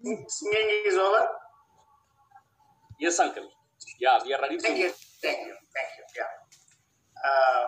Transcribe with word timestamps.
Singing 0.00 0.82
is 0.86 0.96
over. 0.96 1.26
Yes, 3.00 3.18
uncle. 3.18 3.48
Yeah, 3.98 4.18
we 4.24 4.32
are 4.32 4.40
ready 4.40 4.56
to. 4.56 4.62
Thank 4.62 4.78
you. 4.78 4.90
Thank 5.22 5.38
you. 5.40 5.54
Thank 5.74 5.90
you. 5.96 6.04
Yeah. 6.14 6.30
Uh, 7.16 7.64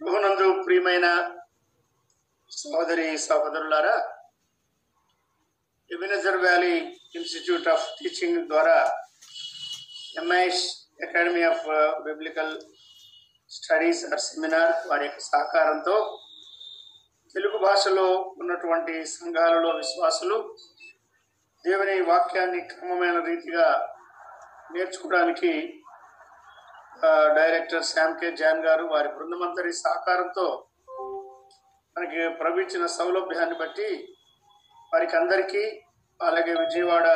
ప్రభునందు 0.00 0.46
ప్రియమైన 0.64 1.06
సోదరి 2.50 3.06
సహోదరులారా 3.24 3.94
Ebenezer 5.90 6.38
valley 6.44 6.74
institute 7.18 7.68
of 7.72 7.84
teaching 7.98 8.38
ద్వారా 8.52 8.76
MIS 10.14 10.64
academy 11.06 11.42
of 11.50 11.66
biblical 12.08 12.52
studies 13.50 14.02
or 14.10 14.22
seminar 14.28 14.72
వారి 14.90 15.06
యొక్క 15.08 15.20
సహకారంతో 15.28 15.96
తెలుగు 17.34 17.60
భాషలో 17.66 18.06
ఉన్నటువంటి 18.42 18.94
సంఘాలలో 19.16 19.72
విశ్వాసులు 19.82 20.38
దేవుని 21.66 22.00
వాక్యాన్ని 22.00 22.60
క్రమమైన 22.60 23.24
రీతిగా 23.24 23.94
నేర్చుకోవడానికి 24.72 25.82
డైరెక్టర్ 27.34 27.84
శ్యామ్ 27.84 28.20
కే. 28.20 28.36
జాన్ 28.36 28.64
గారు 28.66 28.84
వారి 28.84 29.08
బృందమంతరి 29.08 29.72
సహకారంతో 29.72 30.66
మనకి 31.98 32.28
ప్రవహించిన 32.28 32.86
సౌలభ్యాన్ని 32.86 33.58
బట్టి 33.58 34.16
వారికి 34.94 35.16
అందరికీ 35.16 35.82
అలాగే 36.22 36.54
విజయవాడ 36.54 37.06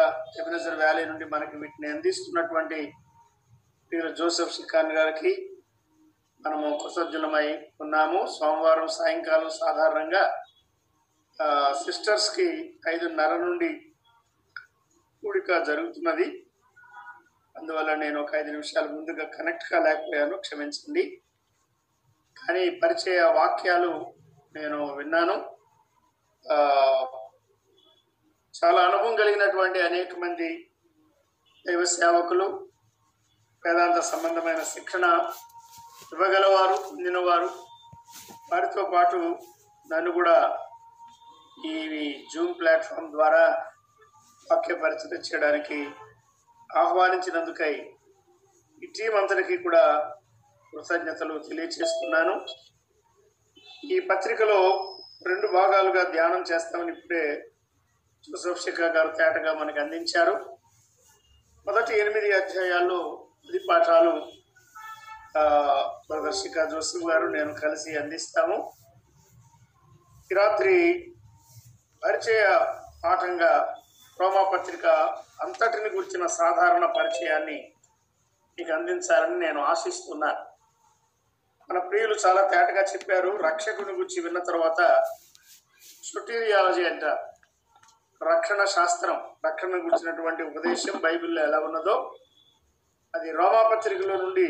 ఎబినజర్ 0.40 0.74
వ్యాలీ 0.74 1.04
నుండి 1.04 1.24
మనకి 1.24 1.56
వీటిని 1.56 1.88
అందిస్తున్నటువంటి 1.88 2.92
జోసెఫ్ 4.18 4.52
షికాన్ 4.52 4.92
గారికి 4.92 5.32
మనము 6.46 6.78
కృతజ్ఞులమై 6.82 7.48
ఉన్నాము. 7.80 8.26
సోమవారం 8.38 8.88
సాయంకాలం 8.88 9.50
సాధారణంగా 9.50 10.44
సిస్టర్స్కి 11.72 12.80
ఐదున్నర 12.88 13.36
నుండి 13.36 13.93
కూడిక 15.24 15.62
జరుగుతున్నది. 15.62 16.46
అందువల్ల 17.56 17.94
నేను 17.94 18.22
ఒక 18.22 18.34
ఐదు 18.34 18.50
నిమిషాలు 18.50 18.88
ముందుగా 18.88 19.24
కనెక్ట్ 19.36 19.70
కాలేకపోయాను 19.70 20.36
క్షమించండి. 20.36 21.22
కానీ 22.38 22.70
పరిచయ 22.70 23.20
వాక్యాలు 23.22 24.14
నేను 24.56 24.94
విన్నాను. 24.94 25.36
చాలా 28.54 28.80
అనుభవం 28.86 29.16
కలిగినటువంటి 29.16 29.82
అనేక 29.82 30.14
మంది 30.14 30.70
దైవ 31.66 31.84
సేవకులు 31.84 32.68
వేదాంత 33.66 34.00
సంబంధమైన 34.00 34.62
శిక్షణ 34.62 35.04
ఇవ్వగలవారు 36.12 36.76
పొందినవారు. 36.90 37.48
వారితో 38.52 38.82
పాటు 38.94 39.16
నన్ను 39.92 40.12
కూడా 40.12 40.66
ఈ 41.66 41.74
జూమ్ 42.34 42.54
ప్లాట్ఫామ్ 42.60 43.12
ద్వారా 43.12 43.70
వాక్య 44.50 44.74
పరిచయం 44.74 45.20
చేయడానికి 45.20 45.78
ఆహ్వానించినందుకై 46.70 47.74
ఈ 48.82 48.86
టీం 48.86 49.16
అందరికీ 49.16 49.56
కూడా 49.56 49.82
కృతజ్ఞతలు 50.72 51.38
తెలియచేస్తున్నాను. 51.38 52.34
ఈ 53.90 54.00
పత్రికలో 54.00 54.60
రెండు 55.26 55.46
భాగాలుగా 55.52 56.04
ధ్యానం 56.04 56.42
చేస్తామని 56.42 56.92
ఇప్పుడే 56.92 57.24
జోసఫ్ 58.24 58.62
శిఖా 58.62 58.86
గారు 58.86 59.08
తేటగా 59.08 59.54
మనకు 59.54 59.80
అందించారు. 59.80 60.34
మొదటి 61.66 61.98
ఎనిమిది 61.98 62.32
అధ్యాయాల్లో 62.32 63.00
పది 63.48 63.58
పాఠాలు 63.58 64.14
ఆ, 65.36 65.44
బ్రదర్ 66.08 66.34
శిఖా 66.34 66.64
జోసఫ్ 66.64 67.10
గారు 67.10 67.26
నేను 67.26 67.54
కలిసి 67.54 67.98
అందిస్తాము. 67.98 68.56
ఈ 70.30 70.34
రాత్రి 70.34 70.74
పరిచయ 72.02 72.42
పాఠంగా 73.04 73.52
రోమా 74.18 74.42
పత్రిక 74.50 74.86
అంతటిని 75.40 75.88
గురించిన 75.94 76.24
సాధారణ 76.34 76.84
పరిచయాన్ని 76.96 77.58
మీకు 78.58 78.72
అందించాలని 78.72 79.36
నేను 79.38 79.60
ఆశిస్తున్నాను 79.64 80.42
మన 81.70 81.78
ప్రియులు 81.84 82.16
చాలా 82.24 82.42
తేటగా 82.48 82.82
చెప్పారు 82.90 83.30
రక్షకుని 83.44 83.92
గురించి 83.92 84.18
విన్న 84.20 84.40
తర్వాత 84.48 84.80
సుటీరియాలజీ 86.04 86.82
అంటారు 86.84 87.22
రక్షణ 88.20 88.60
శాస్త్రం 88.74 89.16
రక్షణ 89.44 89.72
గురించినటువంటి 89.76 90.42
ఉపదేశం 90.42 90.96
బైబిల్లో 90.98 91.40
ఎలా 91.42 91.58
ఉన్నదో 91.60 91.96
అది 93.14 93.30
రోమా 93.32 93.62
పత్రికలో 93.70 94.14
నుండి 94.16 94.46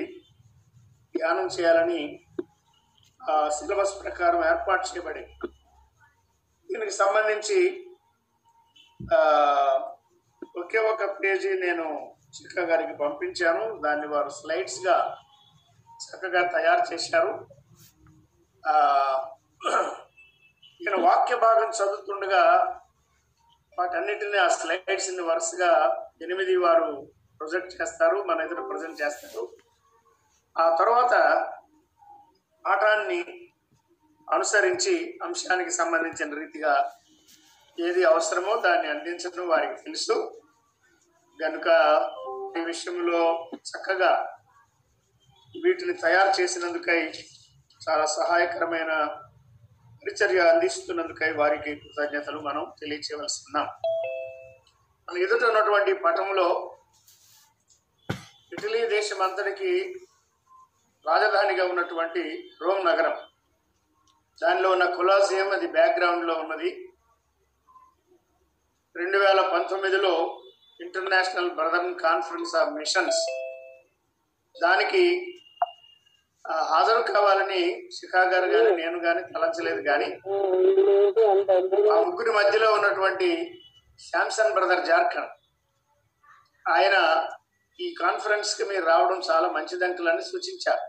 ధ్యానం 1.15 1.49
చేయాలని 1.55 2.03
సిలబస్ 3.51 3.97
ప్రకారం 4.01 4.41
ఏర్పాటు 4.45 4.85
చేయబడి 4.89 5.25
దీనికి 6.69 6.95
సంబంధించి 6.97 7.59
ఒకే 10.57 10.79
ఒక 10.79 11.25
పేజీ 11.25 11.53
నేను 11.53 12.17
చిక్క 12.37 12.61
గారికి 12.61 12.97
పంపించాను. 12.97 13.81
దాన్ని 13.81 14.07
వారు 14.07 14.29
స్లైడ్స్గా 14.29 15.17
చక్కగా 16.05 16.49
తయారు 16.49 16.95
చేశారు. 16.95 17.49
నేను 20.85 21.07
వాక్య 21.07 21.37
భాగం 21.37 21.71
చదువుతుండగా 21.71 22.43
వాటన్నిటిని 23.79 24.39
ఆ 24.39 24.49
స్లైడ్స్ని 24.49 25.23
వరుసగా 25.23 25.73
ఎనిమిది 26.23 26.57
వారు 26.57 27.13
ప్రొజెక్ట్ 27.39 27.83
చేస్తారు. 27.83 28.17
మన 28.17 28.41
ఎదురు 28.41 28.63
ప్రజెంట్ 28.63 29.03
చేస్తారు. 29.03 29.57
ఆ 30.59 30.77
తర్వాత 30.77 31.15
పాఠాన్ని 32.67 33.51
అనుసరించి 34.33 35.19
అంశానికి 35.23 35.71
సంబంధించిన 35.71 36.39
రీతిగా 36.39 36.93
ఏది 37.81 38.05
అవసరమో 38.05 38.57
దాన్ని 38.57 38.89
అందించడం 38.89 39.49
వారికి 39.49 39.83
తెలుసు. 39.83 40.43
కనుక 41.43 41.67
ఈ 42.57 42.61
విషయంలో 42.61 43.51
చక్కగా 43.55 44.39
వీటిని 45.65 45.93
తయారు 45.93 46.43
చేసినందుకై 46.43 47.13
చాలా 47.89 48.07
సహాయకరమైన 48.07 49.05
పరిచర్య 50.03 50.41
అందిస్తున్నందుకై 50.41 51.33
వారికి 51.33 51.75
కృతజ్ఞతలు 51.75 52.41
మనం 52.41 52.73
తెలియచేయవలసి 52.81 53.45
ఉన్నాం. 53.49 53.69
మన 55.11 55.19
ఎదుట 55.19 55.45
ఉన్నటువంటి 55.45 55.93
పటంలో 55.93 56.77
ఇటలీ 58.53 58.89
దేశం 58.89 59.23
అంతటికి 59.23 59.95
రాజధానిగా 61.07 61.65
ఉన్నటువంటి 61.65 62.51
రోమ్ 62.63 62.87
నగరం. 62.87 63.17
దానిలో 64.43 64.71
ఉన్న 64.71 64.85
కొలాసియం 64.85 65.51
అది 65.51 65.67
బ్యాక్గ్రౌండ్లో 65.67 66.35
ఉన్నది. 66.35 66.84
రెండు 68.97 69.19
వేల 69.19 69.41
పంతొమ్మిదిలో 69.41 70.13
international 70.81 71.51
brethren 71.51 71.95
conference 71.99 72.57
of 72.57 72.73
missions 72.73 73.21
దానికి 74.63 75.03
హాజరు 76.45 77.03
కావాలని 77.03 77.91
శిఖా 77.91 78.23
గారు 78.23 78.49
కానీ 78.53 78.71
నేను 78.83 78.99
కానీ 79.01 79.23
తలంచలేదు 79.23 79.83
కానీ 79.83 80.09
ఆ 81.93 82.01
ముగ్గురి 82.01 82.31
మధ్యలో 82.31 82.73
ఉన్నటువంటి 82.73 83.29
శాంసన్ 84.01 84.55
బ్రదర్ 84.55 84.87
జార్ఖండ్ 84.87 85.33
ఆయన 86.69 86.97
ఈ 87.81 87.95
కాన్ఫరెన్స్కి 88.01 88.65
మీరు 88.65 88.85
రావడం 88.87 89.21
చాలా 89.31 89.49
మంచిదంకులని 89.49 90.23
సూచించారు. 90.23 90.85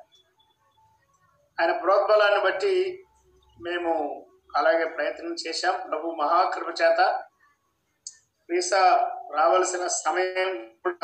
ఆయన 1.60 1.72
ప్రోద్బలాన్ని 1.72 2.42
బట్టి 2.44 2.74
మేము 3.58 3.92
అలాగే 4.56 4.86
ప్రయత్నం 4.86 5.36
చేశాం. 5.48 5.76
ప్రభు 5.90 6.16
మహాకృప 6.22 6.70
చేత 6.82 7.00
వీసా 8.50 8.82
రావాల్సిన 9.38 9.84
సమయం 10.04 10.52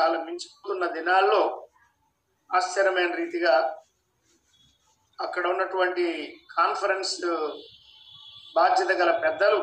చాలా 0.00 0.18
మించిపోతున్న 0.26 0.84
దినాల్లో 0.96 1.40
ఆశ్చర్యమైన 2.50 3.12
రీతిగా 3.20 3.54
అక్కడ 5.18 5.44
ఉన్నటువంటి 5.52 6.04
కాన్ఫరెన్స్ 6.58 7.14
బాధ్యత 8.58 8.90
గల 9.00 9.10
పెద్దలు 9.24 9.60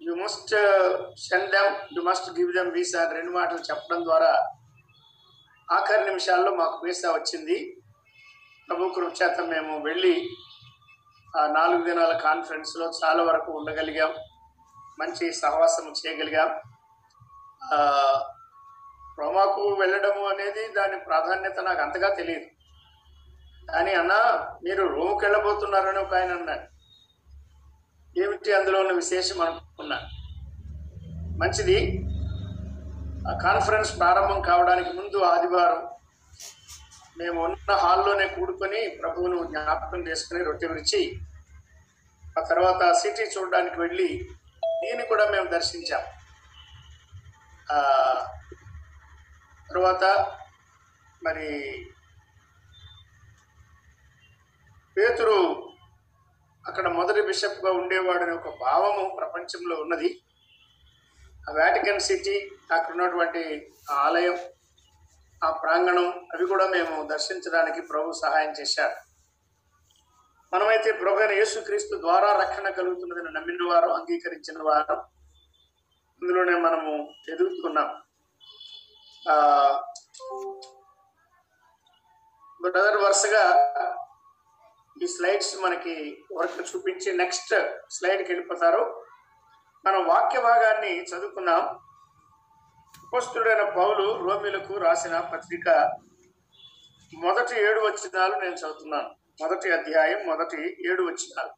you 0.00 0.14
must 0.22 0.54
send 1.26 1.50
them 1.54 1.72
you 1.96 2.02
must 2.08 2.28
give 2.38 2.50
them 2.58 2.70
visa 2.76 3.00
అని 3.04 3.14
రెండు 3.18 3.32
మాటలు 3.38 3.62
చెప్పడం 3.68 4.00
ద్వారా 4.08 4.32
ఆఖరి 5.68 6.04
నిమిషాల్లో 6.10 6.50
మాకు 6.60 6.76
వీసా 6.86 7.08
వచ్చింది. 7.14 7.56
ప్రభు 8.68 8.92
కృపచేత 8.96 9.40
మేము 9.54 9.72
వెళ్ళి 9.88 10.14
ఆ 11.38 11.42
నాలుగు 11.58 11.82
దినాల 11.88 12.12
కాన్ఫరెన్స్లో 12.28 12.86
చాలా 13.00 13.22
వరకు 13.28 13.50
ఉండగలిగాం. 13.58 14.12
మంచి 15.00 15.24
సహవాసం 15.42 15.86
చేయగలిగాం. 16.00 16.50
రోమాకు 19.20 19.62
వెళ్ళడం 19.80 20.16
అనేది 20.32 20.62
దాని 20.78 20.96
ప్రాధాన్యత 21.08 21.58
నాకు 21.68 21.80
అంతగా 21.82 22.08
తెలియదు. 22.14 22.48
కానీ 23.72 23.92
అన్న 24.00 24.14
మీరు 24.64 24.82
రోమ్కి 24.96 25.24
వెళ్ళబోతున్నారని 25.24 25.98
ఒక 25.98 26.14
ఆయన 26.14 26.32
అన్నాడు 26.38 26.66
ఏమిటి 28.16 28.50
అందులో 28.52 28.78
ఉన్న 28.80 28.92
విశేషం 28.92 29.38
అనుకున్నా. 29.46 29.98
మంచిది 31.40 31.78
ఆ 33.30 33.32
కాన్ఫరెన్స్ 33.46 33.90
ప్రారంభం 34.00 34.40
కావడానికి 34.40 34.90
ముందు 34.98 35.18
ఆదివారం 35.32 35.82
మేము 37.18 37.38
ఉన్న 37.44 37.72
హాల్లోనే 37.84 38.26
కూడుకొని 38.28 38.80
ప్రభువును 39.00 39.36
జ్ఞాపకం 39.44 40.00
చేసుకుని 40.08 40.40
రొట్టె 40.44 40.66
విరిచి 40.66 41.00
ఆ 42.38 42.42
తర్వాత 42.50 42.82
సిటీ 42.92 43.24
చూడడానికి 43.34 43.80
వెళ్ళి 43.80 44.08
దీన్ని 44.82 45.04
కూడా 45.06 45.24
మేము 45.30 45.48
దర్శించాం. 45.48 46.04
తర్వాత 49.70 50.04
మరి 51.22 51.48
పేతురు 54.96 55.38
అక్కడ 56.68 56.86
మొదటి 56.88 57.20
బిషప్గా 57.22 57.70
ఉండేవాడని 57.72 58.34
ఒక 58.34 58.50
భావము 58.60 59.16
ప్రపంచంలో 59.16 59.76
ఉన్నది. 59.80 60.08
ఆ 61.48 61.52
వాటికన్ 61.58 62.00
సిటీ 62.00 62.36
అక్కడ 62.72 62.92
ఉన్నటువంటి 62.92 63.42
ఆ 63.90 63.96
ఆలయం 63.96 64.38
ఆ 65.44 65.50
ప్రాంగణం 65.50 66.08
అవి 66.34 66.46
కూడా 66.46 66.66
మేము 66.66 66.94
దర్శించడానికి 67.06 67.80
ప్రభు 67.80 68.12
సహాయం 68.12 68.52
చేశారు. 68.60 68.96
మనమైతే 70.54 70.92
ప్రభుత్వ 70.92 71.32
యేసుక్రీస్తు 71.32 72.00
ద్వారా 72.00 72.28
రక్షణ 72.40 72.68
కలుగుతున్నదని 72.68 73.32
నమ్మిన 73.34 73.74
వారు 73.74 73.88
అంగీకరించిన 73.88 74.62
వారు 74.62 74.96
ఇందులోనే 76.22 76.54
మనము 76.60 76.92
ఎదుగుతున్నాం. 77.32 77.88
ఆ 79.30 79.34
బ్రదర్ 82.62 82.96
వరుసగా 82.96 83.44
ఈ 85.02 85.06
స్లైడ్స్ 85.06 85.56
మనకి 85.56 86.24
వర్క్ 86.32 86.76
చూపించి 86.76 87.16
నెక్స్ట్ 87.16 87.54
స్లైడ్కి 87.90 88.32
వెళ్ళిపోతారు. 88.32 88.82
మనం 89.86 90.08
వాక్య 90.08 90.40
భాగాన్ని 90.40 90.92
చదువుకున్నాం. 91.02 91.62
ఉపస్థుడైన 93.06 93.68
పౌలు 93.70 94.04
రోమిలకు 94.24 94.74
రాసిన 94.78 95.20
పత్రిక 95.20 95.68
మొదటి 97.14 97.54
ఏడు 97.60 97.80
వచనాలు 97.80 98.34
నేను 98.34 98.54
చదువుతున్నాను. 98.54 99.25
మొదటి 99.40 99.72
అధ్యాయం 99.72 100.26
మొదటి 100.26 100.76
ఏడు 100.90 101.02
వచ్చినాలు 101.02 101.48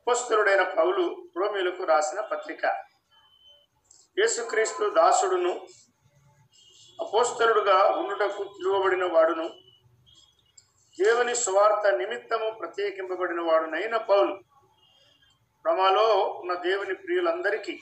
అపోస్తుడైన 0.00 0.62
పౌలు 0.62 1.28
రోమిలకు 1.36 1.84
రాసిన 1.84 2.20
పత్రిక. 2.20 2.66
యేసుక్రీస్తు 4.18 4.90
దాసుడును 4.90 5.66
అపోస్తరుడుగా 7.00 7.78
ఉండుటకు 7.84 8.44
పిలువబడిన 8.44 9.04
వాడును 9.04 9.48
దేవుని 10.98 11.34
సువార్త 11.34 11.96
నిమిత్తము 11.96 12.50
ప్రత్యేకింపబడిన 12.50 13.40
వాడునైన 13.40 13.96
పౌలు. 13.96 14.34
రమాలో 15.66 16.06
ఉన్న 16.40 16.54
దేవుని 16.54 16.94
ప్రియులందరికీ 16.94 17.80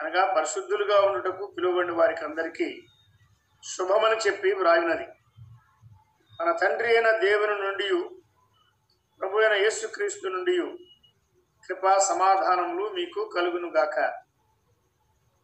అనగా 0.00 0.34
పరిశుద్ధులుగా 0.34 1.00
ఉండుటకు 1.00 1.46
పిలువబడిన 1.46 1.92
వారికి 1.92 2.24
అందరికీ 2.24 2.82
శుభమని 3.62 4.16
చెప్పి 4.16 4.52
వ్రాయినది. 4.52 5.06
మన 6.40 6.52
తండ్రి 6.52 6.88
అయిన 6.88 7.10
దేవుని 7.18 7.56
నుండి 7.60 7.88
ప్రభు 9.20 9.38
అయిన 9.38 9.52
యేసుక్రీస్తు 9.52 10.28
నుండి 10.28 10.54
కృపా 11.64 11.98
సమాధానములు 11.98 12.84
మీకు 12.90 13.24
కలుగును 13.24 13.68
గాక 13.68 13.96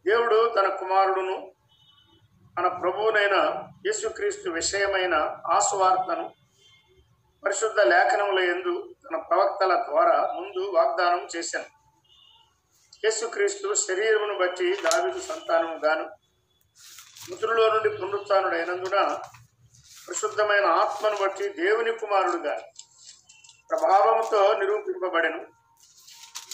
దేవుడు 0.05 0.53
తన 0.55 0.67
కుమారుడును 0.75 1.35
మన 2.57 2.67
ప్రభువునైన 2.67 3.35
యేసుక్రీస్తు 3.85 4.49
విషయమైన 4.49 5.15
ఆసువార్తను 5.45 6.25
పరిశుద్ధ 7.43 7.79
లేఖనముల 7.79 8.39
యందు 8.39 8.95
తన 9.03 9.17
ప్రవక్తల 9.17 9.73
ద్వారా 9.89 10.33
ముందు 10.35 10.61
వాగ్దానం 10.71 11.27
చేశాను. 11.35 11.69
యేసుక్రీస్తు 13.03 13.73
శరీరమును 13.73 14.35
బట్టి 14.39 14.73
దావిదు 14.73 15.19
సంతానము 15.19 15.77
గాను 15.85 16.05
మృతుల్లో 17.29 17.65
నుండి 17.69 17.89
పునరుత్నుడైనందున 17.89 18.97
పరిశుద్ధమైన 20.07 20.65
ఆత్మను 20.65 21.17
బట్టి 21.21 21.49
దేవుని 21.49 21.91
కుమారుడుగా 21.91 22.53
ప్రభావంతో 23.71 24.53
నిరూపింపబడెను. 24.53 25.39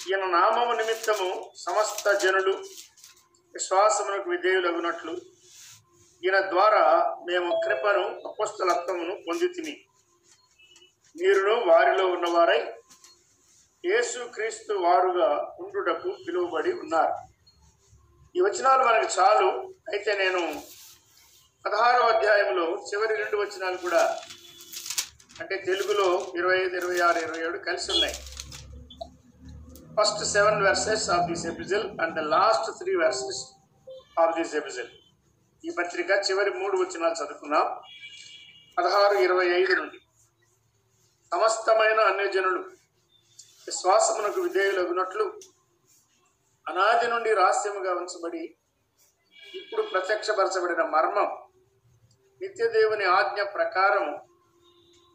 ఈయన 0.09 0.25
నామము 0.25 0.73
నిమిత్తము 0.73 1.51
సమస్త 1.57 2.11
జనులు 2.11 2.53
విశ్వాసమునకు 3.53 4.29
విధేయులగునట్లు 4.29 5.11
ఈయన 6.23 6.39
ద్వారా 6.49 6.83
మేము 7.29 7.61
కృపను 7.65 8.03
అపస్తలత్వమును 8.27 9.15
పొందితిమి. 9.27 9.75
మీరును 11.15 11.55
వారిలో 11.65 12.07
ఉన్నవారై 12.07 12.61
యేసు 13.85 14.19
క్రీస్తు 14.35 14.73
వారుగా 14.73 15.55
ఉండుటకు 15.59 16.09
పిలువబడి 16.27 16.73
ఉన్నారు. 16.73 17.15
ఈ 18.37 18.41
వచనాలు 18.41 18.83
మనకు 18.83 19.09
చాలు. 19.19 19.49
అయితే 19.91 20.11
నేను 20.15 20.61
పదహారవ 21.65 22.07
అధ్యాయంలో 22.07 22.85
చివరి 22.87 23.15
రెండు 23.15 23.37
వచనాలు 23.37 23.77
కూడా 23.77 24.19
అంటే 25.41 25.57
తెలుగులో 25.57 26.33
ఇరవై 26.37 26.57
ఐదు 26.57 26.75
ఇరవై 26.75 26.99
ఆరు 26.99 27.19
ఇరవై 27.19 27.47
ఏడు 27.47 27.57
కలిసి 27.57 27.91
ఉన్నాయి. 27.91 28.13
First 29.97 30.23
seven 30.23 30.63
verses 30.63 31.09
of 31.09 31.29
this 31.29 31.45
epistle 31.45 31.99
and 31.99 32.15
the 32.15 32.19
last 32.19 32.77
three 32.77 32.95
verses 32.95 33.53
of 34.19 34.35
this 34.37 34.55
epistle 34.55 34.89
ఈ 35.65 35.69
పత్రిక 35.69 36.09
చివరి 36.09 36.49
మూడు 36.49 36.77
వచనాలు 36.77 37.13
చదువుకున్నాం 37.13 37.67
పదహారు 38.77 39.13
ఇరవై 39.13 39.47
ఐదు 39.61 39.75
నుండి. 39.75 39.99
సమస్తమైన 41.33 41.99
అన్యజనులు 41.99 42.59
విశ్వాసమునకు 43.67 44.41
విధేయులగునట్లు 44.41 45.39
అనాది 46.67 47.07
నుండి 47.07 47.33
రహస్యముగా 47.33 47.93
ఉంచబడి 47.93 48.55
ఇప్పుడు 49.55 49.81
ప్రత్యక్షపరచబడిన 49.81 50.83
మర్మం 50.83 51.42
నిత్యదేవుని 52.43 53.05
ఆజ్ఞ 53.05 53.41
ప్రకారం 53.43 54.05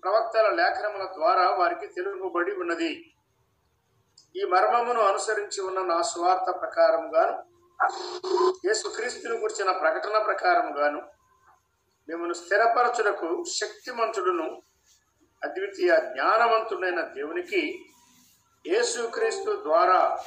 ప్రవక్తల 0.03 0.55
లేఖనముల 0.55 1.05
ద్వారా 1.05 1.51
వారికి 1.51 1.87
తెలుపబడి 1.87 2.53
ఉన్నది. 2.53 3.15
ఈ 4.37 4.45
మర్మమును 4.45 5.01
అనుసరించి 5.01 5.61
ఉన్న 5.61 5.81
నా 5.83 6.03
స్వార్థ 6.03 6.49
ప్రకారముగాను 6.61 7.35
యేసుక్రీస్తుని 8.67 9.37
గురించిన 9.39 9.71
ప్రకటన 9.71 10.19
ప్రకారముగాను 10.19 11.01
మిమ్మను 12.09 12.35
స్థిరపరచుటకు 12.35 13.45
శక్తిమంతుడును 13.59 14.63
అద్వితీయ 15.45 15.97
జ్ఞానవంతుడైన 15.97 17.01
దేవునికి 17.01 17.63
యేసుక్రీస్తు 18.67 19.51
ద్వారా 19.63 20.19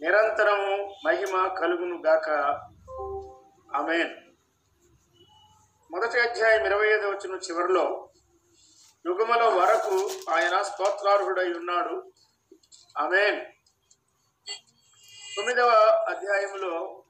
నిరంతరము 0.00 0.74
మహిమ 1.06 1.46
కలుగును 1.60 2.02
గాక 2.06 2.28
ఆమెన్. 3.74 4.23
మొదటి 5.94 6.20
అధ్యాయం 6.20 6.64
ఇరవై 6.66 6.88
ఐదు 6.88 7.06
వచ్చిన 7.06 7.34
చివరిలో 7.34 8.10
యుగముల 9.06 9.42
వరకు 9.42 10.10
ఆయన 10.30 10.62
స్తోత్రార్హుడై 10.62 11.52
ఉన్నాడు. 11.52 12.12
ఆమెన్. 12.98 13.40
తొమ్మిదవ 15.36 15.68
అధ్యాయంలో 16.08 17.04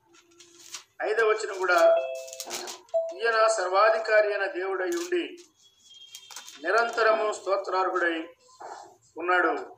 ఐదవ 1.02 1.28
వచ్చిన 1.28 1.52
కూడా 1.58 1.96
ఈయన 3.14 3.46
సర్వాధికారి 3.46 4.34
అయిన 4.34 4.46
దేవుడై 4.46 4.88
ఉండి 4.88 5.38
నిరంతరము 6.62 7.32
స్తోత్రార్హుడై 7.32 8.28
ఉన్నాడు. 9.16 9.76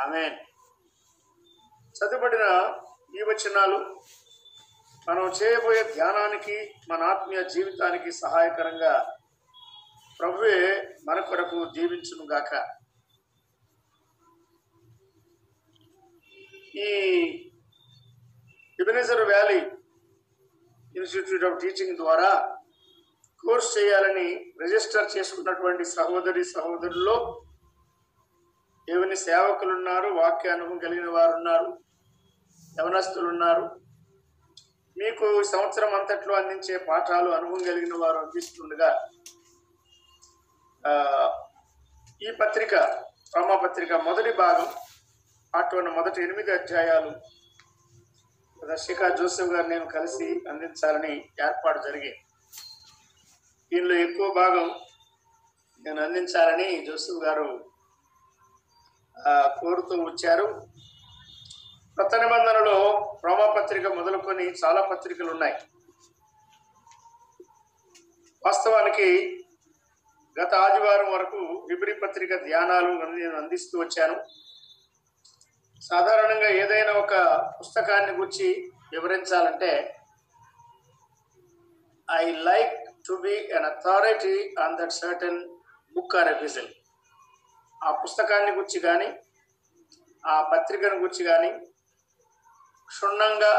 ఆమె 0.00 0.30
చదువుబడిన 1.98 2.46
ఈ 3.18 3.22
వచనాలు 3.22 4.00
మనం 5.10 5.24
చేయబోయే 5.40 5.82
ధ్యానానికి 5.94 6.56
మన 6.90 7.00
ఆత్మీయ 7.02 7.42
జీవితానికి 7.54 8.10
సహాయకరంగా 8.12 8.92
ప్రభువే 10.20 10.56
మన 11.04 11.20
కొరకు 11.20 11.58
జీవించును 11.74 12.24
గాక. 12.24 12.50
ఈ 16.76 16.88
Ebenezer 18.78 19.24
valley 19.24 19.60
institute 20.94 21.44
of 21.44 21.58
teaching 21.60 21.96
ద్వారా 21.96 22.30
కోర్స్ 23.44 23.78
చేయాలని 23.78 24.28
రిజిస్టర్ 24.60 25.12
చేసుకున్నటువంటి 25.16 25.84
సహోదరి 25.84 26.44
సహోదరుల్లో 26.44 27.16
దేవుని 28.88 29.16
సేవకులు 29.16 29.72
ఉన్నారు 29.74 30.08
వాక్య 30.14 30.50
అనుభవం 30.50 30.78
కలిగిన 30.78 31.10
వారు 31.10 31.32
ఉన్నారు 31.32 31.68
యవనస్తులు 32.76 33.28
ఉన్నారు 33.28 33.64
మీకు 34.96 35.26
సంవత్సరం 35.50 35.92
అంతట్లో 35.98 36.32
అందించే 36.38 36.74
పాఠాలు 36.88 37.30
అనుభవం 37.36 37.62
కలిగిన 37.68 37.94
వారు 38.02 38.18
అందిస్తుండగా 38.18 38.90
ఈ 42.22 42.30
పత్రిక 42.40 42.74
రోమా 43.34 43.56
పత్రిక 43.64 43.92
మొదటి 44.08 44.32
భాగం 44.42 44.68
అటువంటి 45.54 45.90
మొదటి 45.98 46.18
ఎనిమిది 46.24 46.50
అధ్యాయాలు. 46.58 47.12
దర్శిక 48.60 49.08
జోసెఫ్ 49.18 49.52
గారు 49.54 49.68
నేను 49.68 49.86
కలిసి 49.94 50.28
అందించాలని 50.50 51.12
ఏర్పాటు 51.46 51.80
జరిగింది 51.86 52.20
దీనిలో 53.72 53.96
ఎక్కువ 54.06 54.26
భాగం 54.42 54.68
నేను 55.84 56.00
అందించాలని 56.06 56.68
జోసెఫ్ 56.86 57.24
గారు 57.26 57.48
కోరుతూ 59.60 59.94
వచ్చారు. 60.02 60.46
కొత్త 62.00 62.16
నిబంధనలో 62.16 62.76
రోమా 63.24 63.46
పత్రిక 63.54 63.86
మొదలుకొని 63.86 64.44
చాలా 64.60 64.82
పత్రికలు 64.82 65.30
ఉన్నాయి. 65.30 65.54
వాస్తవానికి 68.44 69.08
గత 70.40 70.54
ఆదివారం 70.54 71.12
వరకు 71.12 71.40
విబరి 71.68 71.94
పత్రిక 71.94 72.34
ధ్యానాలు 72.44 72.86
నేను 72.86 73.36
అందిస్తూ 73.36 73.80
వచ్చాను. 73.80 74.16
సాధారణంగా 75.82 76.48
ఏదైనా 76.48 76.92
ఒక 76.92 77.14
పుస్తకాన్ని 77.60 78.12
గురించి 78.12 78.48
వివరించాలంటే 78.92 79.72
I 82.10 82.32
like 82.32 82.76
to 83.08 83.14
be 83.14 83.52
an 83.52 83.64
authority 83.64 84.54
on 84.58 84.78
that 84.78 84.92
certain 84.92 85.40
book 85.94 86.16
or 86.16 86.28
epistle 86.28 86.68
ఆ 87.84 87.90
పుస్తకాన్ని 87.90 88.52
గురించి 88.52 88.80
కానీ 88.80 89.10
ఆ 90.24 90.42
పత్రికను 90.42 90.94
గురించి 90.94 91.24
కానీ 91.24 91.69
క్షుణ్ణంగా 92.90 93.52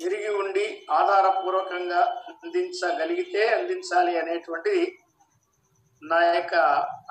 ఎరిగి 0.00 0.30
ఉండి 0.42 0.64
ఆధారపూర్వకంగా 0.98 2.00
అందించగలిగితే 2.30 3.42
అందించాలి 3.56 4.12
అనేటువంటిది 4.20 4.84
నా 6.02 6.18
యొక్క 6.34 6.54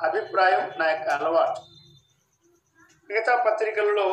అభిప్రాయం 0.08 0.64
నా 0.80 0.86
యొక్క 0.92 1.08
అలవాటు. 1.16 1.62
మిగతా 3.10 3.34
పత్రికలలో 3.46 4.08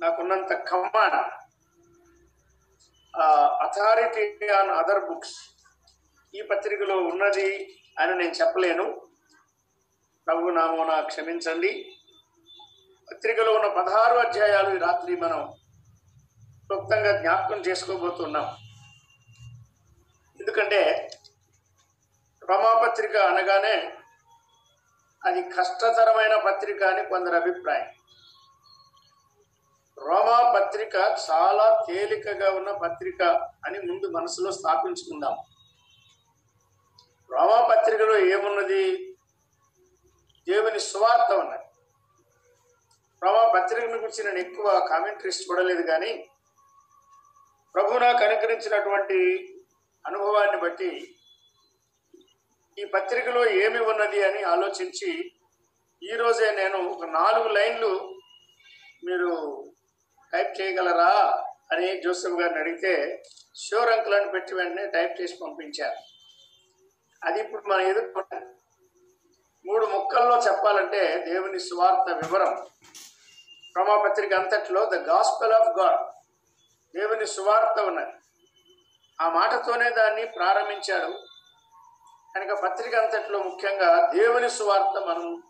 నాకున్నంత 0.00 0.52
command 0.70 1.18
authority 3.64 4.26
on 4.58 4.70
other 4.80 5.04
books 5.08 5.36
ఈ 6.34 6.42
పత్రికలో 6.50 6.96
ఉన్నది 7.10 7.48
అని 8.00 8.12
నేను 8.20 8.34
చెప్పలేను. 8.40 8.86
ప్రభు 10.26 10.52
నామోన 10.58 10.92
క్షమించండి. 11.10 11.72
పత్రికలో 13.08 13.52
ఉన్న 13.58 13.68
పదహారు 13.78 14.16
అధ్యాయాలు 14.26 14.70
ఈ 14.76 14.78
రాత్రి 14.86 15.14
మనం 15.16 15.40
క్లుప్తంగా 16.70 17.20
జ్ఞాపకం 17.20 17.60
చేసుకోబోతున్నాం. 17.60 18.44
ఎందుకంటే 20.40 21.10
రమాపత్రిక 22.50 23.16
అనగానే 23.16 23.92
అది 25.26 25.42
కష్టతరమైన 25.42 26.50
పత్రిక 26.50 26.84
అని 26.84 27.08
కొందరు 27.08 27.36
అభిప్రాయం. 27.36 27.86
రోమా 29.98 30.60
పత్రిక 30.60 30.94
చాలా 31.30 31.84
తేలికగా 31.88 32.50
ఉన్న 32.50 32.72
పత్రిక 32.72 33.22
అని 33.66 33.78
ముందు 33.78 34.06
మనసులో 34.06 34.52
స్థాపించుకుందాం. 34.52 35.36
రోమా 37.30 37.74
పత్రికలో 37.74 38.18
ఏమున్నది? 38.18 39.14
దేవుని 40.48 40.80
సువార్త 40.80 41.32
ఉన్నది. 41.32 41.64
రోమా 43.22 43.60
పత్రికను 43.60 43.96
గురించి 43.96 44.24
నేను 44.24 44.38
ఎక్కువ 44.38 44.86
కామెంటరీస్ 44.90 45.42
చూడలేదు 45.42 45.82
కానీ 45.82 46.30
ప్రభు 47.74 47.98
నాకు 47.98 48.24
అనుగ్రహించినటువంటి 48.24 49.18
అనుభవాన్ని 50.06 50.56
బట్టి 50.56 51.16
ఈ 52.78 52.84
పత్రికలో 52.84 53.50
ఏమి 53.50 53.78
ఉన్నది 53.78 54.24
అని 54.24 54.42
ఆలోచించి 54.42 55.10
ఈరోజే 56.02 56.50
నేను 56.50 56.78
ఒక 56.88 57.04
నాలుగు 57.04 57.48
లైన్లు 57.48 58.14
మీరు 59.04 59.30
టైప్ 60.32 60.60
చేయగలరా 60.60 61.44
అని 61.72 62.02
జోసెఫ్ 62.02 62.34
గారిని 62.34 62.60
అడిగితే 62.60 63.22
షూర్ 63.56 63.90
అంకుల్ 63.90 64.14
అని 64.14 64.30
పెట్టి 64.30 64.54
వెంటనే 64.54 64.86
టైప్ 64.86 65.20
చేసి 65.20 65.34
పంపించారు. 65.42 65.98
అది 67.24 67.40
ఇప్పుడు 67.40 67.62
మనం 67.68 67.80
ఎదుర్కొన్న 67.80 68.40
మూడు 69.66 69.86
ముక్కల్లో 69.86 70.38
చెప్పాలంటే 70.38 71.24
దేవుని 71.24 71.60
స్వార్థ 71.60 72.26
వివరం. 72.26 72.66
క్రమపత్రిక 73.72 74.34
అంతట్లో 74.34 74.84
ద 74.84 74.94
గాస్పెల్ 74.94 75.52
ఆఫ్ 75.52 75.78
గాడ్ 75.78 76.19
దేవుని 76.96 77.26
సువార్త 77.26 77.80
ఉన్నది. 77.80 78.12
ఆ 79.20 79.28
మాటతోనే 79.28 79.90
దాన్ని 79.90 80.26
ప్రారంభించాడు. 80.26 81.12
కనుక 82.34 82.60
పత్రిక 82.60 82.94
అంతట్లో 82.94 83.38
ముఖ్యంగా 83.38 84.10
దేవుని 84.10 84.50
సువార్త 84.50 85.06
మనం 85.06 85.42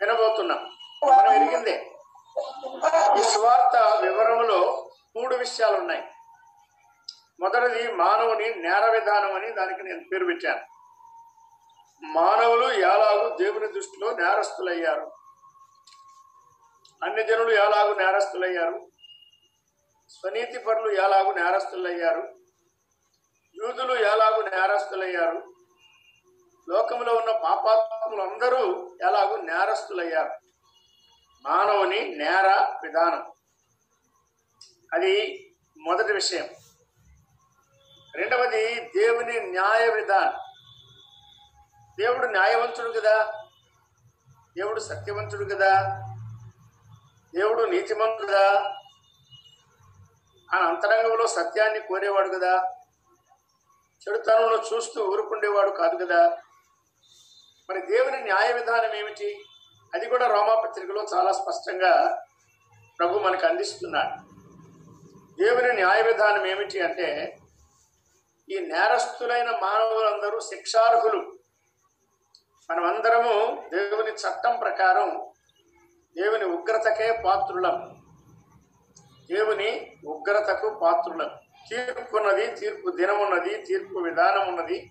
వినబోతున్నాం. 0.00 0.76
మనం 1.08 1.32
ఎరిగిందే 1.32 1.90
ఈ 3.18 3.22
సువార్త 3.22 4.00
వివరంలో 4.02 4.90
మూడు 5.16 5.36
విషయాలు 5.36 5.76
ఉన్నాయి. 5.76 6.04
మొదటిది 7.40 7.92
మానవుని 7.92 8.54
నేర 8.54 8.90
విధానం 8.90 9.34
అని 9.34 9.50
దానికి 9.50 9.82
నేను 9.82 10.00
పేరు 10.12 10.24
పెట్టాను. 10.24 10.60
మానవులు 12.02 12.72
ఎలాగూ 12.72 13.36
దేవుని 13.36 13.66
దృష్టిలో 13.66 14.10
నేరస్తులయ్యారు. 14.10 15.12
అన్ని 17.02 17.24
జనులు 17.24 17.50
ఎలాగూ 17.50 17.94
నేరస్తులయ్యారు? 17.94 18.91
స్వనీతి 20.20 20.58
పరులు 20.58 20.90
ఎలాగూ 20.90 21.32
నేరస్తులయ్యారు. 21.32 22.34
యూదులు 23.54 23.92
ఎలాగూ 23.92 24.42
నేరస్తులయ్యారు. 24.42 25.54
లోకంలో 26.68 27.14
ఉన్న 27.14 27.30
పాపాత్ములు 27.32 28.22
అందరూ 28.22 28.94
ఎలాగూ 29.08 29.36
నేరస్తులయ్యారు. 29.36 30.30
మానవుని 31.42 32.08
నేర 32.08 32.76
విధానం. 32.82 33.32
అది 34.92 35.46
మొదటి 35.78 36.12
విషయం. 36.12 36.48
రెండవది 38.14 38.74
దేవుని 38.80 39.40
న్యాయ 39.40 39.88
విధానం. 39.88 40.32
దేవుడు 42.00 42.26
న్యాయవంతుడు 42.26 43.00
కదా? 43.00 43.44
దేవుడు 44.56 44.80
సత్యవంతుడు 44.80 45.44
కదా? 45.44 45.98
దేవుడు 47.34 47.62
నీతిమంతుడు? 47.62 48.26
కదా 48.26 48.76
ఆ 50.54 50.58
అంతరంగంలో 50.58 51.26
సత్యాన్ని 51.26 51.80
కోరేవాడు 51.80 52.28
కదా. 52.28 52.74
చెడుతనంలో 54.08 54.62
చూస్తూ 54.72 55.10
ఊరుకుండేవాడు 55.10 55.70
కాదు 55.70 56.06
కదా. 56.06 56.38
మరి 57.70 57.86
దేవుని 57.86 58.20
న్యాయ 58.20 58.52
విధానం 58.52 58.94
ఏమిటి? 58.94 59.44
అది 59.94 60.08
కూడా 60.08 60.26
రోమాపత్రికలో 60.26 61.06
చాలా 61.14 61.32
స్పష్టంగా 61.32 62.24
ప్రభు 62.98 63.18
మనకు 63.18 63.46
అందిస్తున్నాడు. 63.46 64.32
దేవుని 65.42 65.72
న్యాయ 65.72 66.02
విధానం 66.02 66.46
ఏమిటి 66.46 66.80
అంటే 66.80 67.38
ఈ 68.50 68.58
నేరస్తులైన 68.58 69.50
మానవులందరూ 69.50 70.40
శిక్షార్హులు. 70.40 71.38
మనమందరము 72.70 73.68
దేవుని 73.74 74.10
చట్టం 74.10 74.56
ప్రకారం 74.56 75.32
దేవుని 76.16 76.44
ఉగ్రతకే 76.44 77.22
పాత్రులం. 77.26 78.01
దేవుని 79.32 79.96
ఉగ్రతకు 80.06 80.68
పాత్రులం 80.70 81.30
తీర్పు 81.68 82.16
ఉన్నది 82.16 82.46
తీర్పు 82.46 82.90
దినం 82.96 83.18
ఉన్నది 83.18 83.62
తీర్పు 83.62 83.98
విధానం 83.98 84.48
ఉన్నది 84.48 84.90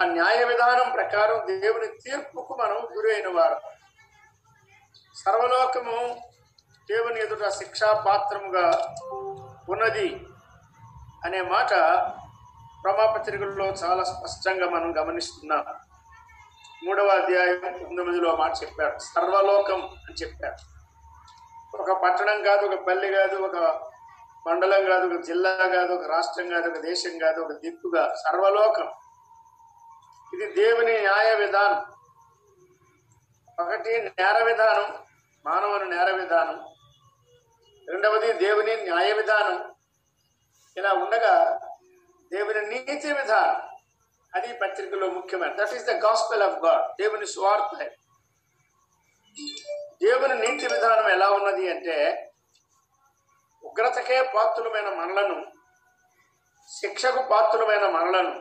ఆ 0.00 0.04
న్యాయ 0.04 0.44
విధానం 0.44 0.92
ప్రకారం 0.92 1.60
దేవుని 1.60 1.86
తీర్పుకు 1.86 2.54
మనం 2.54 2.76
గురైన 2.76 3.28
వారు 3.28 3.60
సర్వలోకము 5.14 6.14
దేవుని 6.90 7.20
ఎదుట 7.20 7.48
శిక్షా 7.48 8.04
పాత్రముగా 8.06 8.94
ఉన్నది 9.68 10.26
అనే 11.24 11.42
మాట 11.42 11.70
ప్రమాపత్రికల్లో 12.84 13.64
చాలా 13.64 14.04
స్పష్టంగా 14.04 14.70
మనం 14.70 14.96
గమనిస్తున్నాం. 14.98 15.64
మూడవ 16.84 17.06
అధ్యాయం 17.06 17.60
పంతొమ్మిదిలో 17.60 18.36
మాట 18.36 18.52
చెప్పాడు. 18.62 18.98
సర్వలోకం 18.98 19.82
అని 19.82 20.14
చెప్పాడు. 20.14 20.73
ఒక 21.80 22.02
పట్టణం 22.02 22.42
కాదు 22.42 22.66
ఒక 22.66 22.86
పల్లె 22.86 23.10
కాదు 23.10 23.36
ఒక 23.36 23.56
మండలం 24.46 24.84
కాదు 24.84 25.14
ఒక 25.14 25.20
జిల్లా 25.20 25.54
కాదు 25.54 25.92
ఒక 25.92 26.06
రాష్ట్రం 26.06 26.48
కాదు 26.48 26.68
ఒక 26.70 26.78
దేశం 26.78 27.18
కాదు 27.18 27.40
ఒక 27.40 27.52
దిక్కుగా 27.52 28.14
సర్వలోకం. 28.14 28.92
ఇది 30.34 30.52
దేవుని 30.52 30.98
న్యాయ 30.98 31.34
విధానం. 31.34 31.94
ఒకటి 33.60 34.02
నేర 34.02 34.44
విధానం 34.44 34.94
మానవుని 35.46 35.90
నేర 35.90 36.10
విధానం. 36.14 36.64
రెండవది 37.88 38.32
దేవుని 38.32 38.76
న్యాయ 38.76 39.12
విధానం. 39.12 39.74
ఇలా 40.76 40.92
ఉండగా 40.92 41.60
దేవుని 42.32 42.66
నీతి 42.66 43.12
విధానం. 43.12 43.76
అది 44.34 44.52
పత్రికలో 44.58 45.10
ముఖ్యమైన 45.10 45.52
that 45.52 45.74
is 45.74 45.86
the 45.86 45.90
gospel 45.90 46.42
of 46.42 46.64
God 46.64 47.02
దేవుని 47.02 47.26
స్వార్థ. 47.26 47.90
దేవుని 50.02 50.34
నీతి 50.34 50.74
విధానం 50.74 51.08
ఎలా 51.08 51.30
ఉన్నది 51.30 51.70
అంటే 51.70 52.30
ఉగ్రతకే 53.64 54.22
పాత్రులమైన 54.22 54.88
మనలను 54.94 55.44
శిక్షకు 56.80 57.22
పాత్రులమైన 57.22 57.86
మనలను 57.90 58.40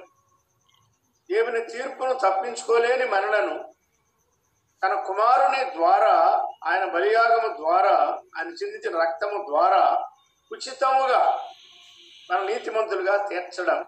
దేవుని 1.32 1.66
తీర్పును 1.66 2.14
తప్పించుకోలేని 2.14 3.06
మనలను 3.06 3.74
తన 4.84 4.94
కుమారుని 5.02 5.76
ద్వారా 5.76 6.48
ఆయన 6.64 6.86
బలియాగము 6.86 7.58
ద్వారా 7.58 8.22
ఆయన 8.38 8.48
చిందించిన 8.48 9.02
రక్తము 9.02 9.46
ద్వారా 9.50 10.10
ఉచితముగా 10.52 11.40
మన 12.32 12.40
నీతిమంతులుగా 12.40 13.28
తీర్చడం. 13.28 13.86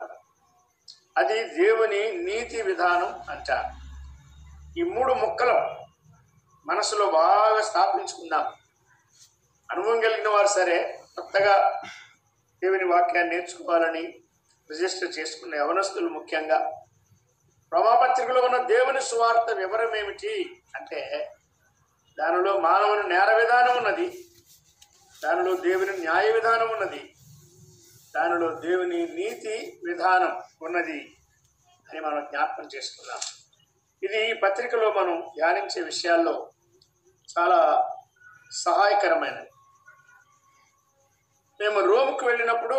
అది 1.18 1.44
దేవుని 1.44 2.12
నీతి 2.12 2.62
విధానం 2.62 3.22
అంటారు. 3.30 3.86
ఈ 4.80 4.84
మూడు 4.84 5.14
ముక్కలు 5.14 5.85
మనసులో 6.66 7.06
బాగా 7.12 7.62
స్థాపించుకుందాం. 7.62 8.54
అనుభవం 9.72 10.00
కలిగిన 10.02 10.28
వారు 10.28 10.48
సరే 10.48 11.04
కొత్తగా 11.16 11.82
దేవుని 12.62 12.84
వాక్యాన్ని 12.84 13.36
నేర్చుకోవాలని 13.36 14.04
రిజిస్టర్ 14.70 15.20
చేసుకున్న 15.20 15.56
యవనస్తులు 15.56 16.10
ముఖ్యంగా 16.10 16.84
ప్రభాపత్రికలో 17.72 18.42
ఉన్న 18.42 18.58
దేవుని 18.58 19.02
సువార్త 19.02 19.52
వివరం 19.52 19.96
ఏమిటి 19.96 20.62
అంటే 20.76 21.32
దానిలో 22.18 22.60
మానవుని 22.60 23.10
నేర 23.10 23.36
విధానం 23.36 23.78
ఉన్నది 23.78 24.08
దానిలో 25.24 25.56
దేవుని 25.56 25.98
న్యాయ 25.98 26.32
విధానం 26.32 26.70
ఉన్నది 26.72 27.16
దానిలో 28.16 28.56
దేవుని 28.56 29.06
నీతి 29.06 29.80
విధానం 29.84 30.42
ఉన్నది 30.62 31.00
అని 31.90 32.00
మనం 32.00 32.20
జ్ఞాపకం 32.26 32.68
చేసుకున్నాం 32.76 33.22
ఇది 34.04 34.32
ఈ 34.32 34.34
పత్రికలో 34.34 34.92
మనం 34.92 35.20
ధ్యానించే 35.20 35.82
విషయాల్లో 35.82 36.52
చాలా 37.30 37.90
సహాయకరమైనది. 38.52 39.50
మేము 41.60 41.80
రోమ్కు 41.80 42.26
వెళ్ళినప్పుడు 42.26 42.78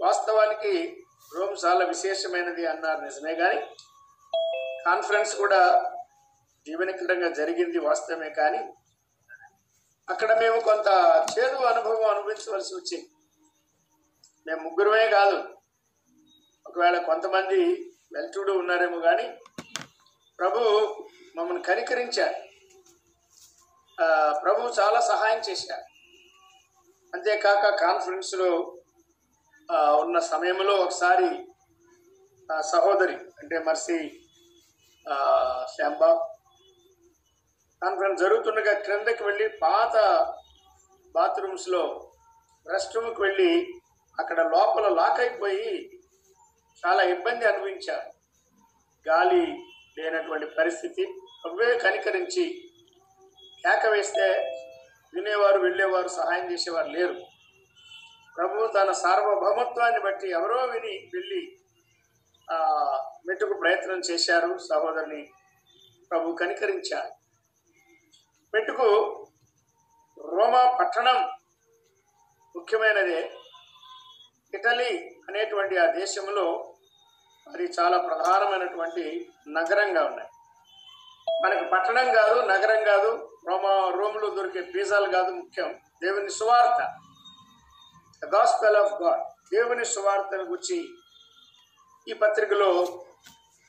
వాస్తవానికి 0.00 1.04
రోమ్ 1.36 1.56
చాలా 1.64 1.84
విశేషమైనది 1.84 2.66
అన్నారు 2.66 3.00
నిజమే 3.00 3.34
కానీ 3.34 3.60
కాన్ఫరెన్స్ 4.86 5.36
కూడా 5.36 5.92
జీవనకరంగా 6.66 7.28
జరిగింది 7.28 7.78
వాస్తవమే 7.78 8.30
కానీ 8.30 8.58
అక్కడ 10.10 10.38
మేము 10.38 10.60
కొంత 10.60 10.86
చేదు 11.38 11.56
అనుభవం 11.56 12.10
అనుభవించవలసి 12.10 12.74
వచ్చింది. 12.74 13.10
మేము 14.46 14.60
ముగ్గురమే 14.60 15.08
కాదు. 15.08 15.36
ఒకవేళ 16.66 16.98
కొంతమంది 16.98 17.90
వెళ్తుడు 18.12 18.52
ఉన్నారేమో 18.52 18.98
కానీ 18.98 19.38
ప్రభు 20.38 20.58
మమ్మల్ని 21.36 21.62
కనికరించారు. 21.62 22.45
ప్రభు 24.42 24.72
చాలా 24.80 25.00
సహాయం 25.00 25.40
చేశారు. 25.48 25.84
అంతేకాక 27.12 27.66
కాన్ఫరెన్స్లో 27.76 28.50
ఉన్న 29.98 30.18
సమయంలో 30.18 30.74
ఒకసారి 30.76 31.28
సహోదరి 32.64 33.16
అంటే 33.40 33.58
మర్సి 33.58 33.98
శ్యాంబాబ్ 35.74 36.20
కాన్ఫరెన్స్ 37.82 38.20
జరుగుతుండగా 38.20 38.72
క్రిందకి 38.72 39.22
వెళ్ళి 39.24 39.46
పాత 39.62 39.96
బాత్రూమ్స్లో 41.14 41.82
రెస్ట్ 42.66 42.96
రూమ్కి 42.96 43.20
వెళ్ళి 43.22 43.50
అక్కడ 44.18 44.40
లోపల 44.46 44.86
లాక్ 44.94 45.20
అయిపోయి 45.20 45.72
చాలా 46.84 47.02
ఇబ్బంది 47.02 47.44
అనిపించారు 47.46 48.08
గాలి 49.06 49.44
లేనటువంటి 49.98 50.46
పరిస్థితి 50.46 51.04
అవే 51.46 51.68
కనికరించి 51.78 52.44
కేక 53.66 53.86
వేస్తే 53.86 54.26
వినేవారు 55.14 55.58
వెళ్ళేవారు 55.58 56.08
సహాయం 56.08 56.52
చేసేవారు 56.52 56.88
లేరు. 56.88 57.14
ప్రభు 58.36 58.66
తన 58.66 58.92
సార్వభౌమత్వాన్ని 58.92 60.00
బట్టి 60.00 60.30
ఎవరో 60.30 60.64
విని 60.64 61.10
వెళ్ళి 61.14 61.58
ఆ, 62.50 62.56
మెట్టుకు 63.26 63.54
ప్రయత్నం 63.54 63.98
చేశారు 64.10 64.58
సహోదరుని 64.58 65.32
ప్రభు 66.10 66.32
కనికరించారు. 66.32 67.10
మెట్టుకు 68.54 68.86
రోమా 70.18 70.76
పట్టణం 70.80 71.18
ముఖ్యమైనదే. 72.56 73.20
ఇటలీ 74.54 75.22
అనేటువంటి 75.28 75.78
ఆ 75.78 75.86
దేశంలో 75.86 76.74
అది 77.46 77.64
చాలా 77.80 77.98
ప్రధానమైనటువంటి 77.98 79.04
నగరంగా 79.48 80.04
ఉన్నాయి. 80.06 80.30
మనకు 81.44 81.70
పట్టణం 81.70 82.14
కాదు 82.14 82.40
నగరం 82.40 82.84
కాదు 82.84 83.38
రోమా 83.48 83.90
రోములో 83.98 84.30
దొరికే 84.30 84.62
పిజ్జాలు 84.62 85.12
కాదు 85.12 85.30
ముఖ్యం. 85.30 85.80
దేవుని 86.02 86.30
సువార్త. 86.30 86.94
గాస్పెల్ 88.24 88.76
ఆఫ్ 88.76 89.02
గాడ్ 89.02 89.20
దేవుని 89.52 89.84
సువార్తను 89.84 90.42
గురించి 90.42 90.88
ఈ 92.08 92.12
పత్రికలో 92.12 93.02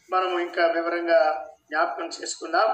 మనం 0.10 0.40
ఇంకా 0.40 0.68
వివరంగా 0.68 1.50
జ్ఞాపకం 1.70 2.06
చేసుకుందాం. 2.06 2.70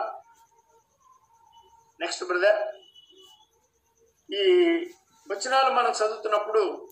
నెక్స్ట్ 2.00 2.24
బ్రదర్ 2.24 2.76
ఈ 4.34 4.44
వచనాలు 5.32 5.70
మనం 5.74 5.92
చదువుతున్నప్పుడు 5.92 6.90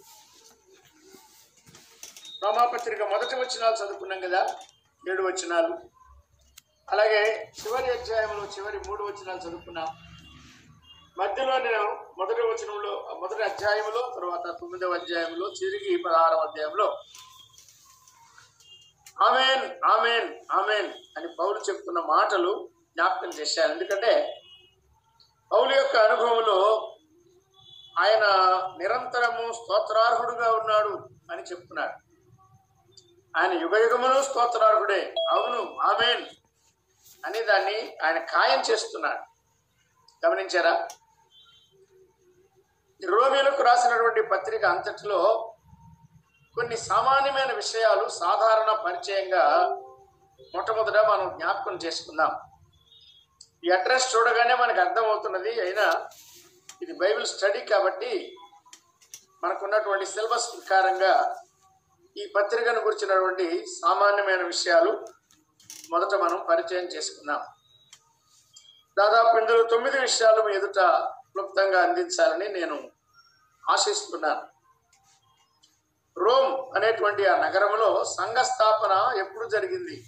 రోమాపత్రిక 2.44 3.02
మొదటి 3.04 3.36
వచనాలు 3.36 3.76
చదువుకున్నాం 3.76 4.20
కదా 4.20 4.56
ఏడు 5.10 5.24
వచనాలు. 5.24 5.91
అలాగే 6.92 7.52
చివరి 7.60 8.00
అధ్యాయంలో 8.00 8.46
చివరి 8.46 8.78
మూడు 8.78 9.04
వచనాలు 9.04 9.40
చదువుకున్నాం. 9.40 9.88
మధ్యలో 11.18 11.58
నేను 11.58 12.06
మొదటి 12.18 12.42
వచనంలో 12.42 13.18
మొదటి 13.20 13.44
అధ్యాయంలో 13.44 14.12
తర్వాత 14.16 14.60
తొమ్మిదవ 14.60 14.94
అధ్యాయంలో 14.94 15.50
తిరిగి 15.50 16.04
పదహారవ 16.04 16.38
అధ్యాయంలో. 16.38 16.88
ఆమెన్ 19.28 19.86
ఆమెన్ 19.86 20.52
ఆమెన్ 20.52 20.94
అని 21.18 21.28
పౌలు 21.40 21.60
చెప్తున్న 21.70 22.00
మాటలు 22.00 22.70
జ్ఞాపకం 22.96 23.30
చేశాను 23.30 23.72
ఎందుకంటే 23.72 24.44
పౌలు 25.52 25.76
యొక్క 25.76 25.98
అనుభవంలో 25.98 26.60
ఆయన 28.00 28.26
నిరంతరము 28.78 29.54
స్తోత్రార్హుడుగా 29.54 30.52
ఉన్నాడు 30.52 31.10
అని 31.32 31.42
చెప్తున్నాడు 31.42 31.96
ఆయన 33.40 33.52
యుగ 33.54 33.76
యుగములు 33.78 34.22
స్తోత్రార్హుడే. 34.22 35.14
అవును 35.30 35.78
ఆమెన్. 35.78 36.41
అని 37.26 37.42
దాన్ని 37.42 37.98
ఆయన 38.04 38.26
ఖాయం 38.26 38.64
చేస్తున్నాడు. 38.72 39.24
గమనించారా? 40.26 40.88
ఈ 43.04 43.06
రోమిలకు 43.06 43.64
రాసినటువంటి 43.64 44.22
పత్రిక 44.22 44.66
అంతటిలో 44.66 45.20
కొన్ని 46.56 46.78
సామాన్యమైన 46.78 47.52
విషయాలు 47.54 48.10
సాధారణ 48.10 48.72
పరిచయంగా 48.84 49.44
మొట్టమొదట 50.56 50.98
మనం 50.98 51.38
జ్ఞాపకం 51.38 51.76
చేసుకుందాం. 51.76 52.32
ఈ 53.64 53.70
అడ్రస్ 53.70 54.16
చూడగానే 54.16 54.56
మనకు 54.56 54.80
అర్థమవుతున్నది 54.80 55.62
అయినా 55.62 56.10
ఇది 56.82 56.94
బైబిల్ 56.94 57.26
స్టడీ 57.26 57.60
కాబట్టి 57.66 58.38
మనకున్నటువంటి 59.44 60.06
సిలబస్ 60.06 60.52
ప్రకారంగా 60.54 61.44
ఈ 62.18 62.34
పత్రికను 62.36 62.82
గురించినటువంటి 62.82 63.66
సామాన్యమైన 63.66 64.42
విషయాలు 64.42 65.06
మొదట 65.92 66.16
మనం 66.16 66.46
పరిచయం 66.50 66.84
చేసుకున్నాం 66.84 67.42
దాదాపు 68.98 69.38
ఇందులో 69.38 69.64
తొమ్మిది 69.64 70.00
విషయాలు 70.00 70.42
మీ 70.42 70.56
ఎదుట 70.56 70.80
క్లుప్తంగా 71.34 71.82
అందించాలని 71.84 72.48
నేను 72.48 72.92
ఆశిస్తున్నాను. 73.70 74.44
రోమ్ 76.18 76.76
అనేటువంటి 76.76 77.28
ఆ 77.28 77.36
నగరంలో 77.38 78.04
సంఘ 78.04 78.38
స్థాపన 78.38 79.18
ఎప్పుడు 79.18 79.50
జరిగింది? 79.50 80.04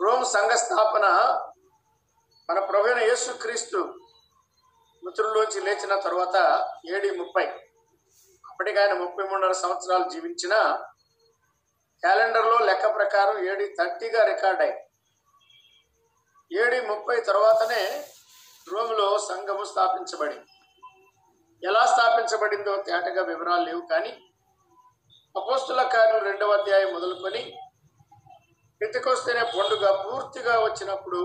రోమ్ 0.00 0.24
సంఘ 0.24 0.50
స్థాపన 0.50 1.06
మన 2.50 2.58
ప్రభుణ 2.64 2.98
యేసుక్రీస్తు 2.98 3.78
మృతుల్లోంచి 5.04 5.60
లేచిన 5.60 6.00
తర్వాత 6.00 6.36
ఏడి 6.94 7.10
ముప్పై. 7.10 7.46
అప్పటికి 8.50 8.80
ఆయన 8.80 8.92
ముప్పై 8.92 9.24
మూడున్నర 9.24 9.52
సంవత్సరాలు 9.52 10.08
జీవించిన 10.08 10.54
క్యాలెండర్లో 12.02 12.58
లెక్క 12.58 12.94
ప్రకారం 12.96 13.44
ఏడి 13.50 13.74
థర్టీగా 13.78 14.24
రికార్డ్ 14.24 14.62
అయింది. 14.62 14.84
ఏడి 16.50 16.80
ముప్పై 16.80 17.20
తర్వాతనే 17.20 17.82
రోమ్లో 18.72 19.18
సంఘము 19.18 19.64
స్థాపించబడింది. 19.64 20.46
ఎలా 21.62 21.86
స్థాపించబడిందో 21.86 22.76
తేటగా 22.76 23.22
వివరాలు 23.22 23.64
లేవు 23.64 23.80
కానీ 23.80 24.12
అపోస్తుల 25.36 25.82
కార్యం 25.82 26.24
రెండవ 26.24 26.52
అధ్యాయం 26.52 26.92
మొదలుకొని 26.94 27.42
పెతికొస్తేనే 28.80 29.42
పండుగ 29.42 29.90
పూర్తిగా 30.04 30.54
వచ్చినప్పుడు 30.64 31.20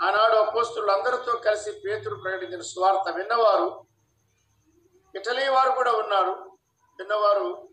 ఆనాడు 0.00 0.36
అపోస్తులు 0.36 0.90
అందరితో 0.92 1.32
కలిసి 1.36 1.70
పేతురు 1.84 2.16
ప్రకటించిన 2.16 2.60
స్వార్థ 2.60 3.16
విన్నవారు 3.16 3.86
ఇటలీ 5.14 5.48
వారు 5.48 5.70
కూడా 5.70 5.92
ఉన్నారు. 5.92 6.34
విన్నవారు 6.98 7.65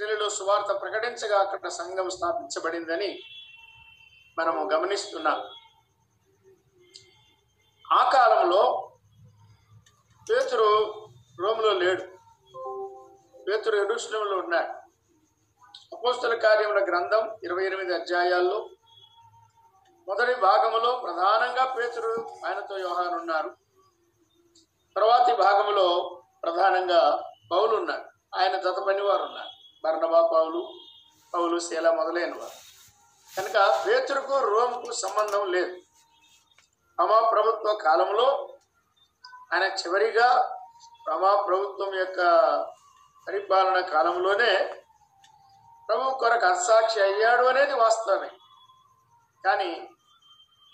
ఇటలీలో 0.00 0.28
సువార్త 0.28 0.80
ప్రకటించగా 0.80 1.40
అక్కడ 1.40 1.68
సంఘం 1.68 2.10
స్థాపించబడిందని 2.10 3.18
మనము 4.38 4.70
గమనిస్తున్నాం. 4.70 5.44
ఆ 7.92 8.10
కాలంలో 8.10 8.92
పేతురు 10.30 11.08
రోమ్లో 11.40 11.72
లేడు. 11.72 12.02
పేతురు 13.42 13.76
ఎరుషులంలో 13.76 14.36
ఉన్నాడు. 14.36 14.72
అపోస్తుల 15.96 16.34
కార్యముల 16.34 16.84
గ్రంథం 16.84 17.36
ఇరవై 17.44 17.66
ఎనిమిది 17.66 17.94
అధ్యాయాల్లో 17.94 18.68
మొదటి 20.08 20.34
భాగములో 20.34 20.96
ప్రధానంగా 20.96 21.74
పేతురు 21.74 22.40
ఆయనతో 22.46 22.74
వ్యవహారం 22.74 23.18
ఉన్నారు. 23.20 23.56
తర్వాతి 24.96 25.36
భాగములో 25.36 26.22
ప్రధానంగా 26.42 27.32
పౌలు 27.52 27.76
ఉన్నారు 27.76 28.04
ఆయన 28.34 28.56
జత 28.56 28.78
పనివారు 28.78 29.22
ఉన్నారు. 29.22 29.59
బర్ణబా 29.84 30.20
పౌలు 30.32 30.60
పౌలు 31.32 31.56
శీల 31.66 31.88
మొదలైన 31.90 32.32
వారు 32.38 32.56
కనుక 33.28 33.56
పేతురుకు 33.84 34.36
రోమ్కు 34.52 34.90
సంబంధం 35.02 35.42
లేదు. 35.54 35.74
రమా 36.98 37.18
ప్రభుత్వ 37.32 37.72
కాలంలో 37.84 38.26
ఆయన 39.52 39.66
చివరిగా 39.80 40.28
రమా 41.08 41.30
ప్రభుత్వం 41.46 41.92
యొక్క 41.94 42.20
పరిపాలన 43.26 43.78
కాలంలోనే 43.94 44.52
ప్రభు 45.88 46.10
కొరకు 46.22 46.46
అసాక్షి 46.46 47.00
అయ్యాడు 47.06 47.44
అనేది 47.52 47.74
వాస్తవమే. 47.84 48.30
కానీ 49.44 49.70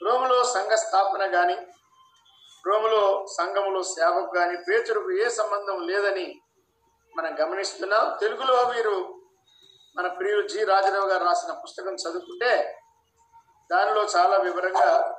రోములో 0.01 0.39
సంఘ 0.55 0.73
స్థాపన 0.85 1.27
కానీ 1.37 1.57
రోములో 2.65 3.03
సంఘములో 3.37 3.81
సేవకు 3.95 4.31
కానీ 4.39 4.57
పేతురుకు 4.69 5.11
ఏ 5.23 5.29
సంబంధం 5.39 5.79
లేదని 5.91 6.27
మనం 7.17 7.37
గమనిస్తున్నాం. 7.41 8.17
తెలుగులో 8.21 8.69
మీరు 8.69 9.21
మన 9.97 10.09
ప్రియులు 10.09 10.49
జి. 10.49 10.65
రాజరావు 10.65 11.07
గారు 11.07 11.25
రాసిన 11.25 11.53
పుస్తకం 11.53 11.95
చదువుకుంటే 11.95 12.81
దానిలో 13.73 14.05
చాలా 14.05 14.37
వివరంగా 14.37 15.19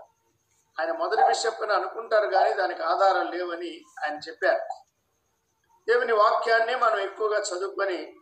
ఆయన 0.79 0.91
మొదటి 0.91 1.27
బిషప్ని 1.27 1.73
అనుకుంటారు 1.73 2.27
కానీ 2.27 2.53
దానికి 2.53 2.83
ఆధారం 2.83 3.31
లేవని 3.31 3.85
ఆయన 4.03 4.17
చెప్పారు. 4.17 4.59
దేవుని 5.87 6.13
వాక్యాన్ని 6.13 6.75
మనం 6.75 6.99
ఎక్కువగా 6.99 7.39
చదువుకొని 7.39 8.15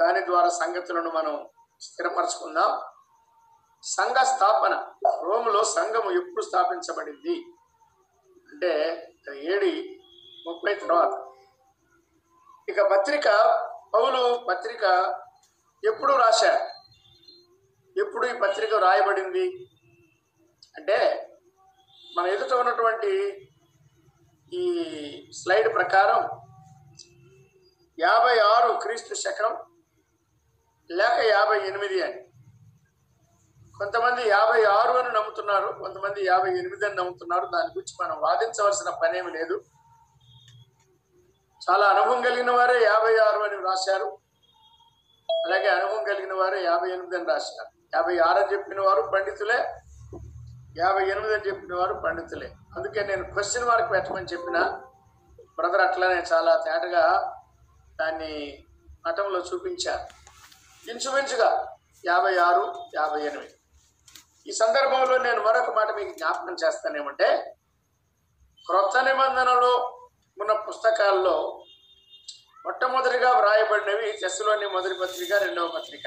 దాని 0.00 0.26
ద్వారా 0.26 0.48
సంగతులను 0.48 1.10
మనం 1.10 1.48
స్థిరపరచుకుందాం. 1.80 2.80
సంఘ 3.82 4.16
స్థాపన 4.16 4.92
రోములో 5.22 5.64
సంఘము 5.64 6.10
ఎప్పుడు 6.10 6.44
స్థాపించబడింది? 6.44 7.46
అంటే 8.52 9.02
ఏడి 9.34 10.02
ముప్పై 10.46 10.74
తర్వాత 10.74 11.31
ఇక 12.72 12.80
పత్రిక 12.80 13.28
పౌలు 13.94 14.46
పత్రిక 14.48 14.84
ఎప్పుడు 15.84 16.12
రాశారు? 16.12 16.62
ఎప్పుడు 18.00 18.26
ఈ 18.26 18.32
పత్రిక 18.32 18.74
రాయబడింది 18.74 19.68
అంటే 20.76 20.98
మన 22.16 22.26
ఎదుట 22.26 22.52
ఉన్నటువంటి 22.52 23.10
ఈ 24.52 24.64
స్లైడ్ 25.32 25.74
ప్రకారం 25.74 26.20
యాభై 28.00 28.38
ఆరు 28.38 28.80
క్రీస్తు 28.82 29.14
శకం 29.14 29.52
లేక 30.90 31.26
యాభై 31.26 31.58
ఎనిమిది 31.66 32.02
అని. 32.02 32.20
కొంతమంది 33.78 34.28
యాభై 34.28 34.64
ఆరు 34.64 34.90
అని 34.90 35.14
నమ్ముతున్నారు 35.14 35.72
కొంతమంది 35.78 36.24
యాభై 36.24 36.48
ఎనిమిది 36.48 36.86
అని 36.86 36.94
నమ్ముతున్నారు. 36.94 37.44
దాని 37.44 37.70
గురించి 37.78 37.94
మనం 38.00 38.20
వాదించవలసిన 38.20 38.90
పనేమి 39.02 39.30
లేదు. 39.30 39.64
చాలా 41.70 41.86
అనుభవం 41.86 42.22
కలిగిన 42.22 42.50
వారే 42.50 42.84
యాభై 42.84 43.16
ఆరు 43.16 43.38
అని 43.38 43.62
రాశారు 43.62 44.18
అలాగే 45.46 45.68
అనుభవం 45.68 46.04
కలిగిన 46.04 46.32
వారే 46.32 46.64
యాభై 46.64 46.88
ఎనిమిది 46.88 47.16
అని 47.16 47.26
రాశారు. 47.26 47.68
యాభై 47.94 48.18
ఆరు 48.18 48.38
అని 48.38 48.52
చెప్పిన 48.52 48.80
వారు 48.80 49.02
పండితులే 49.02 49.58
యాభై 50.78 51.04
ఎనిమిది 51.06 51.34
అని 51.34 51.46
చెప్పిన 51.46 51.74
వారు 51.74 51.94
పండితులే. 51.94 52.52
అందుకే 52.76 53.02
నేను 53.02 53.24
క్వశ్చన్ 53.24 53.64
మార్క్ 53.64 53.92
పెట్టమని 53.92 54.26
చెప్పిన 54.26 54.58
బ్రదర్ 55.56 55.80
అట్లానే 55.80 56.24
చాలా 56.32 56.56
తేటగా 56.56 57.34
దాన్ని 58.00 58.64
మఠంలో 59.06 59.40
చూపించారు. 59.40 60.04
ఇంచుమించుగా 60.90 61.76
యాభై 62.06 62.36
ఆరు 62.36 62.74
యాభై 62.94 63.20
ఎనిమిది. 63.22 63.54
ఈ 64.46 64.52
సందర్భంలో 64.52 65.18
నేను 65.18 65.42
మరొక 65.42 65.70
మాట 65.70 65.90
మీకు 65.90 66.18
జ్ఞాపకం 66.18 66.56
చేస్తానేమంటే 66.64 67.56
క్రొత్త 68.66 68.98
నిబంధనలో 68.98 69.98
ఉన్న 70.40 70.52
పుస్తకాల్లో 70.52 71.64
మొట్టమొదటిగా 72.64 73.30
వ్రాయబడినవి 73.32 74.08
చెస్సులోని 74.10 74.66
మొదటి 74.66 74.94
పత్రిక 74.98 75.32
రెండవ 75.32 75.68
పత్రిక. 75.68 76.06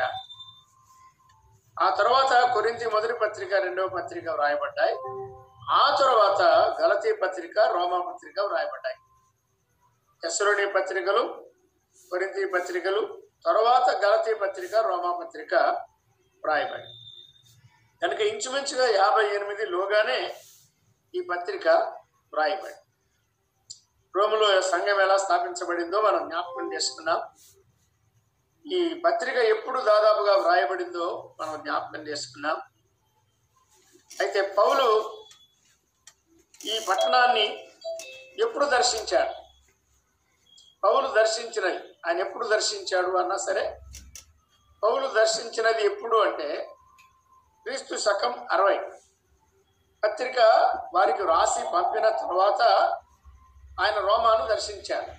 ఆ 1.81 1.89
తర్వాత 1.89 2.53
కొరింతి 2.53 2.85
మొదటి 2.85 3.13
పత్రిక 3.13 3.53
రెండవ 3.53 3.87
పత్రిక 3.87 4.29
వ్రాయబడ్డాయి. 4.29 4.95
ఆ 5.71 5.97
తర్వాత 5.99 6.41
గలతీ 6.81 7.13
పత్రిక 7.13 7.59
రోమా 7.59 7.99
పత్రిక 8.11 8.39
వ్రాయబడ్డాయి. 8.39 8.97
చెస్సులోని 10.25 10.65
పత్రికలు 10.73 11.23
కొరింతి 12.09 12.45
పత్రికలు 12.45 13.21
తర్వాత 13.45 14.05
గలతీ 14.05 14.33
పత్రిక 14.33 14.75
రోమా 14.75 15.11
పత్రిక 15.25 15.53
వ్రాయబడి 16.43 16.89
కనుక 18.01 18.21
ఇంచుమించుగా 18.21 18.87
యాభై 18.87 19.25
ఎనిమిది 19.35 19.65
లోగానే 19.65 20.35
ఈ 21.15 21.21
పత్రిక 21.21 21.67
వ్రాయబడి 22.33 22.73
రోములో 24.15 24.61
సంఘం 24.61 25.01
ఎలా 25.01 25.17
స్థాపించబడిందో 25.17 26.01
మనం 26.01 26.29
జ్ఞాపకం 26.29 26.73
చేసుకున్నాం 26.73 27.19
ఈ 28.65 29.01
పత్రిక 29.05 29.35
ఎప్పుడు 29.35 29.81
దాదాపుగా 29.81 30.35
వ్రాయబడిందో 30.35 31.07
మనం 31.39 31.55
జ్ఞాపకం 31.61 32.07
చేసుకున్నాం 32.07 32.57
అయితే 34.19 34.41
పౌలు 34.41 34.87
ఈ 36.65 36.79
పట్టణాన్ని 36.89 37.45
ఎప్పుడు 38.39 38.65
దర్శించాడు? 38.65 39.33
పౌలు 40.83 41.07
దర్శించినది 41.07 41.79
ఆయన 42.07 42.19
ఎప్పుడు 42.19 42.45
దర్శించాడు 42.47 43.17
అన్నా 43.17 43.37
సరే 43.37 43.63
పౌలు 44.83 45.07
దర్శించినది 45.07 45.85
ఎప్పుడు 45.85 46.17
అంటే 46.17 46.47
క్రీస్తు 47.65 47.95
శకం 47.95 48.47
అరవై. 48.51 48.77
పత్రిక 50.03 50.39
వారికి 50.93 51.23
రాసి 51.23 51.63
పంపిన 51.73 52.09
తర్వాత 52.09 52.61
ఆయన 53.81 53.99
రోమాను 53.99 54.47
దర్శించారు. 54.47 55.11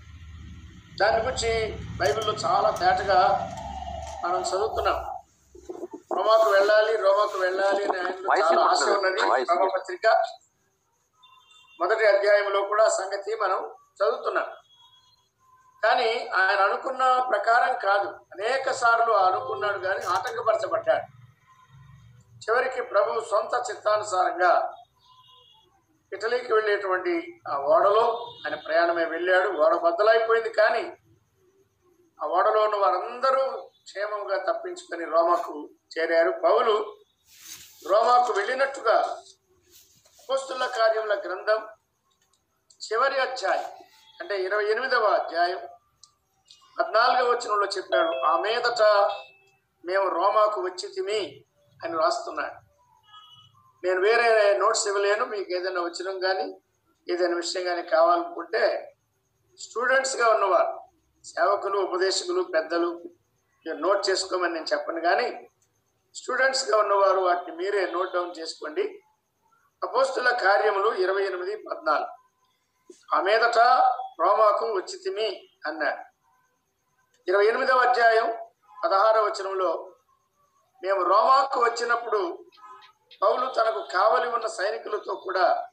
దాని 1.00 1.22
గురించి 1.22 1.76
బైబిల్లో 2.00 2.32
చాలా 2.32 2.70
తేటగా 2.70 3.52
మనం 4.24 4.42
చదువుతున్నాం. 4.42 5.16
రోమాకు 6.16 6.50
వెళ్ళాలి 6.50 6.96
రోమాకు 6.96 7.38
వెళ్ళాలి 7.38 7.84
అని 7.84 7.98
చాలా 8.40 8.64
ఆశ. 8.64 8.82
ఉన్నది. 8.82 9.44
పత్రిక 9.78 10.24
మొదటి 11.80 12.04
అధ్యాయంలో 12.06 12.62
కూడా 12.62 12.88
సంగతి 12.88 13.34
మనం 13.34 13.70
చదువుతున్నాం. 14.02 14.46
కానీ 15.84 16.26
ఆయన 16.26 16.58
అనుకున్న 16.58 17.26
ప్రకారం 17.30 17.78
కాదు. 17.78 18.08
అనేక 18.08 18.70
సార్లు 18.70 19.12
అనుకున్నాడు 19.12 19.78
కానీ 19.78 20.00
ఆటంకపరచబడ్డాడు. 20.06 21.16
చివరికి 22.36 22.82
ప్రభు 22.82 23.20
సొంత 23.20 23.70
చిత్తానుసారంగా 23.70 24.75
ఇటలీకి 26.16 26.50
వెళ్ళేటువంటి 26.56 27.14
ఆ 27.50 27.56
ఓడలో 27.72 28.04
ఆయన 28.42 28.56
ప్రయాణమే 28.66 29.04
వెళ్ళాడు. 29.14 29.48
ఓడ 29.62 29.72
బద్దలైపోయింది 29.86 30.50
కానీ 30.60 30.84
ఆ 32.18 32.26
ఓడలో 32.36 32.60
ఉన్న 32.66 32.76
వారందరూ 32.84 33.44
క్షేమంగా 33.88 34.36
తప్పించుకొని 34.48 35.04
రోమాకు 35.14 35.54
చేరారు. 35.94 36.32
పౌలు 36.46 36.74
రోమాకు 37.92 38.30
వెళ్ళినట్టుగా 38.38 38.96
అపోస్తుల 40.20 40.66
కార్యముల 40.76 41.14
గ్రంథం 41.24 41.60
చివరి 42.86 43.18
అధ్యాయం 43.26 43.68
అంటే 44.20 44.34
ఇరవై 44.46 44.64
ఎనిమిదవ 44.72 45.08
అధ్యాయం 45.20 45.60
పద్నాలుగవ 46.76 47.28
వచనంలో 47.32 47.66
చెప్పాడు 47.76 48.12
ఆ 48.30 48.32
మీదట 48.44 48.82
మేము 49.84 50.06
రోమాకు 50.18 50.58
వచ్చి 50.66 50.86
తిమి 50.94 51.20
అని 51.80 51.94
రాస్తున్నాడు. 52.02 52.56
నేను 53.86 54.00
వేరే 54.00 54.28
నోట్స్ 54.58 54.86
ఇవ్వలేను 54.88 55.24
మీకు 55.24 55.50
ఏదైనా 55.56 55.80
వచ్చినం 55.80 56.16
కానీ 56.20 56.46
ఏదైనా 57.08 57.36
విషయం 57.36 57.64
కానీ 57.64 57.82
కావాలనుకుంటే 57.94 58.62
స్టూడెంట్స్గా 59.60 60.26
ఉన్నవారు 60.34 60.72
సేవకులు 61.24 61.78
ఉపదేశకులు 61.78 62.42
పెద్దలు 62.54 62.90
మీరు 63.66 63.78
నోట్ 63.78 64.02
చేసుకోమని 64.08 64.54
నేను 64.54 64.68
చెప్పను 64.72 65.00
కానీ 65.00 65.28
స్టూడెంట్స్గా 66.14 66.76
ఉన్నవారు 66.78 67.20
వాటిని 67.20 67.52
మీరే 67.56 67.80
నోట్ 67.86 68.12
డౌన్ 68.12 68.36
చేసుకోండి. 68.38 68.84
అపోస్తుల 69.82 70.28
కార్యములు 70.44 70.90
ఇరవై 71.04 71.24
ఎనిమిది 71.24 71.54
పద్నాలుగు. 71.56 72.12
ఆ 73.14 73.18
మీదట 73.22 73.58
రోమాకు 74.22 74.66
వచ్చి 74.76 74.96
తిమి 75.04 75.28
అన్నాడు. 75.66 76.02
ఇరవై 77.28 77.46
ఎనిమిదవ 77.46 77.82
అధ్యాయం 77.88 78.28
పదహారవ 78.84 79.24
వచనంలో 79.24 79.70
మేము 80.82 81.02
రోమాకు 81.02 81.58
వచ్చినప్పుడు 81.64 82.20
పౌలు 83.22 83.46
తనకు 83.54 83.80
కావలి 83.92 84.28
ఉన్న 84.28 84.46
సైనికులతో 84.46 85.14
కూడా 85.14 85.70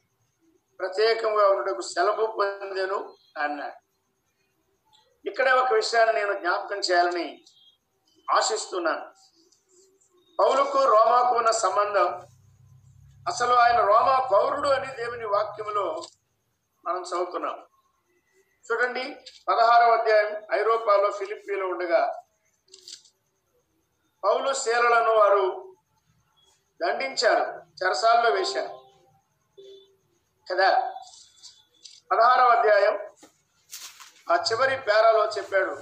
ప్రత్యేకంగా 0.80 1.48
ఉండటకు 1.48 1.80
సెలవు 1.80 2.26
పొందాను 2.26 3.16
అన్నాడు. 3.38 3.78
ఇక్కడే 5.24 5.50
ఒక 5.50 5.72
విషయాన్ని 5.72 6.14
నేను 6.20 6.32
జ్ఞాపకం 6.40 6.78
చేయాలని 6.78 7.44
ఆశిస్తున్నాను. 8.28 9.04
పౌలుకు 10.38 10.78
రోమాకు 10.84 11.34
ఉన్న 11.34 11.50
సంబంధం 11.50 12.08
అసలు 13.28 13.54
ఆయన 13.54 13.80
రోమా 13.80 14.16
పౌరుడు 14.32 14.68
అని 14.68 14.86
దేవుని 14.96 15.24
వాక్యంలో 15.24 16.06
మనం 16.84 17.02
చదువుతున్నాం 17.02 17.58
చూడండి 18.66 19.04
పదహారవ 19.48 19.92
అధ్యాయం 19.92 20.42
ఐరోపాలో 20.52 21.10
ఫిలిప్పీలో 21.10 21.68
ఉండగా 21.68 22.02
పౌలు 24.22 24.52
శీలలను 24.52 25.12
వారు 25.12 25.63
దండించారు 26.84 27.44
చెరసాల్లో 27.74 28.30
వేశారు. 28.30 28.72
కదా? 30.46 30.70
పదహారవ 32.10 32.48
అధ్యాయం 32.48 32.96
ఆ 34.30 34.34
చివరి 34.42 34.76
పేరాలో 34.76 35.26
చెప్పాడు 35.38 35.74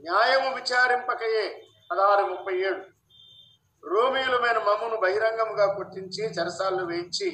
న్యాయము 0.00 0.54
విచారింపకయే 0.54 1.44
పదహారు 1.90 2.26
ముప్పై 2.26 2.54
ఏడు. 2.58 2.82
రోమియులమైన 3.82 4.58
మమ్మను 4.58 4.96
బహిరంగముగా 4.96 5.74
కొట్టించి 5.74 6.22
చెరసాల్లో 6.24 6.84
వేయించి 6.84 7.28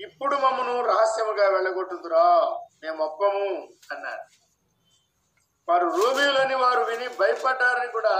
ఇప్పుడు 0.00 0.36
మమ్మను 0.36 0.80
రహస్యముగా 0.82 1.48
వెళ్ళగొట్టుదురా 1.48 2.26
మేము 2.82 3.04
ఒప్పము 3.04 3.46
అన్నారు 3.92 4.24
వారు 5.68 5.86
రోమియులని 5.88 6.54
వారు 6.54 6.84
విని 6.84 7.08
భయపడ్డారని 7.08 7.92
కూడా 7.92 8.14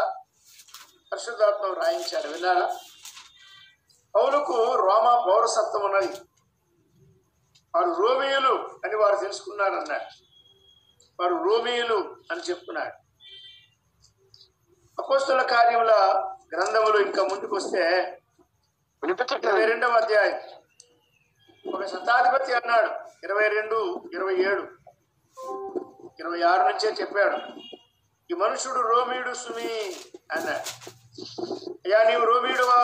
పరిశుద్ధాత్మ 1.13 1.73
రాయించారు 1.83 2.29
విన్నారా? 2.29 2.77
పౌలుకు 4.15 4.75
రోమా 4.75 5.25
పౌరసత్వం 5.27 5.85
ఉన్నది. 5.85 6.21
వారు 7.75 8.03
రోమియులు 8.03 8.81
అని 8.85 8.97
వారు 8.97 9.17
తెలుసుకున్నారు 9.17 9.75
అన్నాడు 9.75 10.05
వారు 11.23 11.35
రోమియులు 11.45 12.17
అని 12.31 12.41
చెప్తున్నాడు 12.41 13.03
అపోస్తుల 15.03 15.43
కార్యముల 15.43 15.93
గ్రంథములు 16.55 16.99
ఇంకా 16.99 17.23
ముందుకు 17.23 17.57
వస్తే 17.57 18.19
ఇరవై 19.35 19.65
రెండవ 19.65 19.91
అధ్యాయం. 19.91 20.41
ఒక 21.75 21.87
శతాధిపతి 21.87 22.53
అన్నాడు. 22.53 22.91
ఇరవై 23.25 23.49
రెండు 23.49 24.11
ఇరవై 24.15 24.35
ఏడు. 24.35 24.63
ఇరవై 26.21 26.43
ఆరు 26.43 26.63
నుంచే 26.63 26.89
చెప్పాడు. 27.01 27.37
ఈ 28.31 28.35
మనుషుడు 28.35 28.81
రోమియుడు 28.81 29.35
సుమి 29.35 29.97
అన్నాడు. 30.33 31.02
అయ్యా 31.85 31.99
నీవు 32.09 32.25
రోమీడువా 32.25 32.79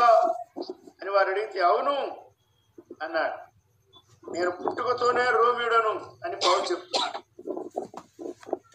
అని 1.00 1.10
వారు 1.10 1.30
అడిగితే 1.30 1.60
అవును 1.60 1.94
అన్నాడు. 3.02 3.36
నేను 4.32 4.50
పుట్టుకతోనే 4.50 5.30
రోమియుడను 5.30 5.92
అని 6.24 6.36
పౌలు 6.36 6.62
చెప్తున్నాడు. 6.72 7.18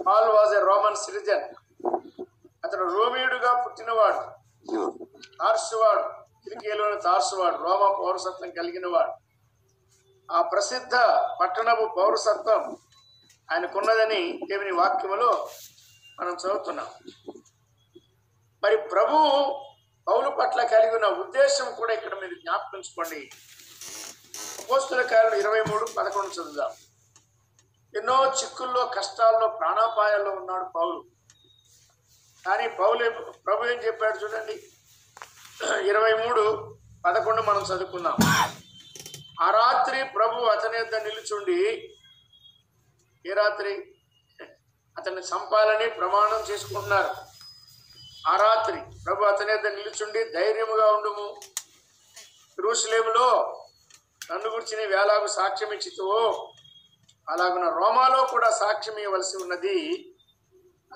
Paul 0.03 0.29
was 0.29 0.53
a 0.55 0.61
Roman 0.65 0.95
citizen. 0.95 1.45
అతడు 2.65 2.83
రోమియుడుగా 2.93 3.63
పుట్టినవాడు 3.63 4.21
తార్సువాడు 5.39 6.03
తిరిగేలోని 6.43 7.01
తార్సువాడు 7.01 7.57
రోమ 7.63 7.83
పౌరసత్వం 8.03 8.49
కలిగినవాడు. 8.49 9.13
ఆ 10.31 10.41
ప్రసిద్ధ 10.41 10.95
పట్టణపు 11.41 11.95
పౌరసత్వం 11.97 12.77
ఆయనకున్నదని 13.51 14.39
దేవుని 14.49 14.71
వాక్యములో 14.71 15.49
మనం 16.19 16.33
చదువుతున్నాం. 16.33 16.87
మరి 18.63 18.78
ప్రభు 18.78 19.17
పౌలు 20.08 20.30
పట్ల 20.30 20.63
కలిగి 20.63 20.95
ఉన్న 20.95 21.08
ఉద్దేశం 21.23 21.67
కూడా 21.76 21.93
ఇక్కడ 21.93 22.13
మీరు 22.21 22.36
జ్ఞాపకించుకోండి 22.36 23.19
పోస్తుల 24.69 25.02
కాలం 25.02 25.34
ఇరవై 25.39 25.62
మూడు 25.62 25.86
పదకొండు 25.97 26.32
చదువుదాం. 26.34 26.71
ఎన్నో 27.97 28.15
చిక్కుల్లో 28.39 28.86
కష్టాల్లో 28.86 29.47
ప్రాణాపాయాల్లో 29.47 30.32
ఉన్నాడు 30.32 30.65
పౌలు. 30.78 31.04
కానీ 32.45 32.67
పౌలు 32.67 33.10
ప్రభు 33.45 33.65
ఏం 33.65 33.80
చెప్పాడు 33.88 34.17
చూడండి. 34.17 34.56
ఇరవై 35.89 36.13
మూడు 36.13 36.43
పదకొండు 37.06 37.41
మనం 37.41 37.62
చదువుకుందాం. 37.62 38.17
ఆ 39.41 39.52
రాత్రి 39.52 40.04
ప్రభు 40.04 40.45
అతని 40.45 40.78
యొద్ద 40.78 40.95
నిలుచుండి 40.95 41.60
ఏ 43.26 43.34
రాత్రి? 43.34 43.73
అతన్ని 44.97 45.21
చంపాలని 45.21 45.88
ప్రమాణం 45.89 46.41
చేసుకుంటున్నారు. 46.52 47.32
ఆ 48.27 48.36
రాత్రి 48.36 48.81
ప్రభు 49.05 49.23
అతని 49.23 49.51
యొద్ద 49.51 49.67
నిలుచుండి 49.67 50.31
ధైర్యముగా 50.31 50.91
ఉండుము. 50.91 51.39
జెరూసలేములో 52.49 53.27
నన్ను 54.31 54.49
గురించి 54.49 54.77
నీ 54.77 54.86
వేలాగు 54.86 55.27
సాక్ష్యం 55.27 55.71
ఇచ్చితువో 55.73 56.53
అలాగున 57.29 57.69
రోమాలో 57.69 58.25
కూడా 58.25 58.51
సాక్ష్యం 58.51 58.97
ఇవ్వవలసి 58.97 59.38
ఉన్నది 59.38 59.77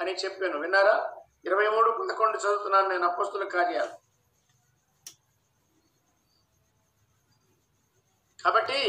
అని 0.01 0.13
చెప్పాను. 0.15 0.59
విన్నారా? 0.59 1.13
ఇరవై 1.45 1.67
మూడు 1.67 1.91
పదకొండు 1.91 2.37
చదువుతున్నాను 2.37 2.87
నేను 2.87 3.07
అపస్తుల 3.07 3.47
కార్యాలు. 3.47 3.93
కాబట్టి 8.43 8.79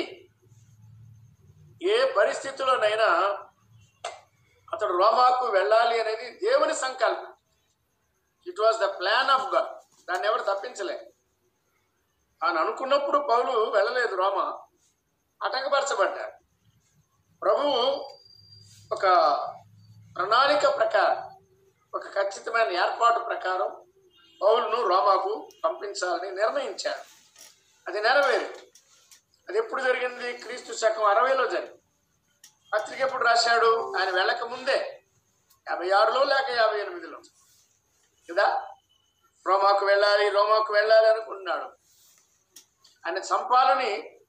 ఏ 1.82 2.12
పరిస్థితిలోనైనా 2.12 3.08
అతడు 4.72 4.92
రోమాకు 4.98 5.46
వెళ్ళాలి 5.46 6.00
అనేది 6.00 6.30
దేవుని 6.30 6.74
సంకల్పం. 6.74 7.27
It 8.46 8.60
was 8.60 8.76
the 8.76 8.84
plan 8.84 9.30
of 9.30 9.54
God 9.54 9.66
దాన్ని 10.10 10.26
ఎవరు 10.26 10.42
తప్పించలే. 10.42 11.12
ఆయన 12.44 12.58
అనుకున్నప్పుడు 12.58 13.18
పౌలు 13.18 13.70
వెళ్ళలేదు 13.70 14.16
రోమా. 14.16 14.58
అటకపరచబడ్డారు 15.42 16.32
ప్రభువు 17.42 18.08
ఒక 18.92 19.02
ప్రణాళిక 20.16 20.76
ప్రకారం 20.76 21.28
ఒక 21.94 22.06
ఖచ్చితమైన 22.06 22.68
ఏర్పాటు 22.68 23.18
ప్రకారం 23.18 23.84
పౌలును 24.42 24.88
రోమాకు 24.88 25.48
పంపించాలని 25.64 26.30
నిర్ణయించాడు. 26.30 27.18
అది 27.88 28.00
నెరవేరింది. 28.00 28.72
అది 29.48 29.58
ఎప్పుడు 29.58 29.82
జరిగింది? 29.82 30.32
క్రీస్తు 30.32 30.72
శకం 30.72 31.04
అరవైలో 31.04 31.46
జరిగింది. 31.46 31.78
పత్రిక 32.74 33.00
ఎప్పుడు 33.00 33.24
రాశాడు? 33.24 33.96
ఆయన 33.96 34.10
వెళ్ళక 34.10 34.42
ముందే. 34.42 35.02
యాభై 35.68 35.90
ఆరులో 35.90 36.24
లేక 36.24 36.50
యాభై 36.50 36.80
ఎనిమిదిలో. 36.80 37.20
కదా? 38.30 38.68
రోమాకు 39.46 39.86
వెళ్ళాలి 39.86 40.28
రోమాకు 40.28 40.72
వెళ్ళాలి 40.72 41.08
అనుకుంటున్నాడు. 41.08 41.64
ఆయన 43.06 43.18
చంపాలని 43.18 44.20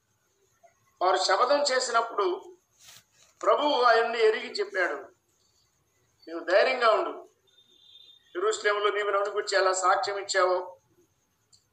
వారు 1.02 1.18
శపథం 1.18 1.62
చేసినప్పుడు 1.62 2.58
ప్రభువు 3.42 3.82
ఆయన్ని 3.84 4.28
ఎరిగి 4.28 4.52
చెప్పాడు 4.52 4.94
నువ్వు 6.30 6.44
ధైర్యంగా 6.50 6.90
ఉండు. 6.90 7.30
జెరూసలేములో 8.28 8.90
నీవు 8.90 9.10
నన్ను 9.10 9.30
గురించి 9.30 9.58
ఎలా 9.58 9.74
సాక్ష్యం 9.74 10.18
ఇచ్చావో 10.18 10.78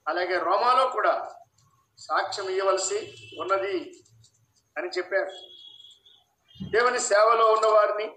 అలాగే 0.08 0.38
రోమాలో 0.38 0.88
కూడా 0.88 1.34
సాక్ష్యం 1.98 2.48
ఇవ్వవలసి 2.48 3.14
ఉన్నది 3.40 4.04
అని 4.78 4.88
చెప్పారు. 4.88 5.30
దేవుని 6.72 7.00
సేవలో 7.00 7.52
ఉన్నవారిని 7.52 8.16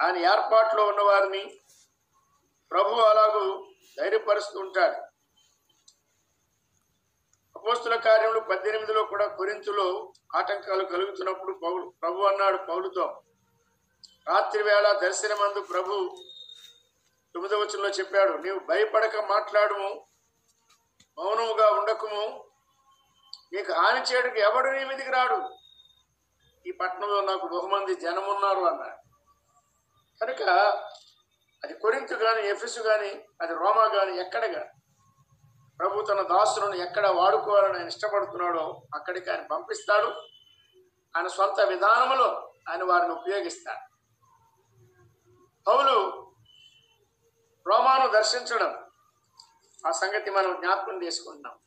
ఆయన 0.00 0.16
ఏర్పాట్లో 0.16 0.86
ఉన్నవారిని 0.86 1.60
ప్రభు 2.72 3.00
అలాగూ 3.10 3.44
ధైర్యపరుస్తూ 3.98 4.58
ఉంటాడు. 4.60 4.98
అపోస్తుల 7.56 7.96
కార్యములు 7.96 8.40
పద్దెనిమిదిలో 8.50 9.02
కూడా 9.04 9.26
కొరింతులో 9.38 9.86
ఆటంకాలు 10.36 10.84
కలుగుతున్నప్పుడు 10.84 11.52
పౌలు 11.64 11.82
ప్రభు 12.02 12.26
అన్నాడు 12.30 12.58
పౌలుతో 12.70 13.04
రాత్రి 14.28 14.62
వేళ 14.62 14.86
దర్శనమందు 15.04 15.60
ప్రభు 15.72 15.92
తొమ్మిదవ 17.34 17.60
వచనంలో 17.60 17.90
చెప్పాడు 17.98 18.32
నీవు 18.42 18.60
భయపడక 18.70 19.16
మాట్లాడము 19.24 19.90
మౌనముగా 21.18 21.68
ఉండకుము 21.78 22.24
నీకు 23.52 23.72
హాని 23.72 24.00
చేయడానికి 24.00 24.40
ఎవడు 24.40 24.68
నీ 24.70 24.82
మీదికి 24.84 25.10
రాడు? 25.10 25.38
ఈ 26.66 26.72
పట్టణంలో 26.72 27.20
నాకు 27.20 27.46
బహుమంది 27.54 27.94
జనం 27.94 28.26
ఉన్నారు 28.34 28.62
అన్నాడు. 28.70 28.98
కనుక 30.20 30.42
అది 31.64 31.74
కొరింతు 31.74 32.14
కానీ 32.14 32.42
ఎఫెసు 32.42 32.80
కానీ 32.80 33.24
అది 33.40 33.54
రోమా 33.54 33.86
కానీ 33.86 34.16
ఎక్కడ 34.18 34.46
కానీ 34.46 34.70
ప్రభు 35.80 36.02
తన 36.02 36.22
దాసులను 36.22 36.74
ఎక్కడ 36.74 37.06
వాడుకోవాలని 37.06 37.78
ఆయన 37.78 37.86
ఇష్టపడుతున్నాడో 37.86 38.82
అక్కడికి 38.94 39.30
ఆయన 39.30 39.46
పంపిస్తాడు. 39.46 40.06
ఆయన 41.16 41.26
సొంత 41.26 41.60
విధానములో 41.60 42.54
ఆయన 42.68 42.84
వారిని 42.84 43.14
ఉపయోగిస్తాడు. 43.14 43.92
పౌలు 45.66 46.26
రోమాను 47.66 48.08
దర్శించడం 48.08 48.84
ఆ 49.86 49.90
సంగతి 49.90 50.30
మనం 50.30 50.56
జ్ఞాపకం 50.60 51.02
చేసుకుంటున్నాం. 51.02 51.58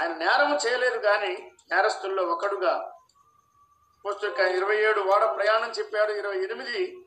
ఆయన 0.00 0.16
నేరము 0.16 0.58
చేయలేదు 0.66 0.98
కానీ 0.98 1.52
నేరస్తుల్లో 1.70 2.22
ఒకడుగా. 2.22 2.92
పుస్తక 4.08 4.40
ఇరవై 4.40 4.76
ఏడు 4.76 5.00
వాడ 5.00 5.36
ప్రయాణం 5.36 5.70
చెప్పాడు. 5.70 6.12
ఇరవై 6.12 6.36
ఎనిమిది 6.36 7.03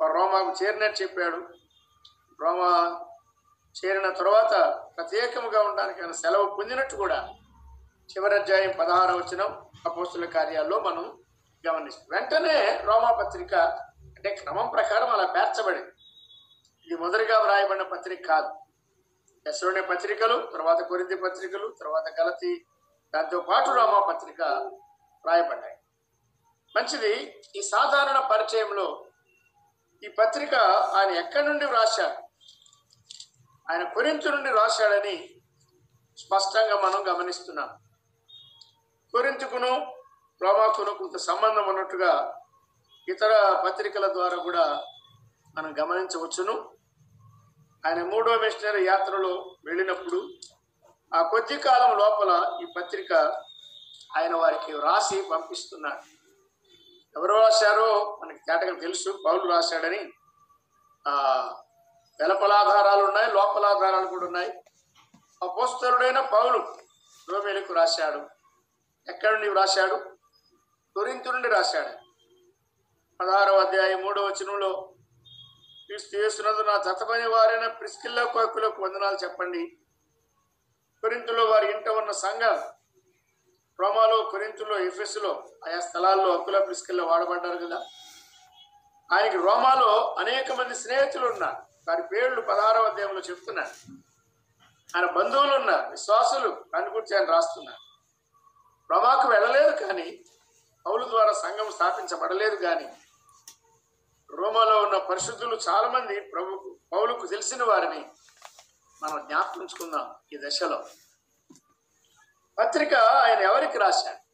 రోమాకు 0.00 0.64
చేరినట్టు 0.64 1.02
చెప్పాడు. 1.02 1.36
రోమా 2.40 3.00
చేరిన 3.76 4.10
తర్వాత 4.10 4.82
ప్రత్యేకముగా 4.96 5.62
ఉండడానికి 5.62 6.02
ఆయన 6.02 6.12
సెలవు 6.12 6.56
పొందినట్టు 6.56 6.96
కూడా 6.96 7.28
చివరి 8.12 8.34
అధ్యాయం 8.34 8.76
పదహారు 8.80 9.16
వచ్చిన 9.16 9.42
అపోస్తుల 9.86 10.24
కార్యాల్లో 10.24 10.80
మనం 10.80 11.22
గమనిస్తాం. 11.68 12.06
వెంటనే 12.10 12.82
రోమా 12.84 13.12
పత్రిక 13.12 13.54
అంటే 14.16 14.34
క్రమం 14.34 14.68
ప్రకారం 14.68 15.10
అలా 15.10 15.32
పేర్చబడింది. 15.32 15.92
ఇది 16.86 16.96
మొదటిగా 16.96 17.38
వ్రాయబడిన 17.38 17.82
పత్రిక 17.82 18.26
కాదు. 18.26 18.54
ఎస్రోనే 19.48 19.80
పత్రికలు 19.80 20.46
తర్వాత 20.52 20.88
కొరింది 20.88 21.16
పత్రికలు 21.16 21.76
తర్వాత 21.80 22.20
గలతి 22.20 22.66
దాంతో 23.14 23.40
పాటు 23.40 23.70
రోమా 23.70 24.12
పత్రిక 24.12 24.42
రాయబడ్డాయి 25.26 25.76
మంచిది 26.76 27.42
ఈ 27.56 27.60
సాధారణ 27.62 28.18
పరిచయంలో 28.18 29.05
ఈ 30.04 30.08
పత్రిక 30.08 30.54
ఆయన 30.96 31.10
ఎక్కడి 31.10 31.46
నుండి 31.46 31.64
వ్రాశాడు? 31.64 32.22
ఆయన 33.72 33.82
కొరింతు 33.88 34.28
నుండి 34.28 34.50
రాశాడని 34.50 35.40
స్పష్టంగా 36.18 36.80
మనం 36.80 37.08
గమనిస్తున్నాం. 37.08 37.68
కొరింతుకును 39.12 39.94
రోమాకును 40.42 40.94
కొంత 40.94 41.16
సంబంధం 41.16 41.68
ఉన్నట్టుగా 41.68 42.42
ఇతర 43.08 43.62
పత్రికల 43.66 44.12
ద్వారా 44.12 44.36
కూడా 44.36 44.84
మనం 45.56 45.74
గమనించవచ్చును. 45.80 46.76
ఆయన 47.86 48.02
మూడో 48.02 48.38
మిషనరీ 48.38 48.86
యాత్రలో 48.86 49.56
వెళ్ళినప్పుడు 49.64 50.30
ఆ 51.14 51.22
కొద్ది 51.22 51.58
కాలం 51.58 51.98
లోపల 51.98 52.58
ఈ 52.62 52.66
పత్రిక 52.76 53.12
ఆయన 54.16 54.36
వారికి 54.36 54.72
వ్రాసి 54.72 55.22
పంపిస్తున్నాడు. 55.22 56.15
ఎవరు 57.16 57.34
రాశారో 57.34 58.18
మనకి 58.22 58.38
తేటగా 58.38 58.78
తెలుసు. 58.78 59.22
పౌలు 59.26 59.50
రాశాడని 59.50 60.12
ఆ 61.08 61.12
వెలపలాధారాలు 62.20 63.04
ఉన్నాయి 63.04 63.32
లోపలాధారాలు 63.32 64.06
కూడా 64.06 64.26
ఉన్నాయి. 64.26 64.50
అపోస్తరుడైన 65.42 66.20
పౌలు 66.20 66.76
రోమేలకు 67.32 67.72
రాశాడు. 67.72 68.28
ఎక్కడ 69.10 69.32
నుండి 69.32 69.52
రాశాడు? 69.52 70.16
తొరింతు 70.96 71.28
నుండి 71.28 71.48
రాశాడు. 71.48 71.92
పదహారవ 73.20 73.60
అధ్యాయం 73.60 74.02
మూడవ 74.02 74.22
వచనంలో 74.22 74.92
క్రీస్తు 75.86 76.16
యేసునందు 76.16 76.62
నా 76.62 76.76
జతపని 76.76 77.28
వారైన 77.28 77.66
ప్రిస్కిల్ల 77.66 78.24
కోకులకు 78.24 78.82
వందనాలు 78.82 79.16
చెప్పండి. 79.24 79.78
కొరింతులో 81.00 81.44
వారి 81.44 81.70
ఇంట 81.72 81.88
ఉన్న 81.88 82.10
సంఘాలు 82.10 82.75
రోమాలో 83.80 84.22
కొరింతుల్లో 84.22 84.78
ఎఫ్ఎస్లో 84.78 85.48
ఆయా 85.66 85.80
స్థలాల్లో 85.80 86.38
అప్పుల 86.38 86.64
పిసుకెళ్ళి 86.64 87.04
వాడబడ్డారు 87.04 87.66
కదా. 87.66 87.86
ఆయనకి 89.12 89.36
రోమాలో 89.36 90.16
అనేక 90.18 90.52
మంది 90.52 90.74
స్నేహితులు 90.74 91.26
ఉన్నారు. 91.26 91.56
వారి 91.88 92.02
పేర్లు 92.02 92.40
పదహారవ 92.40 92.84
అధ్యాయంలో 92.84 93.20
చెప్తున్నారు. 93.20 93.74
ఆయన 94.96 95.06
బంధువులు 95.10 95.54
ఉన్నారు 95.56 95.90
విశ్వాసులు 95.90 96.48
దాని 96.74 96.88
గురించి 96.88 97.18
ఆయన 97.18 97.30
రాస్తున్నారు. 97.30 97.82
రోమాకు 98.90 99.28
వెళ్ళలేదు 99.28 99.86
కానీ 99.86 100.24
పౌలు 100.86 101.04
ద్వారా 101.08 101.32
సంఘం 101.32 101.70
స్థాపించబడలేదు 101.72 102.56
కానీ 102.56 102.88
రోమాలో 104.30 104.82
ఉన్న 104.82 104.98
పరిశుద్ధులు 104.98 105.56
చాలా 105.56 105.88
మంది 105.88 106.20
ప్రభు 106.20 106.78
పౌలుకు 106.92 107.26
తెలిసిన 107.26 107.64
వారిని 107.64 108.04
మనం 109.02 109.26
జ్ఞాపించుకుందాం 109.26 110.14
ఈ 110.32 110.36
దశలో. 110.46 110.84
పత్రిక 112.58 112.94
ఆయన 112.94 113.38
ఎవరికి 113.38 113.78
రాశాడు? 113.78 114.26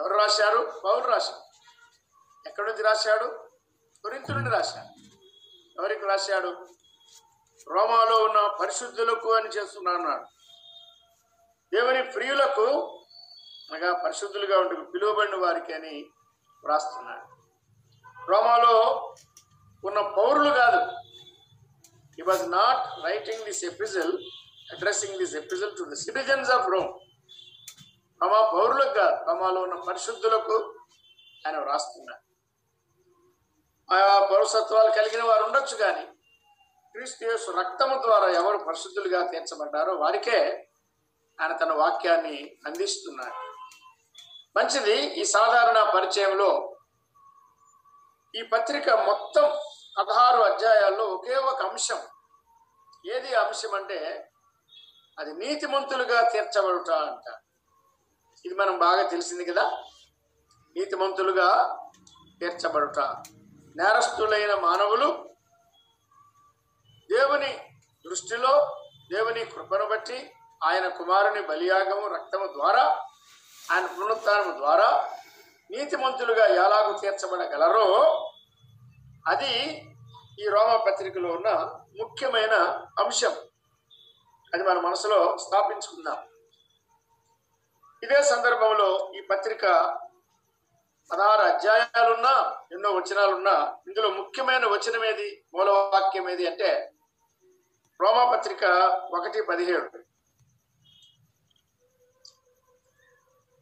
ఎవరు 0.00 0.18
రాశారు? 0.18 0.80
పౌలు 0.84 1.06
రాశాడు. 1.06 1.48
ఎక్కడి 2.48 2.68
నుంచి 2.68 2.82
రాశాడు? 2.82 3.48
కొరింథు 4.02 4.32
నుండి 4.32 4.50
రాశాడు. 4.50 4.88
ఎవరికి 5.80 6.06
రాశాడు? 6.06 6.68
రోమాలో 7.68 8.16
ఉన్న 8.16 8.56
పరిశుద్ధులకు 8.60 9.32
అని 9.32 9.48
చేస్తున్నా 9.48 9.92
అన్నాడు. 9.92 10.24
దేవుని 11.74 12.02
ప్రియులకు 12.02 13.00
అనగా 13.72 14.02
పరిశుద్ధులుగా 14.04 14.58
ఉండి 14.58 14.90
పిలువబడిన 14.90 15.36
వారికి 15.36 15.74
అని 15.74 16.06
వ్రాస్తున్నాడు. 16.64 17.26
రోమాలో 18.30 19.14
ఉన్న 19.84 20.00
పౌరులు 20.00 20.50
కాదు. 20.50 20.80
He 22.18 22.22
was 22.22 22.50
not 22.50 23.06
writing 23.06 23.44
this 23.44 23.64
epistle 23.64 24.18
addressing 24.72 25.18
this 25.18 25.34
epistle 25.34 25.78
to 25.78 25.84
the 25.84 25.92
citizens 25.92 26.50
of 26.50 26.68
Rome 26.68 27.07
రోమా 28.22 28.50
పౌరులకు 28.52 28.94
కాదు 28.94 29.24
రోమాలో 29.24 29.60
ఉన్న 29.62 29.74
పరిశుద్ధులకు 29.74 30.56
ఆయన 31.46 31.58
వ్రాస్తున్నాడు. 31.58 32.24
ఆయా 33.94 34.18
పౌరసత్వాలు 34.26 34.90
కలిగిన 34.90 35.24
వారు 35.24 35.44
ఉండొచ్చు 35.44 35.76
కానీ 35.76 36.04
క్రీస్తు 36.92 37.24
యేసు 37.24 37.50
రక్తము 37.50 38.02
ద్వారా 38.02 38.28
ఎవరు 38.28 38.58
పరిశుద్ధులుగా 38.58 39.26
తీర్చబడ్డారో 39.26 39.94
వారికే 39.94 40.68
ఆయన 41.40 41.56
తన 41.56 41.72
వాక్యాన్ని 41.72 42.56
అందిస్తున్నాడు. 42.66 43.48
మంచిది 44.58 44.96
ఈ 44.96 45.24
సాధారణ 45.24 45.90
పరిచయంలో 45.94 46.76
ఈ 48.34 48.42
పత్రిక 48.42 48.90
మొత్తం 48.90 49.44
పదహారు 49.98 50.40
అధ్యాయాల్లో 50.42 51.04
ఒకే 51.04 51.34
ఒక 51.34 51.62
అంశం. 51.66 52.00
ఏది 53.06 53.34
అంశం 53.34 53.74
అంటే 53.74 54.30
అది 55.18 55.32
నీతిమంతులుగా 55.32 56.28
తీర్చబడుట 56.28 56.90
అంట. 56.90 57.40
ఇది 58.48 58.56
మనం 58.56 58.78
బాగా 58.78 59.02
తెలిసింది 59.02 59.44
కదా? 59.44 59.64
నీతిమంతులుగా 60.76 61.48
తీర్చబడుట 62.40 62.98
నేరస్తులైన 63.76 64.54
మానవులు 64.54 65.08
దేవుని 67.10 67.52
దృష్టిలో 68.08 68.76
దేవుని 69.12 69.44
కృపను 69.44 69.86
బట్టి 69.86 70.32
ఆయన 70.64 70.88
కుమారుని 70.88 71.42
బలియాగము 71.42 72.06
రక్తము 72.06 72.46
ద్వారా 72.46 72.84
ఆయన 73.72 73.86
పునరుత్నము 73.86 74.56
ద్వారా 74.58 75.16
నీతిమంతులుగా 75.70 76.46
ఎలాగూ 76.46 76.98
తీర్చబడగలరో 76.98 77.86
అది 79.26 79.52
ఈ 80.40 80.48
రోమా 80.48 80.76
పత్రికలో 80.76 81.32
ఉన్న 81.32 81.48
ముఖ్యమైన 82.00 82.54
అంశం. 82.98 83.36
అది 84.54 84.62
మన 84.62 84.78
మనసులో 84.80 85.36
స్థాపించుకుందాం. 85.38 86.16
ఇదే 88.02 88.22
సందర్భంలో 88.22 88.88
ఈ 89.14 89.20
పత్రిక 89.20 89.64
పదహారు 91.10 91.42
అధ్యాయాలున్నా 91.52 92.32
ఎన్నో 92.72 92.88
వచనాలున్నా 92.90 93.54
ఇందులో 93.88 94.08
ముఖ్యమైన 94.10 94.64
వచనం 94.66 95.04
ఏది? 95.04 95.28
మూలవాక్యం 95.54 96.26
ఏది 96.30 96.44
అంటే 96.46 96.70
రోమా 98.00 98.24
పత్రిక 98.32 98.64
ఒకటి 99.16 99.38
పదిహేడు. 99.42 99.88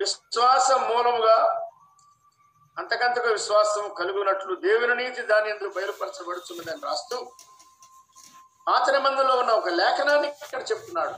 విశ్వాసం 0.00 0.80
మూలముగా 0.88 1.36
అంతకంతకు 2.76 3.28
విశ్వాసం 3.28 3.84
కలుగునట్లు 3.94 4.54
దేవుని 4.54 4.94
నీతి 4.94 5.22
దాని 5.22 5.48
ఎందుకు 5.50 5.72
బయలుపరచబడుతున్నదని 5.74 6.82
రాస్తూ 6.88 7.16
పాత 8.66 8.90
మందులో 9.04 9.32
ఉన్న 9.38 9.52
ఒక 9.60 9.68
లేఖనాన్ని 9.80 10.28
ఇక్కడ 10.44 10.62
చెప్తున్నాడు. 10.70 11.14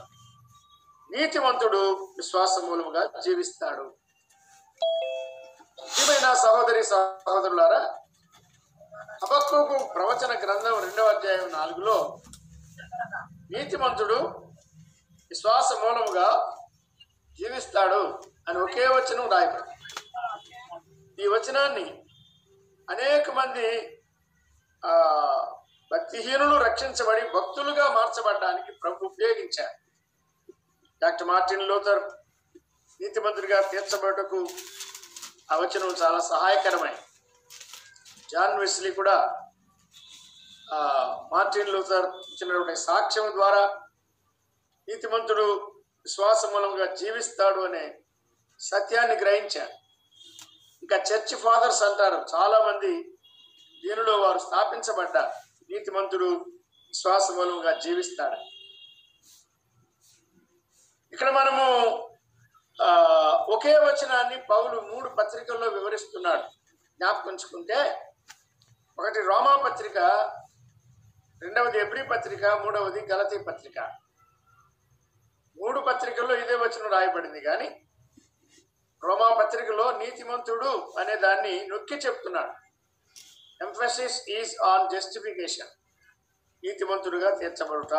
నీతివంతుడు 1.13 1.81
విశ్వాస 2.17 2.53
మూలముగా 2.65 3.03
జీవిస్తాడు. 3.25 3.85
ప్రియమైన 5.93 6.27
సహోదరి 6.43 6.83
సహోదరులారా 6.91 7.79
హబక్కుకు 9.21 9.77
ప్రవచన 9.93 10.31
గ్రంథం 10.43 10.75
రెండవ 10.85 11.07
అధ్యాయం 11.15 11.47
నాలుగులో 11.57 11.97
నీతిమంతుడు 13.53 14.19
విశ్వాస 15.31 15.69
మూలముగా 15.81 16.27
జీవిస్తాడు 17.39 18.01
అని 18.47 18.59
ఒకే 18.65 18.85
వచనం 18.97 19.27
రాయబడి 19.33 19.75
ఈ 21.23 21.27
వచనాన్ని 21.35 21.87
అనేక 22.87 23.29
మంది 23.29 23.67
ఆ 24.83 24.93
భక్తిహీనులు 25.91 26.55
రక్షించబడి 26.67 27.23
భక్తులుగా 27.35 27.85
మార్చబడడానికి 27.97 28.71
ప్రభు 28.81 29.05
ఉపయోగించారు. 29.05 29.75
డాక్టర్ 31.01 31.27
మార్టిన్ 31.31 31.67
లూథర్ 31.67 32.01
నీతిమంతుడిగా 32.99 33.59
తీర్చబడటకు 33.71 34.39
ఆ 35.51 35.55
వచనం 35.61 35.93
చాలా 36.01 36.19
సహాయకరమై 36.31 36.95
జాన్ 38.29 38.57
వెస్లీ 38.61 38.89
కూడా 38.97 39.15
మార్టిన్ 41.33 41.71
లూథర్ 41.75 42.07
ఇచ్చినటువంటి 42.31 42.75
సాక్ష్యం 42.87 43.27
ద్వారా 43.37 43.63
నీతిమంతుడు 44.87 45.47
విశ్వాస 46.05 46.41
మూలంగా 46.51 46.87
జీవిస్తాడు 47.01 47.61
అనే 47.69 47.85
సత్యాన్ని 48.59 49.15
గ్రహించాడు 49.23 49.75
ఇంకా 50.83 50.97
చర్చ్ 51.09 51.35
ఫాదర్స్ 51.45 51.81
అంటారు 51.87 52.19
చాలా 52.33 52.59
మంది 52.67 52.93
దీనిలో 53.83 54.13
వారు 54.23 54.39
స్థాపించబడ్డారు 54.47 55.33
నీతిమంతుడు 55.71 56.29
విశ్వాస 56.93 57.25
మూలంగా 57.37 57.73
జీవిస్తాడు. 57.83 58.37
ఇక్కడ 61.13 61.29
మనము 61.39 61.65
ఒకే 63.55 63.73
వచనాన్ని 63.85 64.37
పౌలు 64.51 64.77
మూడు 64.91 65.09
పత్రికల్లో 65.19 65.67
వివరిస్తున్నాడు. 65.69 66.45
జ్ఞాపకంచుకుంటే 66.99 67.79
ఒకటి 68.99 69.19
రోమా 69.29 69.55
పత్రిక 69.65 69.97
రెండవది 71.43 71.77
ఎబ్రి 71.79 72.01
పత్రిక 72.03 72.45
మూడవది 72.63 73.01
గలతీ 73.11 73.37
పత్రిక. 73.49 73.79
మూడు 75.57 75.79
పత్రికల్లో 75.89 76.33
ఇదే 76.43 76.55
వచనం 76.63 76.89
రాయబడింది 76.95 77.41
కానీ 77.41 77.69
రోమా 79.03 79.29
పత్రికలో 79.41 79.85
నీతిమంతుడు 79.97 80.71
అనే 80.99 81.15
దాన్ని 81.25 81.53
నొక్కి 81.67 81.97
చెప్తున్నాడు. 82.05 82.53
ఎంఫసిస్ 83.65 84.17
ఈజ్ 84.37 84.53
ఆన్ 84.71 84.89
జస్టిఫికేషన్ 84.95 85.71
నీతిమంతుడుగా 86.63 87.29
తీర్చబడుట. 87.41 87.95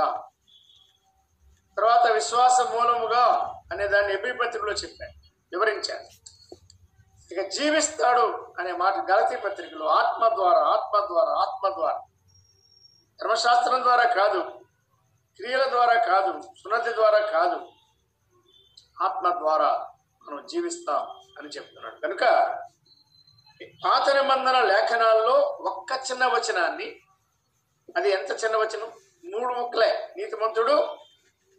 తర్వాత 1.77 2.11
విశ్వాస 2.11 2.61
మూలముగా 2.61 3.55
అనే 3.73 3.89
దాన్ని 3.89 4.13
ఎబ్రి 4.13 4.35
పత్రికలో 4.35 4.73
వివరించాను 5.53 6.21
ఇక 7.35 7.49
జీవిస్తాడు 7.49 8.55
అనే 8.59 8.73
మాట 8.73 8.95
గలతీ 9.11 9.37
పత్రికలో 9.37 9.87
ఆత్మ 9.87 10.29
ద్వారా 10.29 10.59
ఆత్మ 10.59 11.07
ద్వారా 11.07 11.33
ఆత్మ 11.33 11.69
ద్వారా. 11.69 12.01
ధర్మశాస్త్రం 13.21 13.83
ద్వారా 13.83 14.05
కాదు 14.05 14.41
క్రియల 15.37 15.71
ద్వారా 15.71 15.95
కాదు 15.95 16.41
సున్నతి 16.41 16.95
ద్వారా 16.95 17.19
కాదు 17.19 17.69
ఆత్మ 19.03 19.39
ద్వారా 19.39 19.89
మనం 20.29 20.47
జీవిస్తాం 20.47 21.03
అని 21.39 21.49
చెప్తున్నాడు. 21.49 22.01
కనుక 22.01 22.25
పాత 23.85 24.11
నిబంధన 24.11 24.61
లేఖనాల్లో 24.61 25.35
ఒక్క 25.71 26.01
చిన్న 26.11 26.27
వచనాన్ని 26.27 27.01
అది 27.97 28.11
ఎంత 28.11 28.45
చిన్న 28.45 28.57
వచనం? 28.57 28.93
మూడు 29.33 29.55
ముక్కలే. 29.55 30.15
నీతిమంతుడు 30.17 30.97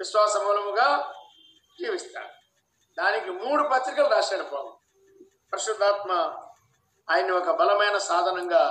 విశ్వాస 0.02 0.36
మూలముగా 0.36 0.88
జీవిస్తాడు. 1.82 2.32
దానికి 2.98 3.30
మూడు 3.30 3.64
పత్రికలు 3.74 4.10
రాశాడు 4.16 4.44
పౌలు 4.44 4.72
పరిశుద్ధాత్మ 5.54 6.12
ఆయన్ని 7.08 7.32
ఒక 7.32 7.52
బలమైన 7.60 7.98
సాధనంగా 7.98 8.64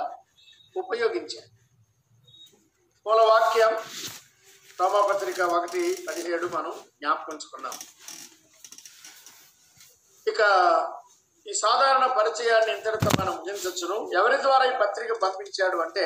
ఉపయోగించాడు. 0.76 1.50
మూలవాక్యం 3.06 3.72
రోమపత్రిక 4.80 5.40
ఒకటి 5.40 5.82
పదిహేడు 6.08 6.46
మనం 6.46 6.72
జ్ఞాపకుంచుకున్నాం 7.00 7.76
ఇక 10.26 10.40
ఈ 11.46 11.52
సాధారణ 11.52 12.06
పరిచయాన్ని 12.06 12.72
ఇంతటితో 12.76 13.10
మనం 13.20 13.32
ముగించవచ్చును. 13.36 13.96
ఎవరి 14.18 14.42
ద్వారా 14.42 14.64
ఈ 14.64 14.74
పత్రిక 14.82 15.12
పంపించాడు 15.22 15.76
అంటే 15.76 16.04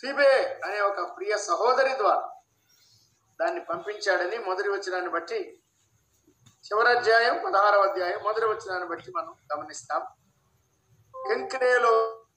ఫిబే 0.00 0.60
అనే 0.64 0.80
ఒక 0.80 1.00
ప్రియ 1.16 1.32
సహోదరి 1.38 1.92
ద్వారా. 1.98 2.24
దాన్ని 3.40 3.60
పంపించాడని 3.70 4.38
మొదటి 4.48 4.68
వచనాన్ని 4.68 5.10
బట్టి 5.16 5.40
చివరి 6.64 6.90
అధ్యాయం 6.96 7.36
పదహారవ 7.44 7.84
అధ్యాయం 7.88 8.20
మొదటి 8.24 8.46
వచనాన్ని 8.46 8.88
బట్టి 8.88 9.10
మనం 9.16 9.32
గమనిస్తాం. 9.52 10.02
కెంక్రేలో 11.14 11.92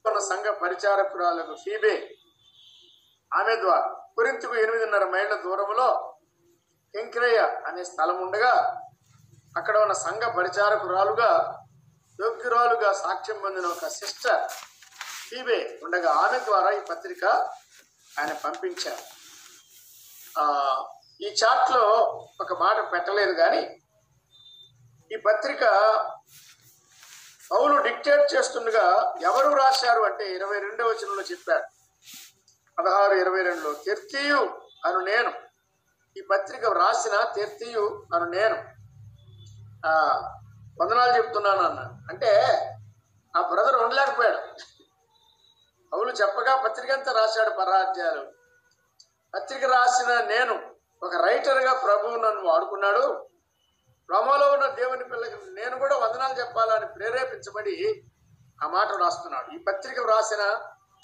ఉన్న 0.09 0.19
సంఘ 0.31 0.47
పరిచారకురాలకు 0.61 1.53
ఫీబే 1.55 1.95
ఆమె 3.31 3.55
ద్వారా 3.55 3.87
కురింతుకు 4.15 4.55
ఎనిమిదిన్నర 4.55 5.05
మైళ్ళ 5.13 5.33
దూరంలో 5.45 5.89
కెంక్రేయ 6.93 7.39
అనే 7.67 7.83
స్థలం 7.83 8.17
ఉండగా 8.25 8.53
అక్కడ 9.55 9.75
ఉన్న 9.77 9.95
సంఘ 10.05 10.23
పరిచారకురాలుగా 10.37 11.29
యోగ్యురాలుగా 12.19 12.89
సాక్ష్యం 13.03 13.37
పొందిన 13.43 13.65
ఒక 13.65 13.87
సిస్టర్ 13.97 14.43
ఫీబే 15.27 15.59
ఉండగా 15.83 16.11
ఆమె 16.23 16.39
ద్వారా 16.39 16.69
ఈ 16.71 16.81
పత్రిక 16.89 17.23
ఆయన 18.11 18.33
పంపించారు. 18.43 19.03
ఈ 21.21 21.27
చాట్లో 21.27 21.81
ఒక 22.41 22.53
మాట 22.59 22.91
పెట్టలేదు 22.91 23.33
కానీ 23.33 23.79
ఈ 25.11 25.15
పత్రిక 25.15 25.63
పౌలు 27.51 27.81
డిక్టేట్ 27.81 28.33
చేస్తుండగా 28.33 29.15
ఎవరు 29.21 29.55
రాశారు 29.55 30.01
అంటే 30.01 30.35
ఇరవై 30.35 30.59
రెండవ 30.59 30.85
వచనంలో 30.85 31.21
చెప్పారు. 31.21 31.63
పదహారు 32.79 33.13
ఇరవై 33.13 33.41
రెండులో 33.41 33.73
తెర్తీయు 33.73 34.61
అను 34.85 34.99
నేను. 34.99 35.33
ఈ 36.17 36.21
పత్రిక 36.21 36.65
వ్రాసిన 36.65 37.33
తెర్తీయు 37.35 38.05
అను 38.15 38.25
నేను. 38.25 38.55
ఆ, 39.85 39.91
వందనాలు 40.81 41.17
చెప్తున్నాను 41.17 41.61
అన్న. 41.61 41.79
అంటే 41.79 42.39
ఆ 43.37 43.41
బ్రదర్ 43.41 43.75
ఉండలేకపోయాడు. 43.75 44.37
పౌలు 45.93 46.11
చెప్పగా 46.11 46.55
పత్రిక 46.55 46.91
అంతా 46.91 47.11
రాశాడు 47.11 47.49
పరాధ్యాలు 47.49 48.42
పత్రిక 49.33 49.65
రాసిన 49.73 50.11
నేను 50.33 50.55
ఒక 51.01 51.13
రైటర్గా 51.25 51.73
ప్రభువు 51.85 52.15
నన్ను 52.15 52.41
వాడుకున్నాడు 52.49 53.05
రోమలో 54.09 54.45
ఉన్న 54.51 54.65
దేవుని 54.79 55.05
పిల్లకి 55.11 55.37
నేను 55.59 55.75
కూడా 55.79 55.95
వందనాలు 55.95 56.35
చెప్పాలని 56.39 56.87
ప్రేరేపించబడి 56.95 57.75
ఆ 58.59 58.67
మాట 58.67 58.89
రాస్తున్నాడు. 59.01 59.47
ఈ 59.55 59.59
పత్రిక 59.67 59.99
వ్రాసిన 59.99 60.43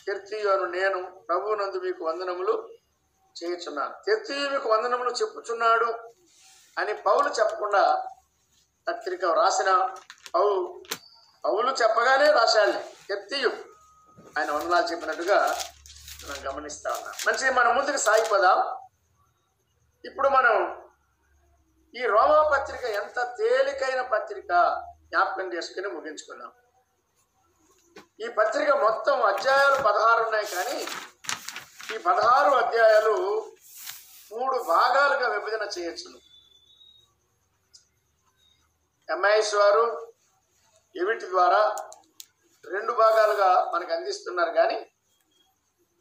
తెర్తీయోను 0.07 0.65
నేను 0.71 0.99
ప్రభువు 1.29 1.55
నందు 1.55 1.79
మీకు 1.85 2.01
వందనములు 2.05 2.53
చేయుచున్నాను. 3.35 3.93
తెర్తీయు 4.05 4.45
మీకు 4.49 4.67
వందనములు 4.69 5.11
చెప్పుచున్నాడు 5.11 5.89
అని 6.77 6.93
పౌలు 7.07 7.29
చెప్పకుండా 7.39 7.83
పత్రిక 8.87 9.23
వ్రాసిన 9.33 9.71
పౌ 10.35 10.45
పౌలు 11.43 11.71
చెప్పగానే 11.81 12.27
రాశాడులే 12.31 12.81
తెర్తీయు 13.09 13.51
ఆయన 14.37 14.49
వందనాలు 14.51 14.87
చెప్పినట్టుగా 14.87 15.39
మనం 16.27 16.39
గమనిస్తా 16.47 16.89
ఉన్నాం. 16.91 17.15
మంచిది 17.27 17.51
మనం 17.59 17.75
ముందుకు 17.75 17.97
సాగిపోదాం. 17.97 18.59
ఇప్పుడు 20.05 20.29
మనం 20.29 20.55
ఈ 21.93 22.01
రోమా 22.05 22.39
పత్రిక 22.53 22.83
ఎంత 22.83 23.19
తేలికైన 23.37 24.01
పత్రిక 24.01 24.51
జ్ఞాపకం 25.09 25.47
చేసుకుని 25.53 25.87
ముగించుకున్నాం 25.87 26.51
ఈ 28.25 28.27
పత్రిక 28.37 28.71
మొత్తం 28.71 29.21
అధ్యాయాలు 29.21 29.77
పదహారు 29.83 30.21
ఉన్నాయి 30.23 30.47
కానీ 30.47 30.77
ఈ 31.95 31.97
పదహారు 31.97 32.51
అధ్యాయాలు 32.51 33.15
మూడు 34.31 34.57
భాగాలుగా 34.63 35.27
విభజన 35.29 35.63
చేయొచ్చును. 35.75 36.19
ఎంఐఎస్ 39.09 39.53
వారు 39.55 39.85
ఎవిటి 40.95 41.27
ద్వారా 41.29 41.61
రెండు 42.65 42.93
భాగాలుగా 42.93 43.71
మనకు 43.73 43.93
అందిస్తున్నారు 43.93 44.51
కానీ 44.51 44.77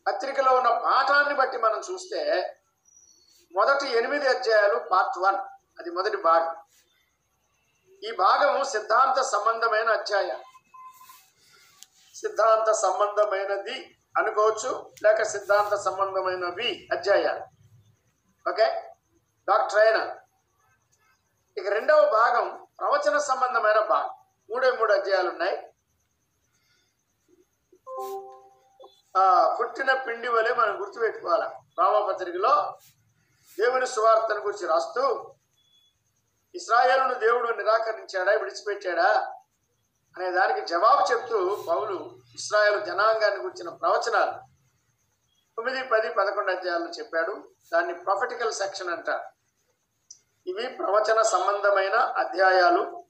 పత్రికలో 0.09 0.55
ఉన్న 0.55 0.69
పాఠాన్ని 0.69 1.35
బట్టి 1.35 1.59
మనం 1.59 1.83
చూస్తే 1.93 2.53
మొదటి 3.53 3.97
ఎనిమిది 3.97 4.29
అధ్యాయాలు 4.29 4.79
పార్ట్ 4.79 5.19
వన్. 5.19 5.37
అది 5.79 5.91
మొదటి 5.91 6.17
భాగం. 6.17 6.57
ఈ 8.05 8.13
భాగము 8.13 8.65
సిద్ధాంత 8.65 9.23
సంబంధమైన 9.23 9.89
అధ్యాయం. 9.89 10.43
సిద్ధాంత 12.15 12.73
సంబంధమైనది 12.73 13.99
అనుకోవచ్చు 14.19 14.95
లేక 15.05 15.23
సిద్ధాంత 15.23 15.75
సంబంధమైనవి 15.75 16.89
అధ్యాయాలు. 16.93 17.45
ఓకే? 18.51 18.65
డాక్టర్ 19.49 19.79
అయినా. 19.79 20.17
ఇక 21.59 21.69
రెండవ 21.69 22.11
భాగం 22.11 22.67
ప్రవచన 22.81 23.19
సంబంధమైన 23.19 23.79
భాగం. 23.79 24.11
మూడే 24.51 24.71
మూడు 24.71 24.93
అధ్యాయాలు 24.93 25.31
ఉన్నాయి. 25.31 25.73
ఆ 29.17 29.57
పుట్టిన 29.61 29.95
పిండి 29.95 30.29
వలె 30.29 30.55
మనం 30.55 30.81
గుర్తుపెట్టుకోవాలి? 30.81 31.45
రామపత్రికలో 31.79 32.79
దేవుని 33.59 33.87
సువార్తను 33.87 34.41
గురించి 34.41 34.67
రాస్తూ 34.67 35.35
ఇస్రాయేలును 36.55 37.15
దేవుడు 37.15 37.57
నిరాకరించాడా 37.57 38.33
విడిచిపెట్టాడా 38.33 39.35
అనే 40.17 40.31
దానికి 40.31 40.67
జవాబు 40.67 41.13
చెప్తూ 41.13 41.65
పౌలు 41.69 42.11
ఇస్రాయేల్ 42.35 42.85
జనాంగాన్ని 42.85 43.41
గురించిన 43.41 43.69
ప్రవచనాలు 43.69 44.33
తొమ్మిది 45.57 45.89
పది 45.89 46.15
పదకొండు 46.15 46.53
అధ్యాయాలు 46.53 46.85
చెప్పాడు. 46.85 47.51
దాన్ని 47.73 47.95
ప్రొఫెటికల్ 47.95 48.53
సెక్షన్ 48.53 48.89
అంట. 48.89 49.09
ఇవి 50.47 50.69
ప్రవచన 50.69 51.23
సంబంధమైన 51.23 51.95
అధ్యాయాలు. 51.95 53.05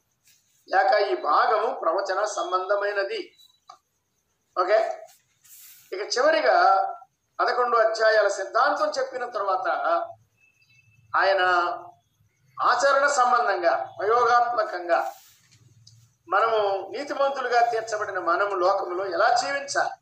లేక 0.69 1.01
ఈ 1.01 1.17
భాగము 1.23 1.81
ప్రవచన 1.81 2.25
సంబంధమైనది. 2.25 3.37
ఓకే? 4.61 5.07
ఇక 5.93 6.01
చివరిగా 6.01 6.57
పదకొండు 7.41 7.77
అధ్యాయాల 7.77 8.29
సిద్ధాంతం 8.29 8.89
చెప్పిన 8.99 9.25
తర్వాత 9.25 9.69
ఆయన 11.17 11.43
ఆచరణ 12.61 13.07
సంబంధంగా 13.07 13.97
ప్రయోగాత్మకంగా 13.99 15.13
మనము 16.29 16.59
నీతిమంతులుగా 16.91 17.61
తీర్చబడిన 17.71 18.19
మనము 18.19 18.55
లోకములో 18.55 19.07
ఎలా 19.07 19.29
జీవించాలి? 19.37 19.95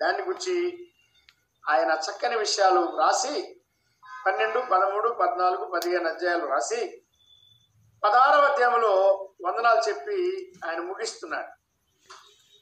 దాన్ని 0.00 0.22
గురించి 0.22 0.56
ఆయన 1.64 1.98
చక్కని 2.06 2.36
విషయాలు 2.36 2.98
రాసి 2.98 3.60
పన్నెండు 4.26 4.58
పదమూడు 4.60 5.08
పద్నాలుగు 5.08 5.64
పదిహేను 5.64 6.08
అధ్యాయాలు 6.08 6.46
రాసి 6.46 7.02
పదహారవ 8.04 8.42
అధ్యాయంలో 8.42 8.92
వందనాలు 9.44 9.88
చెప్పి 9.88 10.18
ఆయన 10.66 10.80
ముగిస్తున్నాడు. 10.80 11.52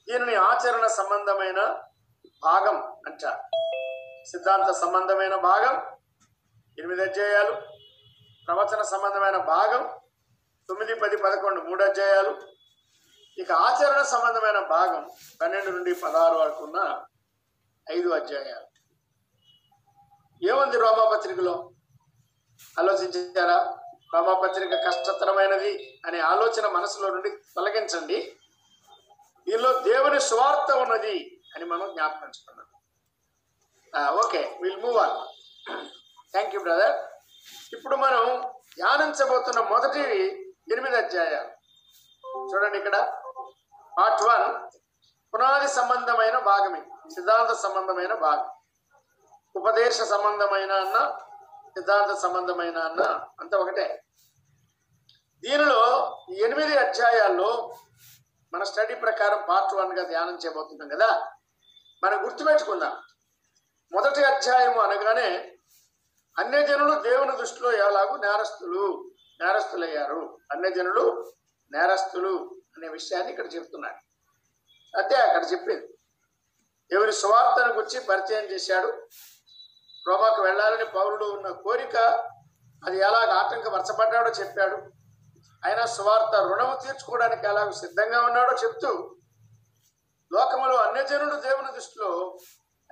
దీనిని 0.08 0.34
ఆచరణ 0.34 0.86
సంబంధమైన 0.86 1.60
భాగం 2.42 2.96
అంటారు. 3.06 3.42
సిద్ధాంత 4.28 4.72
సంబంధమైన 4.72 5.34
భాగం 5.34 5.98
ఎనిమిది 6.78 7.02
అధ్యాయాలు. 7.02 7.56
ప్రవచన 8.46 8.82
సంబంధమైన 8.82 9.36
భాగం 9.36 10.00
తొమ్మిది 10.68 10.94
పది 10.94 11.16
పదకొండు 11.16 11.60
మూడు 11.60 11.84
అధ్యాయాలు. 11.84 12.42
ఇక 13.38 13.52
ఆచరణ 13.52 14.02
సంబంధమైన 14.02 14.58
భాగం 14.58 15.10
పన్నెండు 15.42 15.70
నుండి 15.70 15.94
పదహారు 15.94 16.34
వరకు 16.34 16.64
ఉన్న 16.64 17.06
ఐదు 17.92 18.08
అధ్యాయాలు. 18.08 18.66
ఏముంది 20.48 20.78
రోమాపత్రికలో 20.78 21.70
ఆలోచించారా? 22.78 23.78
రోమాపత్రిక 24.14 24.74
కష్టతరమైనది 24.74 26.00
అనే 26.06 26.20
ఆలోచన 26.20 26.66
మనసులో 26.66 27.10
నుండి 27.10 27.30
తొలగించండి. 27.30 28.36
దీనిలో 29.48 29.80
దేవుని 29.80 30.20
స్వార్థ 30.20 30.72
ఉన్నది. 30.72 31.33
అని 31.54 31.64
మనం 31.64 31.88
జ్ఞాపకించుకున్నాం 31.94 32.68
okay 34.22 34.58
will 34.62 34.80
move 34.84 34.96
on 34.96 35.16
thank 36.32 36.54
you 36.54 36.60
brother 36.60 36.94
ఇప్పుడు 37.72 37.96
మనం 37.96 38.22
ధ్యానించబోతున్న 38.76 39.60
మొదటి 39.72 40.02
ఎనిమిది 40.72 40.96
అధ్యాయాలు. 40.96 41.50
చూడండి 42.50 42.78
ఇక్కడ. 42.78 42.96
పార్ట్ 43.98 44.22
వన్ 44.22 44.46
పునాది 45.32 45.68
సంబంధమైన 45.68 46.38
భాగమే 46.38 46.80
సిద్ధాంత 47.14 47.52
సంబంధమైన 47.54 48.14
భాగం. 48.14 48.48
ఉపదేశ 49.54 49.96
సంబంధమైన 50.02 50.72
అన్న 50.72 50.98
సిద్ధాంత 51.74 52.12
సంబంధమైన 52.14 52.78
అన్న 52.78 53.02
అంత 53.40 53.54
ఒకటే. 53.54 53.86
దీనిలో 55.42 55.80
ఈ 56.30 56.34
ఎనిమిది 56.34 56.74
అధ్యాయాల్లో 56.78 57.50
మన 58.52 58.62
స్టడీ 58.62 58.94
ప్రకారం 58.94 59.40
పార్ట్ 59.48 59.74
వన్గా 59.74 60.02
ధ్యానం 60.02 60.36
చేయబోతున్నాం 60.36 60.88
కదా. 60.88 61.10
మనం 62.04 62.24
గుర్తుపెట్టుకుందాం. 62.24 62.96
మొదటి 63.92 64.24
అధ్యాయము 64.24 64.80
అనగానే 64.80 65.52
అన్యజనులు 66.38 67.00
దేవుని 67.00 67.36
దృష్టిలో 67.36 67.72
ఎలాగూ 67.72 68.16
నేరస్తులు 68.16 69.10
నేరస్తులయ్యారు. 69.40 70.38
అన్యజనులు 70.52 71.32
నేరస్తులు 71.72 72.60
అనే 72.76 72.88
విషయాన్ని 72.88 73.30
ఇక్కడ 73.30 73.54
చెప్తున్నాడు 73.54 73.94
అదే 74.96 75.14
అక్కడ 75.14 75.52
చెప్పింది. 75.52 75.86
దేవుని 76.92 77.12
సువార్తను 77.12 77.72
గురించి 77.72 78.00
పరిచయం 78.00 78.44
చేశాడు. 78.44 78.86
రోమాకు 80.08 80.42
వెళ్ళాలని 80.42 80.84
పౌరుడు 80.84 81.24
ఉన్న 81.24 81.48
కోరిక 81.48 81.96
అది 82.86 82.98
ఎలాగ 82.98 83.30
ఆటంకపరచబడ్డాడో 83.30 84.30
చెప్పాడు. 84.30 84.76
అయినా 85.64 85.86
సువార్త 85.86 86.36
రుణము 86.36 86.78
తీర్చుకోవడానికి 86.86 87.46
ఎలాగ 87.46 87.70
సిద్ధంగా 87.70 88.20
ఉన్నాడో 88.20 88.56
చెప్తూ 88.64 89.13
లోకములో 90.32 90.76
అన్యజనులు 90.76 91.40
దేవుని 91.40 91.72
దృష్టిలో 91.72 92.38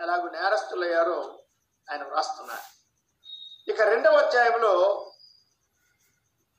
ఎలాగో 0.02 0.28
నేరస్తులయ్యారో 0.28 1.44
ఆయన 1.90 2.02
వ్రాస్తున్నారు. 2.04 2.72
ఇక 3.70 3.80
రెండవ 3.80 4.16
అధ్యాయంలో 4.16 5.08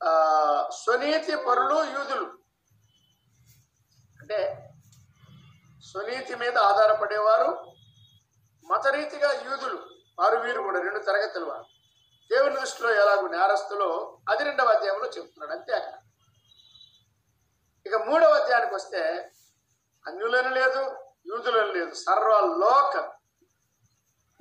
ఆ, 0.03 0.69
స్వనీతి 0.83 1.35
పరులు 1.35 1.83
యూదులు. 1.83 2.37
అంటే 4.21 4.69
స్వనీతి 5.91 6.35
మీద 6.35 6.57
ఆధారపడేవారు 6.57 7.73
మతరీతిగా 8.65 9.31
యూదులు 9.31 9.89
వారు 10.19 10.37
వీరు 10.37 10.61
కూడా 10.61 10.81
రెండు 10.81 10.99
తరగతులు 10.99 11.45
వారు. 11.45 11.65
దేవుని 12.31 12.55
దృష్టిలో 12.55 12.93
ఎలాగో 12.93 13.27
నేరస్తులో 13.27 14.19
అది 14.29 14.43
రెండవ 14.43 14.65
అధ్యాయంలో 14.65 15.05
చెప్తున్నాడు. 15.05 15.51
అంతే 15.51 15.73
అక్కడ. 15.73 15.99
ఇక 17.85 17.95
మూడవ 17.95 18.27
అధ్యాయానికి 18.27 18.75
వస్తే 18.75 19.32
అన్యులని 20.07 20.49
లేదు 20.49 20.95
యూదులను 21.27 21.73
లేదు. 21.73 21.93
సర్వలోక 21.93 22.97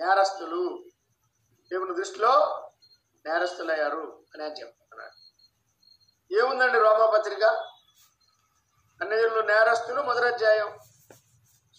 నేరస్తులు. 0.00 0.84
దేవుని 1.72 1.94
దృష్టిలో 1.94 2.62
నేరస్తులయ్యారు 3.26 4.24
అని 4.34 4.42
ఆయన 4.42 4.52
చెప్తున్నాడు. 4.52 5.12
ఏముందండి 6.40 6.78
రోమాపత్రిక 6.78 7.44
అన్నయులు 9.00 9.40
నేరస్తులు 9.40 10.02
మొదలధ్యాయం 10.02 10.78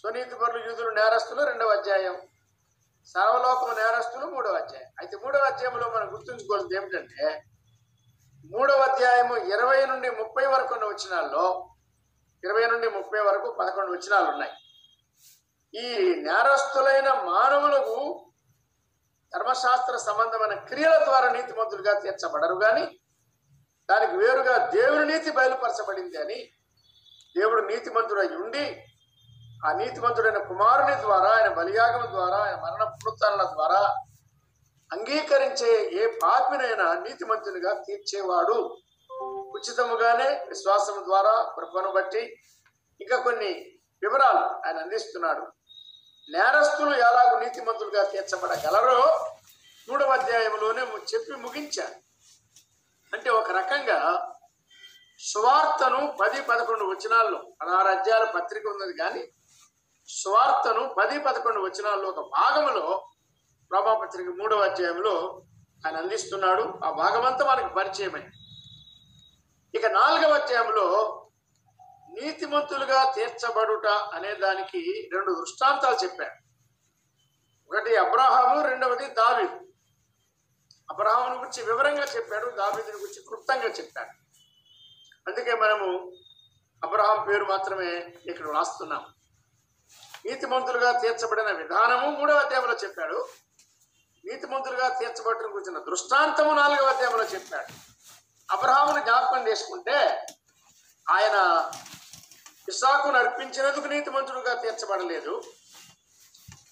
స్వనీతి 0.00 0.34
పనులు 0.34 0.66
యూదులు 0.66 0.90
నేరస్తులు 0.90 1.42
రెండవ 1.42 1.68
అధ్యాయం. 1.68 2.28
సర్వలోకము 3.06 3.72
నేరస్తులు 3.72 4.26
మూడవ 4.26 4.52
అధ్యాయం. 4.52 4.88
అయితే 5.00 5.16
మూడవ 5.16 5.40
అధ్యాయంలో 5.40 5.88
మనం 5.88 6.14
గుర్తుంచుకోవాల్సింది 6.14 6.76
ఏమిటంటే 6.76 7.44
మూడవ 8.46 8.74
అధ్యాయము 8.74 9.36
ఇరవై 9.36 9.86
నుండి 9.86 10.10
ముప్పై 10.10 10.46
వరకు 10.46 10.74
ఉన్న 10.74 10.84
వచ్చినాల్లో 10.84 11.73
ఇరవై 12.44 12.66
నుండి 12.66 12.88
ముప్పై 12.90 13.20
వరకు 13.20 13.48
పదకొండు 13.50 13.92
వచనాలు 13.92 14.28
ఉన్నాయి. 14.30 14.52
ఈ 15.74 15.86
నేరస్తులైన 16.22 17.08
మానవులకు 17.12 17.96
ధర్మశాస్త్ర 19.34 19.96
సంబంధమైన 19.96 20.54
క్రియల 20.54 21.04
ద్వారా 21.04 21.28
నీతిమంతులుగా 21.32 22.00
తీర్చబడరు 22.00 22.54
కానీ 22.54 22.84
దానికి 23.88 24.16
వేరుగా 24.16 24.56
దేవుని 24.66 25.12
నీతి 25.12 25.30
బయలుపరచబడింది 25.30 26.18
అని 26.20 26.38
దేవుడు 27.36 27.62
నీతిమంతుడై 27.66 28.26
ఉండి 28.26 28.64
ఆ 29.66 29.72
నీతిమంతుడైన 29.72 30.38
కుమారుని 30.38 31.02
ద్వారా 31.02 31.30
ఆయన 31.36 31.48
బలియాగం 31.54 32.06
ద్వారా 32.12 32.36
ఆయన 32.36 32.56
మరణ 32.60 32.84
పునరుద్ధరణల 32.84 33.44
ద్వారా 33.44 33.80
అంగీకరించే 34.92 35.70
ఏ 36.00 36.06
పాపినైనా 36.22 36.86
నీతిమంతునిగా 36.94 37.72
తీర్చేవాడు. 37.86 38.58
ఉచితముగానే 39.54 40.44
విశ్వాసం 40.48 41.04
ద్వారా 41.04 41.52
కృపను 41.56 41.92
బట్టి 41.92 42.42
ఇంకా 43.00 43.16
కొన్ని 43.16 43.50
వివరాలు 44.02 44.68
ఆయన 44.68 44.78
అందిస్తున్నాడు. 44.78 45.52
నేరస్తులు 46.30 46.94
ఎలాగో 46.94 47.40
నీతిమంతులుగా 47.40 48.04
తీర్చబడగలరో 48.10 49.30
మూడవ 49.88 50.10
అధ్యాయంలోనే 50.10 50.80
చెప్పి 50.80 51.32
ముగించాను. 51.32 51.94
అంటే 53.12 53.30
ఒక 53.30 53.50
రకంగా 53.50 54.30
సువార్తను 55.18 56.18
పది 56.20 56.42
పదకొండు 56.42 56.84
వచనాల్లో 56.84 57.38
పదహారు 57.62 57.88
అధ్యాయాల 57.88 58.24
పత్రిక 58.24 58.66
ఉన్నది 58.66 58.92
కానీ 58.98 59.28
సువార్తను 60.08 60.94
పది 60.98 61.18
పదకొండు 61.18 61.60
వచనాల్లో 61.60 62.08
ఒక 62.08 62.30
భాగములో 62.38 63.08
ప్రభాపత్రిక 63.70 64.26
మూడవ 64.28 64.58
అధ్యాయంలో 64.58 65.42
ఆయన 65.86 65.96
అందిస్తున్నాడు. 65.96 66.62
ఆ 66.84 66.90
భాగమంతా 66.90 67.44
మనకి 67.44 67.74
పరిచయమైంది. 67.74 68.43
ఇక 69.74 69.86
నాలుగవ 69.86 70.32
అధ్యాయంలో 70.34 70.84
నీతిమంతులుగా 72.20 73.12
తీర్చబడుట 73.12 73.86
అనే 73.86 74.34
దానికి 74.34 75.10
రెండు 75.12 75.32
దృష్టాంతాలు 75.32 75.96
చెప్పాడు. 75.96 76.36
ఒకటి 77.68 77.96
అబ్రహాము 77.96 78.68
రెండవది 78.68 79.06
దావిదు. 79.06 79.60
అబ్రహాముని 80.90 81.38
గురించి 81.38 81.62
వివరంగా 81.62 82.02
చెప్పాడు 82.02 82.50
దావిదుని 82.50 82.98
గురించి 82.98 83.22
క్లుప్తంగా 83.22 83.64
చెప్పాడు. 83.64 84.08
అందుకే 85.28 85.54
మనము 85.54 86.12
అబ్రహాం 86.84 87.26
పేరు 87.28 87.44
మాత్రమే 87.44 88.14
ఇక్కడ 88.26 88.46
రాస్తున్నాం. 88.46 89.06
నీతిమంతులుగా 90.26 91.00
తీర్చబడిన 91.00 91.50
విధానము 91.50 92.10
మూడవ 92.10 92.36
అధ్యాయంలో 92.36 92.74
చెప్పాడు. 92.74 93.28
నీతిమంతులుగా 94.24 94.88
తీర్చబడిన 94.88 95.54
గురించిన 95.54 95.78
దృష్టాంతము 95.78 96.54
నాలుగవ 96.54 96.86
అధ్యాయంలో 96.86 97.24
చెప్పాడు. 97.24 97.93
అబ్రహాముని 98.52 99.04
జ్ఞాపకం 99.04 99.48
చేసుకుంటే 99.48 100.26
ఆయన 101.10 101.36
ఇసాకును 102.68 103.18
అర్పించినందుకు 103.18 103.86
నీతిమంతుడుగా 103.86 104.54
తీర్చబడలేదు. 104.54 105.42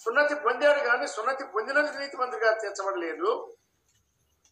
సున్నతి 0.04 0.34
పొందాడు 0.34 0.80
కానీ 0.80 1.06
సున్నతి 1.06 1.44
పొందినందుకు 1.44 1.98
నీతిమంతుడిగా 1.98 2.52
తీర్చబడలేదు. 2.52 3.56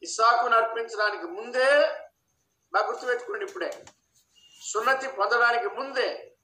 ఇసాకును 0.02 0.56
అర్పించడానికి 0.56 1.24
ముందే 1.24 1.70
బాగా 2.74 2.86
గుర్తుపెట్టుకోండి 2.86 3.44
ఇప్పుడే. 3.44 3.84
సున్నతి 4.62 5.08
పొందడానికి 5.08 5.68
ముందే 5.74 6.36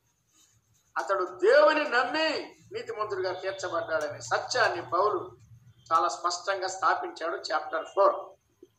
అతడు 0.98 1.24
దేవుని 1.24 1.84
నమ్మి 1.90 2.28
నీతిమంతుడిగా 2.72 3.32
తీర్చబడ్డాడనే 3.32 4.20
సత్యాన్ని 4.20 4.82
పౌలు 4.82 5.36
చాలా 5.92 6.08
స్పష్టంగా 6.08 6.68
స్థాపించాడు 6.68 7.36
చాప్టర్ 7.36 7.86
ఫోర్ 7.86 8.16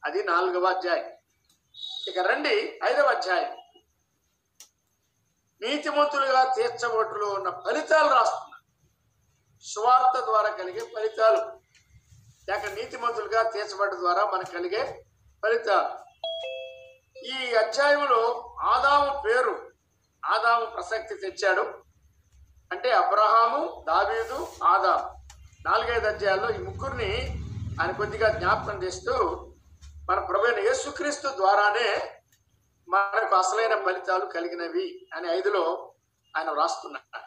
అది 0.05 0.23
నాలుగవ 0.23 0.65
అధ్యాయం. 0.65 1.16
ఇక 2.07 2.19
రండి 2.19 2.79
ఐదవ 2.83 3.05
అధ్యాయం. 3.05 3.57
నీతిమంతులుగా 5.61 6.53
తీర్చబోటులో 6.53 7.27
ఉన్న 7.27 7.49
ఫలితాలు 7.49 8.13
రాస్తున్నా 8.13 8.57
సువార్త 9.61 10.19
ద్వారా 10.19 10.49
కలిగే 10.49 10.79
ఫలితాలు. 10.79 11.41
లేక 12.49 12.65
నీతిమంతులుగా 12.65 13.49
తీర్చబడ్డ 13.49 13.93
ద్వారా 13.93 14.25
మనకు 14.25 14.51
కలిగే 14.51 15.05
ఫలితాలు. 15.45 15.89
ఈ 17.17 17.55
అధ్యాయంలో 17.55 18.55
ఆదాము 18.61 19.21
పేరు 19.21 19.71
ఆదాము 20.25 20.65
ప్రసక్తి 20.65 21.15
తెచ్చాడు. 21.15 21.61
అంటే 22.71 22.91
అబ్రహాము 22.91 23.85
దావీదు 23.87 24.47
ఆదాము. 24.63 25.25
నాలుగైదు 25.69 26.07
అధ్యాయాల్లో 26.07 26.49
ఈ 26.49 26.57
ముగ్గురిని 26.57 27.27
ఆయన 27.81 27.91
కొద్దిగా 27.91 28.29
జ్ఞాపకం 28.29 28.83
చేస్తూ 28.83 29.13
మన 30.09 30.19
ప్రభుత్వ 30.19 30.59
యేసుక్రీస్తు 30.59 31.27
ద్వారానే 31.27 32.19
మనకు 32.89 33.35
అసలైన 33.35 33.83
ఫలితాలు 33.83 34.25
కలిగినవి 34.25 35.07
అని 35.13 35.31
ఐదులో 35.31 35.93
ఆయన 36.37 36.49
వ్రాస్తున్నాడు. 36.49 37.19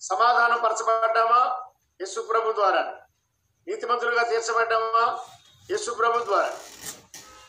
సమాధానం 0.00 0.62
పరచబడ్డామా 0.62 1.62
యేసు 2.00 2.20
ప్రభు 2.20 2.52
ద్వారా 2.52 2.98
నీతిమంతులుగా 3.68 4.22
తీర్చబడ్డామా? 4.22 5.18
యేసు 5.70 5.90
ప్రభు 5.90 6.24
ద్వారా 6.24 6.52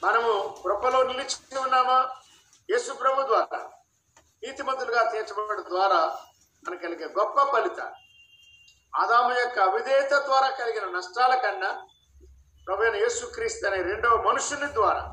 మనము 0.04 0.62
కృపలో 0.64 1.04
నిలిచి 1.04 1.58
ఉన్నామా? 1.60 2.10
యేసు 2.72 2.94
ప్రభు 2.94 3.22
ద్వారా. 3.22 3.72
నీతిమంతులుగా 4.44 5.12
తీర్చబడడం 5.12 5.64
ద్వారా 5.70 6.18
మనకు 6.70 6.82
కలిగే 6.82 7.06
గొప్ప 7.06 7.44
ఫలితాలు. 7.44 7.96
ఆదాము 9.02 9.40
యొక్క 9.40 9.60
అవిధేయత 9.60 10.14
ద్వారా 10.14 10.50
కలిగిన 10.50 10.86
నష్టాల 10.98 11.36
కన్నా 11.36 11.88
ప్రభు 12.68 12.84
యేసుక్రీస్తు 12.84 13.68
అనే 13.68 13.82
రెండవ 13.82 14.22
మనుషుని 14.22 14.74
ద్వారా 14.74 15.04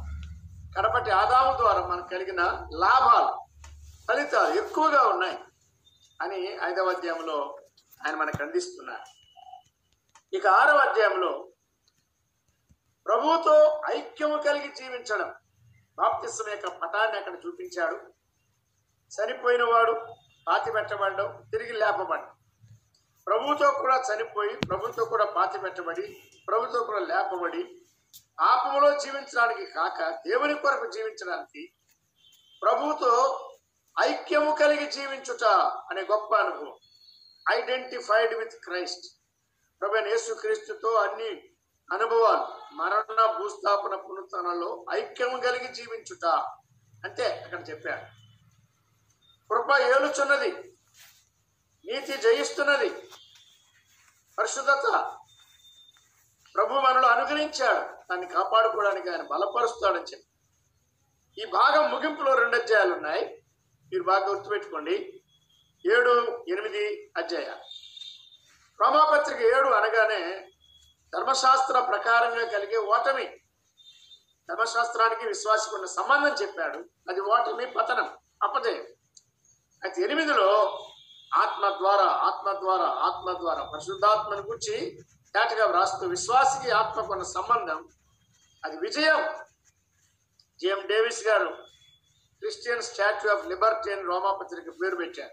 కడపటి 0.76 1.10
ఆదాము 1.10 1.56
ద్వారా 1.56 1.86
మనకు 1.86 2.08
కలిగిన 2.08 2.42
లాభాలు 2.72 3.32
ఫలితాలు 4.08 4.54
ఎక్కువగా 4.54 5.02
ఉన్నాయి 5.02 5.38
అని 6.22 6.58
ఐదవ 6.62 6.88
అధ్యాయంలో 6.90 7.58
ఆయన 8.06 8.14
మనకు 8.14 8.42
అందిస్తున్నారు. 8.42 9.06
ఇక 10.36 10.46
ఆరవ 10.46 10.78
అధ్యాయంలో 10.78 11.52
ప్రభుతో 13.06 13.82
ఐక్యము 13.90 14.42
కలిగి 14.42 14.68
జీవించడం 14.68 15.34
బాప్తిస్మ 15.98 16.50
యొక్క 16.50 16.68
పటాన్ని 16.68 17.18
అక్కడ 17.18 17.34
చూపించాడు. 17.46 17.96
చనిపోయిన 19.12 19.62
వాడు 19.62 19.92
పాతి 20.48 20.72
పెట్టబడడం 20.72 21.48
తిరిగి 21.50 21.72
లేపబడడం 21.72 22.34
ప్రభుతో 23.26 23.70
కూడా 23.70 23.96
చనిపోయి 24.08 24.54
ప్రభుతో 24.68 25.04
కూడా 25.04 25.24
పాతి 25.24 25.58
పెట్టబడి 25.58 26.06
ప్రభుతో 26.48 26.80
కూడా 26.80 27.00
లేపబడి 27.00 27.62
పాపములో 28.40 28.98
జీవించడానికి 28.98 29.66
కాక 29.66 30.08
దేవుని 30.10 30.54
కొరకు 30.54 30.86
జీవించడానికి 30.90 31.72
ప్రభుతో 32.62 33.12
ఐక్యము 34.00 34.52
కలిగి 34.54 34.86
జీవించుట 34.90 35.44
అనే 35.90 36.02
గొప్ప 36.02 36.34
అనుభవం. 36.34 36.74
ఐడెంటిఫైడ్ 37.50 38.34
విత్ 38.34 38.56
క్రైస్ట్ 38.64 39.06
ప్రభు 39.80 39.96
అయిన 39.96 40.08
యేసుక్రీస్తుతో 40.08 40.90
అన్ని 40.94 41.30
అనుభవాలు 41.92 42.74
మరణ 42.74 43.20
భూస్థాపన 43.38 43.94
పునరుత్థానంలో 43.94 44.86
ఐక్యము 44.92 45.38
కలిగి 45.40 45.68
జీవించుట 45.68 46.26
అంతే 47.04 47.26
అక్కడ 47.44 47.70
చెప్పాడు. 47.70 48.04
కృప 49.50 49.70
ఏలుచున్నది 49.80 50.50
నీతి 51.90 52.16
జయిస్తున్నది. 52.16 52.90
పరిశుద్ధత 54.38 55.16
ప్రభు 56.54 56.74
మనలో 56.74 57.08
అనుగ్రహించాడు. 57.08 57.78
దాన్ని 57.78 58.26
కాపాడుకోవడానికి 58.26 59.10
ఆయన 59.10 59.22
బలపరుస్తాడని 59.22 60.04
చెప్పి. 60.04 60.24
ఈ 61.42 61.44
భాగం 61.44 61.90
ముగింపులో 61.90 62.34
రెండు 62.34 62.56
అధ్యాయాలు 62.56 62.94
ఉన్నాయి. 62.94 63.44
మీరు 63.92 64.02
బాగా 64.02 64.26
గుర్తుపెట్టుకోండి. 64.26 65.22
ఏడు 65.92 66.44
ఎనిమిది 66.48 67.12
అధ్యాయాలు. 67.16 67.60
రోమాపత్రిక 68.82 69.40
ఏడు 69.40 69.68
అనగానే 69.68 70.52
ధర్మశాస్త్ర 71.14 71.80
ప్రకారంగా 71.80 72.44
కలిగే 72.44 72.76
ఓటమి. 72.76 73.24
ధర్మశాస్త్రానికి 74.50 75.26
విశ్వాసకున్న 75.26 75.86
సంబంధం 75.86 76.34
చెప్పాడు. 76.42 76.78
అది 77.08 77.20
ఓటమి 77.20 77.66
పతనం 77.66 78.16
అపజయం. 78.42 78.86
అయితే 79.84 80.02
ఎనిమిదిలో 80.02 80.76
ఆత్మ 81.34 81.68
ద్వారా 81.68 82.04
ఆత్మ 82.04 82.52
ద్వారా 82.52 82.84
ఆత్మ 82.84 83.38
ద్వారా. 83.38 83.64
పరిశుద్ధాత్మను 83.64 84.42
గురించి 84.42 85.02
దాటిగా 85.36 85.66
వ్రాస్తూ 85.66 86.06
విశ్వాసికి 86.06 86.70
ఆత్మకు 86.70 87.12
ఉన్న 87.12 87.22
సంబంధం 87.22 87.88
అది 88.64 88.76
విజయం. 88.76 89.26
జిఎం 90.60 90.86
డేవిస్ 90.86 91.26
గారు 91.26 91.48
క్రిస్టియన్ 92.38 92.82
స్టాచ్యూ 92.82 93.36
ఆఫ్ 93.36 93.46
లిబర్టీ 93.46 93.92
అని 93.92 94.02
రోమాపత్రిక 94.02 94.82
పేరు 94.82 94.96
పెట్టారు. 94.96 95.30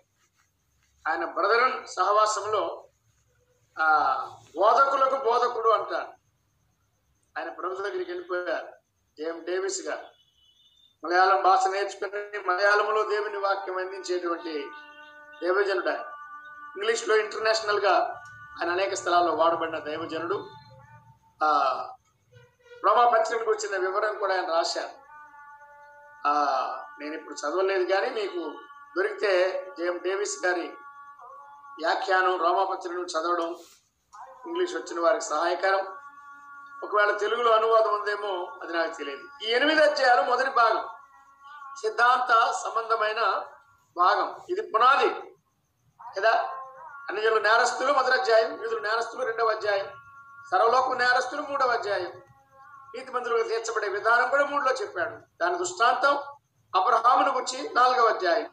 ఆయన 1.09 1.25
బ్రదరన్ 1.25 1.87
సహవాసంలో 1.87 2.83
ఆ, 3.79 4.15
బోధకులకు 4.55 5.23
బోధకుడు 5.23 5.69
అంటారు. 5.69 6.07
ఆయన 7.39 7.49
ప్రభుత్వ 7.49 7.83
దగ్గరికి 7.83 8.11
వెళ్ళిపోయారు 8.11 8.67
జేఎం 9.17 9.43
డేవిస్ 9.43 9.81
గారు. 9.81 10.07
మలయాళం 11.03 11.43
భాష 11.43 11.67
నేర్చుకుని 11.67 12.39
మలయాళంలో 12.39 13.03
దేవుని 13.03 13.37
వాక్యం 13.37 13.77
అందించేటువంటి 13.77 14.67
దైవజనుడు. 15.43 15.89
ఆయన 15.89 15.99
ఇంగ్లీష్లో 16.77 17.15
ఇంటర్నేషనల్గా 17.15 18.23
ఆయన 18.59 18.71
అనేక 18.71 18.93
స్థలాల్లో 18.93 19.33
వాడబడిన 19.33 19.79
దైవజనుడు. 19.79 20.49
ఆ 21.43 21.49
రోమా 22.85 23.09
పత్రికకు 23.09 23.51
వచ్చిన 23.51 23.79
వివరం 23.79 24.17
కూడా 24.17 24.35
ఆయన 24.35 24.53
రాశారు. 24.53 24.89
ఆ 26.27 26.33
నేను 26.99 27.15
ఇప్పుడు 27.15 27.33
చదవలేదు 27.33 27.93
కానీ 27.93 28.09
మీకు 28.09 28.53
దొరికితే 28.97 29.65
జేఎం 29.79 29.97
డేవిస్ 29.97 30.45
గారి 30.45 30.67
వ్యాఖ్యానం 31.79 32.41
రోమాపత్రికను 32.41 33.05
చదవడం 33.05 33.55
ఇంగ్లీష్ 34.47 34.75
వచ్చిన 34.75 34.99
వారికి 34.99 35.25
సహాయకరం. 35.25 35.97
ఒకవేళ 36.83 37.17
తెలుగులో 37.17 37.51
అనువాదం 37.51 37.93
ఉందేమో 37.93 38.59
అది 38.63 38.73
నాకు 38.73 38.95
తెలియదు. 38.95 39.45
ఈ 39.45 39.51
ఎనిమిది 39.51 39.81
అధ్యాయాలు 39.81 40.21
మొదటి 40.21 40.49
భాగం. 40.49 40.89
సిద్ధాంత 41.81 42.53
సంబంధమైన 42.63 43.45
భాగం. 43.97 44.41
ఇది 44.49 44.61
పునాది. 44.61 45.09
కదా? 46.17 46.31
అన్ని 47.09 47.21
జనులు 47.21 47.39
నేరస్తులు 47.39 47.93
మొదటి 47.93 48.21
అధ్యాయం 48.21 48.61
యూదులు 48.61 48.79
నేరస్తులు 48.79 49.25
రెండవ 49.25 49.49
అధ్యాయం 49.49 49.85
సర్వలోకు 50.51 50.93
నేరస్తులు 50.93 51.41
మూడవ 51.41 51.67
అధ్యాయం. 51.67 52.21
నీతి 52.95 53.11
మంత్రులుగా 53.11 53.47
తీర్చబడే 53.47 53.87
విధానం 53.87 54.29
కూడా 54.29 54.45
మూడులో 54.45 54.71
చెప్పాడు. 54.71 55.15
దాని 55.41 55.57
దృష్టాంతం 55.57 56.17
అబ్రహామును 56.75 57.33
గురించి 57.33 57.73
నాలుగవ 57.73 58.07
అధ్యాయం. 58.07 58.49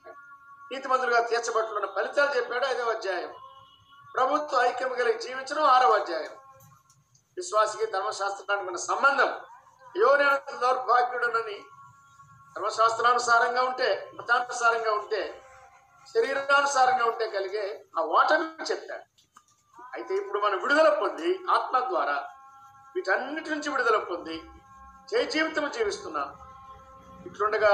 నీతి 0.73 0.89
మంత్రులుగా 0.89 1.27
తీర్చబడుతున్న 1.27 1.87
ఫలితాలు 1.97 2.37
చెప్పాడు 2.37 2.67
ఐదవ 2.67 2.91
అధ్యాయం. 2.91 3.35
ప్రభుత్వ 4.15 4.59
ఐక్యం 4.61 4.89
కలిగి 4.89 5.19
జీవించడం 5.19 5.65
ఆరవ 5.65 5.91
అధ్యాయం. 5.91 6.31
విశ్వాసికి 7.37 7.87
ధర్మశాస్త్రానికి 7.87 8.67
ఉన్న 8.67 8.79
సంబంధం. 8.79 9.29
అయ్యో 9.29 10.17
నేను 10.17 10.59
దౌర్భాగ్యుడనని 10.59 11.65
ధర్మశాస్త్రానుసారంగా 12.57 13.63
ఉంటే 13.63 14.11
మతానుసారంగా 14.15 14.93
ఉంటే 14.93 15.41
శరీరానుసారంగా 16.15 17.05
ఉంటే 17.05 17.31
కలిగే 17.31 17.85
ఆ 17.99 18.03
ఓటమి 18.03 18.73
చెప్పాడు. 18.73 19.05
అయితే 19.95 20.15
ఇప్పుడు 20.15 20.39
మనం 20.39 20.63
విడుదల 20.63 20.99
పొంది 21.01 21.41
ఆత్మ 21.51 21.79
ద్వారా 21.79 22.29
వీటన్నిటి 22.97 23.51
నుంచి 23.51 23.71
విడుదల 23.71 23.97
పొంది 23.97 24.43
జయ 25.13 25.25
జీవితం 25.25 25.71
జీవిస్తున్నాం. 25.71 26.39
ఇట్లుండగా 27.27 27.73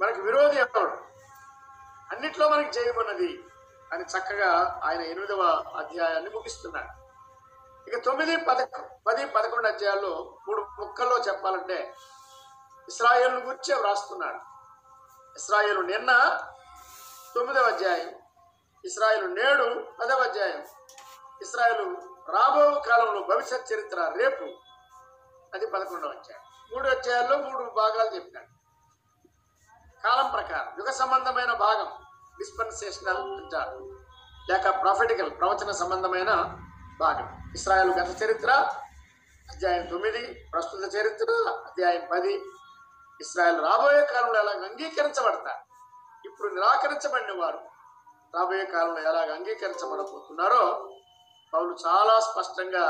మనకి 0.00 0.20
విరోధి 0.20 0.58
ఎవరు? 0.58 0.98
అన్నిట్లో 2.12 2.48
మనకి 2.48 2.72
జయమన్నది 2.72 3.44
అని 3.92 4.04
చక్కగా 4.04 4.80
ఆయన 4.84 5.00
ఎనిమిదవ 5.00 5.42
అధ్యాయాన్ని 5.76 6.30
ముగిస్తున్నాడు. 6.30 6.88
ఇక 7.90 8.04
తొమ్మిది 8.04 8.36
పదకొ 8.36 8.82
పది 9.06 9.26
పదకొండు 9.26 9.68
అధ్యాయాల్లో 9.68 10.36
మూడు 10.48 10.60
ముక్కల్లో 10.60 11.18
చెప్పాలంటే 11.28 11.94
ఇస్రాయేల్ 12.88 13.34
గురించే 13.34 13.74
వ్రాస్తున్నాడు. 13.74 14.38
ఇస్రాయేలు 15.38 15.80
నిన్న 15.80 16.40
తొమ్మిదవ 17.34 17.62
అధ్యాయం 17.62 18.14
ఇస్రాయేలు 18.84 19.26
నేడు 19.26 19.86
పదవ 20.00 20.16
అధ్యాయం. 20.16 20.64
ఇస్రాయేలు 21.42 21.96
రాబో 22.28 22.80
కాలంలో 22.80 23.20
భవిష్యత్ 23.20 23.72
చరిత్ర 23.72 24.12
రేపు. 24.16 24.44
అది 25.54 25.66
పదకొండవ 25.66 26.08
అధ్యాయం. 26.08 26.42
మూడు 26.72 26.88
అధ్యాయాల్లో 26.88 27.38
మూడు 27.38 27.70
భాగాలు 27.70 28.14
చెప్పాడు 28.14 28.46
కాలం 30.04 30.30
ప్రకారం 30.30 30.72
యుగ 30.78 30.90
సంబంధమైన 30.90 31.52
భాగం 31.52 31.86
డిస్పెన్సేషనల్ 32.38 33.16
అంటారు. 33.16 34.00
లేక 34.50 34.80
ప్రాఫిటికల్ 34.80 35.30
ప్రవచన 35.30 35.70
సంబంధమైన 35.70 36.32
భాగం. 36.98 37.52
ఇస్రాయల్ 37.54 37.90
గత 37.90 38.22
చరిత్ర 38.22 38.50
అధ్యాయం 39.50 39.86
తొమ్మిది 39.86 40.48
ప్రస్తుత 40.52 40.94
చరిత్ర 40.94 41.26
అధ్యాయం 41.66 42.08
పది 42.12 42.44
ఇస్రాయల్ 43.20 43.60
రాబోయే 43.60 44.06
కాలంలో 44.06 44.40
ఎలాగ 44.40 44.64
అంగీకరించబడతారు 44.64 45.62
ఇప్పుడు 46.24 46.54
నిరాకరించబడిన 46.54 47.32
వారు 47.40 47.60
రాబోయే 48.34 48.64
కాలంలో 48.64 49.00
ఎలాగ 49.00 49.34
అంగీకరించబడబోతున్నారో 49.34 50.62
పౌలు 51.52 51.76
చాలా 51.86 52.20
స్పష్టంగా 52.20 52.84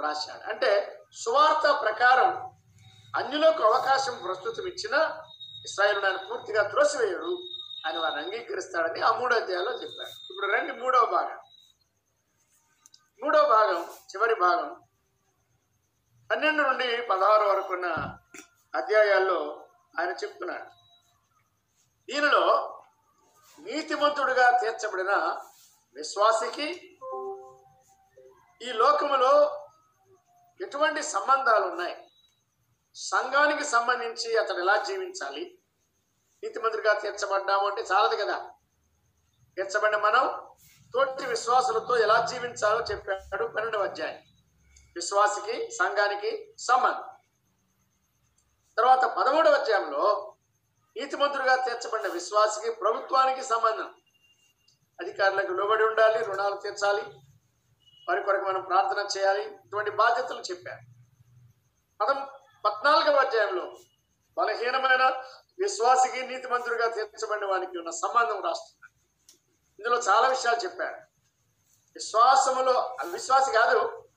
రాశాడు 0.00 0.50
అంటే 0.50 0.70
సువార్త 1.12 1.80
ప్రకారం 1.82 2.30
అన్యులకు 3.16 3.62
అవకాశం 3.62 4.22
ప్రస్తుతం 4.24 4.66
ఇచ్చిన 4.66 4.94
ఇస్రాయల్ 5.64 6.04
ఆయన 6.04 6.16
పూర్తిగా 6.16 6.62
త్రోసివేయడు 6.62 7.30
ఆయన 7.86 7.98
వారిని 7.98 8.22
అంగీకరిస్తాడని 8.22 9.00
ఆ 9.00 9.12
మూడో 9.12 9.36
అధ్యాయంలో 9.36 9.72
చెప్పాడు 9.72 10.10
ఇప్పుడు 10.30 10.46
రండి 10.52 10.72
మూడవ 10.72 11.06
భాగం. 11.06 11.38
మూడవ 13.22 13.48
భాగం 13.48 13.80
చివరి 13.82 14.34
భాగం. 14.34 14.70
పన్నెండు 16.30 16.62
నుండి 16.62 17.02
పదహారు 17.10 17.44
వరకున్న 17.48 17.86
అధ్యాయాల్లో 18.74 19.68
ఆయన 20.00 20.10
చెప్తున్నాడు. 20.10 20.64
దీనిలో 22.12 22.68
నీతిమంతుడుగా 23.58 24.58
తీర్చబడిన 24.58 25.38
విశ్వాసికి 25.94 26.98
ఈ 28.62 28.72
లోకములో 28.72 29.58
ఎటువంటి 30.60 31.02
సంబంధాలు 31.02 31.66
ఉన్నాయి 31.66 32.08
సంఘానికి 32.94 33.64
సంబంధించి 33.64 34.36
అతడు 34.36 34.58
ఎలా 34.58 34.76
జీవించాలి? 34.76 35.58
నీతిమంతుడిగా 36.44 37.00
తీర్చబడ్డాము 37.00 37.68
అంటే 37.68 37.82
చాలదు 37.82 38.16
కదా. 38.16 38.50
తీర్చబడిన 39.56 39.98
మనం 39.98 40.48
తోటి 40.94 41.26
విశ్వాసులతో 41.26 41.96
ఎలా 41.96 42.26
జీవించాలో 42.26 42.80
చెప్పాడు 42.80 43.44
పన్నెండవ 43.44 43.82
అధ్యాయం. 43.82 44.18
విశ్వాసికి 44.94 45.70
సంఘానికి 45.70 46.54
సంబంధం. 46.58 47.11
తర్వాత 48.78 49.04
పదమూడవ 49.04 49.52
అధ్యాయంలో 49.52 50.28
మంత్రుగా 51.18 51.56
తీర్చబడిన 51.56 52.12
విశ్వాసికి 52.12 52.70
ప్రభుత్వానికి 52.74 53.42
సంబంధం. 53.42 53.94
అధికారులకు 55.00 55.52
లోబడి 55.52 55.84
ఉండాలి 55.84 56.24
రుణాలు 56.24 56.56
తీర్చాలి 56.56 57.02
వారి 58.08 58.22
కొరకు 58.22 58.44
మనం 58.44 58.62
ప్రార్థన 58.62 59.18
చేయాలి 59.18 59.42
ఇటువంటి 59.42 59.90
బాధ్యతలు 59.90 60.40
చెప్పారు. 60.40 60.82
పదం 62.00 62.26
పద్నాలుగవ 62.64 63.14
అధ్యాయంలో 63.14 63.76
బలహీనమైన 64.38 65.04
విశ్వాసికి 65.58 66.26
నీతిమంతుడిగా 66.26 66.88
తీర్చబడిన 66.88 67.46
వానికి 67.46 67.78
ఉన్న 67.78 67.90
సంబంధం 67.90 68.42
రాస్తున్నారు 68.42 68.92
ఇందులో 69.78 69.98
చాలా 69.98 70.28
విషయాలు 70.28 70.60
చెప్పారు. 70.64 70.98
విశ్వాసములో 71.94 72.72
అవిశ్వాసి 72.72 73.52
కాదు 73.52 74.08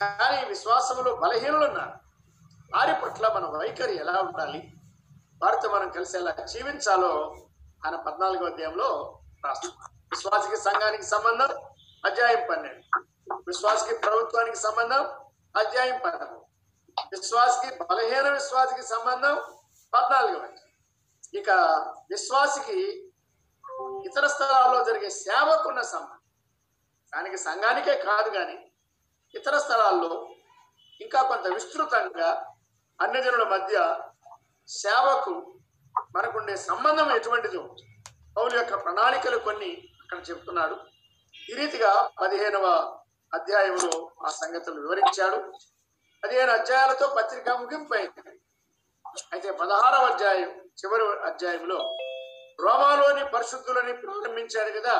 కానీ 0.00 0.44
విశ్వాసములో 0.44 1.16
బలహీనులు 1.16 1.64
ఉన్నారు. 1.64 1.99
వారి 2.76 2.94
పట్ల 3.02 3.28
మన 3.28 3.44
వైఖరి 3.44 3.96
ఎలా 3.96 4.12
ఉండాలి? 4.12 4.72
వారితో 5.42 5.68
మనం 5.68 5.90
కలిసి 5.90 6.16
ఎలా 6.16 6.30
జీవించాలో 6.30 7.36
ఆయన 7.86 7.96
పద్నాలుగో 7.96 8.46
అధ్యాయంలో 8.46 9.20
రాస్తున్నాడు 9.46 10.16
విశ్వాసకి 10.16 10.56
సంఘానికి 10.56 11.02
సంబంధం 11.02 11.48
అధ్యాయం 12.04 12.48
పన్నెండు. 12.50 13.00
విశ్వాసకి 13.46 13.98
ప్రభుత్వానికి 13.98 14.56
సంబంధం 14.56 15.04
అధ్యాయం 15.56 16.00
పన్నెండు. 16.04 16.44
విశ్వాసకి 17.16 17.84
బలహీన 17.84 18.28
విశ్వాసికి 18.28 18.82
సంబంధం 18.82 19.36
పద్నాలుగు 19.94 20.48
ఇక 21.36 21.50
విశ్వాసికి 22.10 23.10
ఇతర 24.04 24.26
స్థలాల్లో 24.26 24.84
జరిగే 24.84 25.10
సేవకున్న 25.10 25.80
సంబంధం. 25.82 26.18
దానికి 27.14 27.36
సంఘానికే 27.36 27.96
కాదు 27.96 28.30
కానీ 28.30 28.72
ఇతర 29.34 29.58
స్థలాల్లో 29.58 30.28
ఇంకా 31.00 31.22
కొంత 31.22 31.46
విస్తృతంగా 31.46 32.49
అన్యజనుల 33.04 33.44
మధ్య 33.44 33.76
సేవకు 34.68 35.34
మనకుండే 36.16 36.56
సంబంధం 36.56 37.08
ఎటువంటిదో 37.16 37.62
పౌలు 38.36 38.54
యొక్క 38.56 38.74
ప్రణాళికలు 38.84 39.38
కొన్ని 39.38 39.70
అక్కడ 40.02 40.18
చెప్తున్నాడు. 40.30 40.76
ఈ 41.34 41.54
రీతిగా 41.54 41.90
పదిహేనవ 42.22 42.66
అధ్యాయంలో 43.34 43.92
ఆ 44.26 44.30
సంగతులు 44.30 44.80
వివరించాడు. 44.80 45.38
పదిహేను 46.22 46.52
అధ్యాయాలతో 46.52 47.06
పత్రిక 47.18 47.48
ముగింపు 47.48 47.94
అయింది 47.94 48.34
అయితే 49.32 49.50
పదహారవ 49.50 50.04
అధ్యాయం 50.12 50.50
చివరి 50.80 51.04
అధ్యాయంలో 51.30 51.78
రోమాలోని 52.64 53.24
పరిశుద్ధులని 53.34 53.92
ప్రారంభించాడు 54.02 54.70
కదా. 54.78 54.96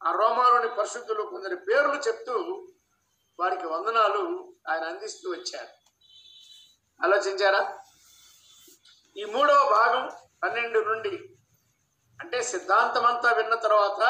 ఆ 0.00 0.10
రోమాలోని 0.20 0.68
పరిశుద్ధులు 0.78 1.22
కొందరి 1.22 1.56
పేర్లు 1.56 1.98
చెప్తూ 2.08 2.34
వారికి 3.38 3.66
వందనాలు 3.66 4.22
ఆయన 4.70 4.84
అందిస్తూ 4.84 5.26
వచ్చారు. 5.30 5.72
ఆలోచించారా? 7.02 7.78
ఈ 9.16 9.24
మూడవ 9.24 9.70
భాగం 9.70 10.10
పన్నెండు 10.42 10.80
నుండి 10.80 11.28
అంటే 12.20 12.42
సిద్ధాంతం 12.42 13.06
అంతా 13.06 13.32
విన్న 13.32 13.54
తర్వాత 13.54 14.00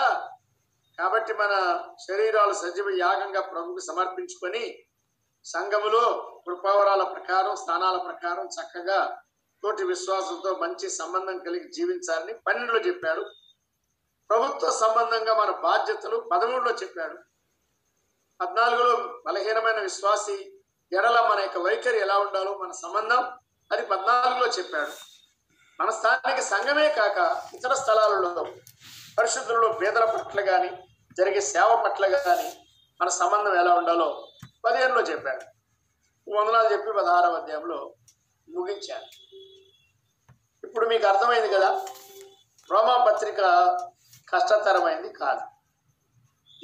కాబట్టి 0.99 1.35
మన 1.35 1.85
శరీరాలు 2.09 2.53
సజీవ 2.53 2.91
యాగంగా 2.91 3.41
ప్రభుకు 3.41 3.79
సమర్పించుకొని 3.79 4.85
సంఘములో 5.45 6.33
కృపావరాల 6.47 7.03
ప్రకారం 7.03 7.57
స్థానాల 7.57 7.97
ప్రకారం 7.97 8.47
చక్కగా 8.47 9.23
తోటి 9.63 9.85
విశ్వాసంతో 9.85 10.57
మంచి 10.57 10.91
సంబంధం 10.91 11.39
కలిగి 11.39 11.73
జీవించాలని 11.73 12.35
పన్నెండులో 12.35 12.81
చెప్పాడు. 12.81 13.21
ప్రభుత్వ 14.31 14.71
సంబంధంగా 14.71 15.35
మన 15.35 15.51
బాధ్యతలు 15.51 16.29
పదమూడులో 16.33 16.77
చెప్పాడు. 16.77 17.19
పద్నాలుగులో 18.41 19.23
బలహీనమైన 19.27 19.81
విశ్వాసి 19.81 20.54
ఎడల 20.93 21.21
మన 21.21 21.41
యొక్క 21.41 21.59
వైఖరి 21.59 22.01
ఎలా 22.01 22.19
ఉండాలో 22.19 22.59
మన 22.59 22.73
సంబంధం 22.73 23.25
అది 23.73 23.87
పద్నాలుగులో 23.87 24.47
చెప్పాడు. 24.47 24.93
మన 25.83 25.91
స్థానిక 25.91 26.41
సంఘమే 26.41 26.89
కాక 26.89 27.43
ఇతర 27.55 27.75
స్థలాలలో 27.75 28.47
పరిశుద్ధుల్లో 29.19 29.73
పేదల 29.73 30.05
పట్ల 30.05 30.41
కానీ 30.41 30.69
జరిగే 31.19 31.41
సేవ 31.41 31.83
పట్ల 31.85 32.17
కానీ 32.17 32.67
మన 33.01 33.09
సంబంధం 33.09 33.61
ఎలా 33.61 33.75
ఉండాలో 33.75 34.29
పదిహేనులో 34.65 35.01
చెప్పాడు. 35.01 35.45
వందనాలు 36.31 36.73
చెప్పి 36.73 36.93
పదహారవ 36.93 37.35
అధ్యాయంలో 37.35 37.95
ముగించాను 38.49 39.07
ఇప్పుడు 40.67 40.89
మీకు 40.89 41.07
అర్థమైంది 41.07 41.49
కదా? 41.49 41.87
రోమా 42.71 43.05
పత్రిక 43.05 43.41
కష్టతరమైంది 44.35 45.13
కాదు. 45.13 45.41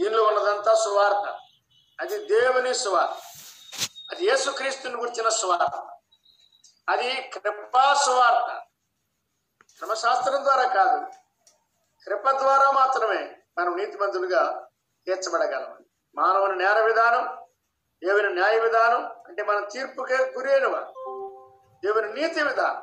దీనిలో 0.02 0.22
ఉన్నదంతా 0.24 0.74
సువార్త. 0.74 1.38
అది 2.00 2.26
దేవుని 2.26 2.74
సువార్త. 2.74 3.16
అది 4.10 4.26
యేసుక్రీస్తుని 4.26 4.96
గురించిన 4.96 5.28
స్వార్థ 5.28 5.76
అది 6.88 7.30
కృపా 7.34 7.94
సువార్త. 7.94 8.62
క్రమశాస్త్రం 9.78 10.44
ద్వారా 10.44 10.66
కాదు 10.74 11.06
కృప 12.06 12.30
ద్వారా 12.30 12.70
మాత్రమే 12.70 13.36
మనం 13.58 13.76
నీతిమంతులుగా 13.76 14.68
తీర్చబడగలం. 15.06 15.84
మానవుని 16.14 16.56
నేర 16.56 16.78
విధానం 16.80 17.24
దేవుని 18.04 18.34
న్యాయ 18.34 18.60
విధానం 18.60 19.02
అంటే 19.28 19.42
మన 19.42 19.68
తీర్పుకే 19.68 20.16
గురైనవా. 20.16 20.80
దేవుని 21.84 22.12
నీతి 22.12 22.42
విధానం. 22.42 22.82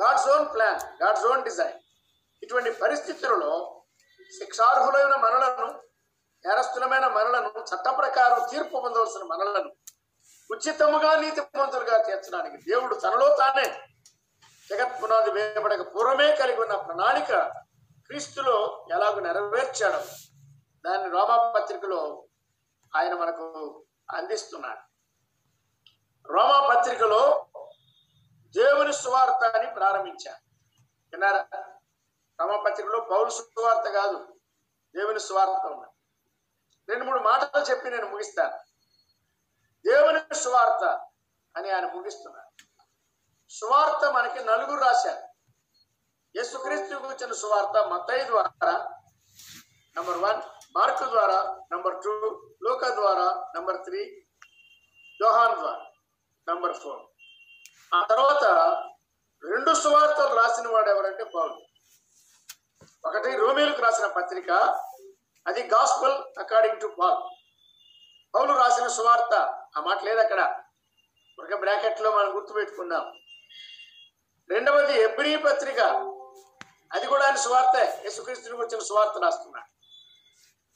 God's 0.00 0.28
own 0.28 0.54
plan 0.54 1.02
God's 1.02 1.26
own 1.26 1.44
design 1.44 1.78
ఇటువంటి 2.42 2.70
పరిస్థితులలో 2.70 3.82
శిక్షార్హులైన 4.38 5.14
మనలను 5.14 5.82
నేరస్తులమైన 6.48 7.06
మనలను 7.06 7.48
చట్ట 7.48 7.88
ప్రకారం 7.88 8.48
తీర్పు 8.50 8.80
పొందవలసిన 8.80 9.22
మనలను 9.22 9.72
ఉచితముగా 10.50 11.20
నీతిమంతులుగా 11.20 12.02
తీర్చడానికి 12.02 12.56
దేవుడు 12.56 12.94
తనలో 12.94 13.36
తానే 13.36 13.82
జగత్ 14.70 15.02
పునాది 15.02 15.30
వేయబడక 15.30 15.94
పూర్వమే 15.94 16.36
కలిగి 16.36 16.60
ఉన్న 16.60 16.76
ప్రణాళిక 16.76 17.52
క్రీస్తులో 18.06 18.86
ఎలాగో 18.92 19.20
నెరవేర్చాడు. 19.20 20.04
దాన్ని 20.88 21.10
రోమా 21.10 21.52
పత్రికలో 21.56 22.24
ఆయన 22.96 23.14
మనకు 23.14 23.84
అందిస్తున్నాడు. 24.10 24.80
రోమా 26.32 26.74
పత్రికలో 26.74 27.46
దేవుని 28.56 28.92
సువార్త 28.92 29.56
అని 29.56 29.74
ప్రారంభించారు. 29.74 30.38
విన్నారా? 31.12 31.46
రోమా 32.40 32.70
పత్రికలో 32.70 33.00
పౌరు 33.00 33.30
సువార్త 33.30 33.90
కాదు 33.90 34.28
దేవుని 34.96 35.20
సువార్త 35.20 35.66
ఉన్నది. 35.66 35.92
రెండు 36.88 37.04
మూడు 37.04 37.18
మాటలు 37.18 37.62
చెప్పి 37.62 37.90
నేను 37.90 38.08
ముగిస్తాను. 38.08 38.65
దేవుని 39.84 40.34
సువార్త 40.34 40.84
అని 41.56 41.70
ఆయన 41.70 41.86
ముగిస్తున్నారు. 41.92 42.50
సువార్త 43.50 44.12
మనకి 44.12 44.44
నలుగురు 44.44 44.80
రాశారు. 44.80 45.22
యేసుక్రీస్తు 46.36 46.94
గురించిన 46.94 47.32
సువార్త 47.32 47.86
మతయ్య 47.86 48.24
ద్వారా 48.24 48.72
నంబర్ 49.96 50.18
వన్ 50.18 50.42
మార్క్ 50.76 51.04
ద్వారా 51.04 51.66
నంబర్ 51.72 52.02
టూ 52.04 52.12
లోక 52.62 52.88
ద్వారా 52.88 53.52
నంబర్ 53.56 53.84
త్రీ 53.84 54.26
జోహాన్ 55.22 55.56
ద్వారా 55.58 55.84
నంబర్ 56.48 56.76
ఫోర్. 56.76 57.02
ఆ 57.94 58.06
తర్వాత 58.06 58.44
రెండు 59.44 59.74
సువార్తలు 59.74 60.34
రాసిన 60.34 60.68
వాడు 60.68 60.90
ఎవరంటే 60.90 61.24
పౌలు. 61.24 61.66
ఒకటి 63.04 63.36
రోమిలకు 63.36 63.82
రాసిన 63.82 64.06
పత్రిక 64.06 64.50
అది 65.46 65.62
గాస్పల్ 65.66 66.38
అకార్డింగ్ 66.38 66.80
టు 66.80 66.96
పాల్ 67.00 67.20
పౌలు 68.34 68.52
రాసిన 68.58 68.86
సువార్త 68.86 69.65
ఆ 69.76 69.80
మాట 69.80 70.02
లేదు 70.04 70.20
అక్కడ. 70.20 70.62
ఒక 71.38 71.54
బ్రాకెట్లో 71.54 72.10
మనం 72.10 72.36
గుర్తుపెట్టుకుందాం 72.36 73.06
రెండవది 74.50 75.00
ఎబ్రి 75.00 75.36
పత్రిక. 75.36 75.80
అది 76.92 77.06
కూడా 77.06 77.24
ఆయన 77.26 77.36
సువార్త 77.36 77.76
యేసుక్రీస్తునికి 78.04 78.62
వచ్చిన 78.62 78.80
స్వార్థ 78.80 79.22
రాస్తున్నాడు 79.22 79.70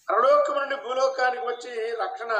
పరలోకం 0.08 0.60
నుండి 0.60 0.76
భూలోకానికి 0.76 1.46
వచ్చి 1.46 1.96
రక్షణ 1.96 2.32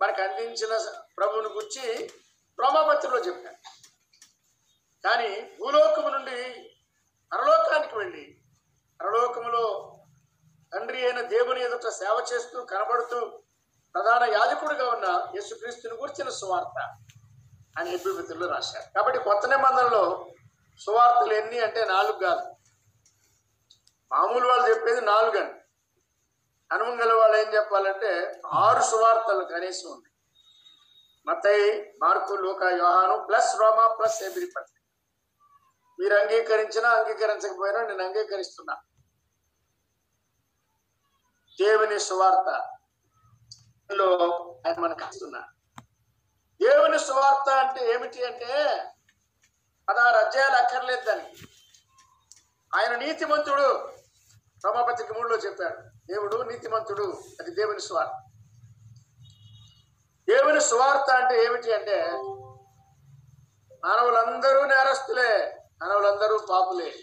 మనకు 0.00 0.22
అందించిన 0.22 0.72
ప్రభువుని 1.18 1.48
గురించి 1.48 2.10
రోమాపత్రిలో 2.58 3.18
చెప్పాడు. 3.18 3.60
కానీ 5.04 5.56
భూలోకము 5.60 6.08
నుండి 6.08 6.38
పరలోకానికి 7.32 7.98
వెళ్ళి 7.98 8.40
పరలోకములో 9.00 9.96
తండ్రి 10.72 11.04
అయిన 11.04 11.20
దేవుని 11.20 11.60
ఎదుట 11.60 11.88
సేవ 11.88 12.26
చేస్తూ 12.32 12.64
కనబడుతూ 12.64 13.42
ప్రధాన 13.94 14.22
యాజకుడిగా 14.24 14.90
ఉన్న 14.90 15.32
యేసుక్రీస్తుని 15.34 15.94
గురించిన 15.94 16.28
సువార్త 16.30 16.96
అని 17.78 17.94
ఎబ్బిపత్రులు 17.94 18.46
రాశారు. 18.46 18.94
కాబట్టి 18.94 19.18
కొత్త 19.18 19.46
నిబంధనలో 19.46 20.28
సువార్తలు 20.78 21.32
ఎన్ని 21.34 21.60
అంటే 21.60 21.84
నాలుగు 21.84 22.18
కాదు. 22.18 22.54
మామూలు 24.12 24.48
వాళ్ళు 24.48 24.68
చెప్పేది 24.68 25.00
నాలుగు 25.00 25.38
అండి. 25.38 25.60
హనుమంగల 26.72 27.12
వాళ్ళు 27.14 27.36
ఏం 27.36 27.54
చెప్పాలంటే 27.54 28.40
ఆరు 28.46 28.82
సువార్తలు 28.82 29.44
కనీసం 29.44 29.90
ఉంది 29.90 30.08
మతై 31.26 31.92
మార్కు 32.02 32.34
లోక 32.34 32.62
యోహాను 32.62 33.26
ప్లస్ 33.28 33.56
రోమా 33.60 33.94
ప్లస్ 33.94 34.22
ఎబ్రి 34.22 34.46
మీరు 36.00 36.14
అంగీకరించినా 36.14 36.88
అంగీకరించకపోయినా 36.90 37.86
నేను 37.86 38.04
అంగీకరిస్తున్నా. 38.04 38.76
దేవుని 41.60 42.00
సువార్త 42.00 42.79
లో 43.92 44.16
ఆయన 44.66 44.80
మనకు 44.80 45.04
ఇస్తున్నా 45.04 45.40
దేవుని 46.62 46.98
సువార్త 46.98 47.50
అంటే 47.50 47.92
ఏమిటి 47.92 48.26
అంటే 48.26 48.84
పదహారు 49.88 50.16
అధ్యాయాలు 50.16 50.54
అక్కర్లేదు 50.54 51.00
దానికి. 51.00 51.46
ఆయన 52.76 52.96
నీతిమంతుడు. 52.96 53.92
రమాపత్రిక 54.66 55.12
మూడులో 55.12 55.36
చెప్పాడు 55.36 55.76
దేవుడు 56.12 56.42
నీతిమంతుడు 56.42 57.22
అది 57.40 57.50
దేవుని 57.50 57.80
సువార్త. 57.80 58.12
దేవుని 60.28 60.60
సువార్త 60.60 61.10
అంటే 61.10 61.44
ఏమిటి 61.44 61.74
అంటే 61.74 62.02
మానవులందరూ 63.84 64.66
నేరస్తులే 64.66 65.58
మానవులందరూ 65.82 66.38
పాపులే. 66.38 66.94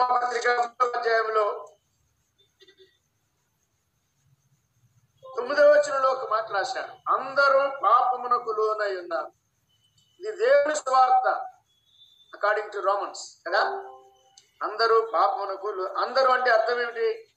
పత్రిక 0.00 0.48
అధ్యాయంలో 0.96 1.67
తొమ్మిదవ 5.38 5.64
వచనంలో 5.64 6.08
ఒక 6.10 6.30
మాట 6.30 6.52
రాశాడు 6.52 7.18
అందరూ 7.18 7.58
పాపమునకు 7.84 8.50
లోనై 8.50 8.96
ఉన్నారు. 8.96 9.32
ఇది 10.20 10.36
దేవుని 10.36 10.76
స్వార్థ 10.76 11.28
అకార్డింగ్ 12.34 12.72
టు 12.72 12.78
రోమన్స్ 12.78 13.36
కదా? 13.48 13.58
అందరూ 14.62 15.10
పాపమునకు 15.14 15.68
అందరూ 15.84 16.32
అంటే 16.32 16.50
అర్థం 16.50 16.80
ఏమిటి? 16.80 17.32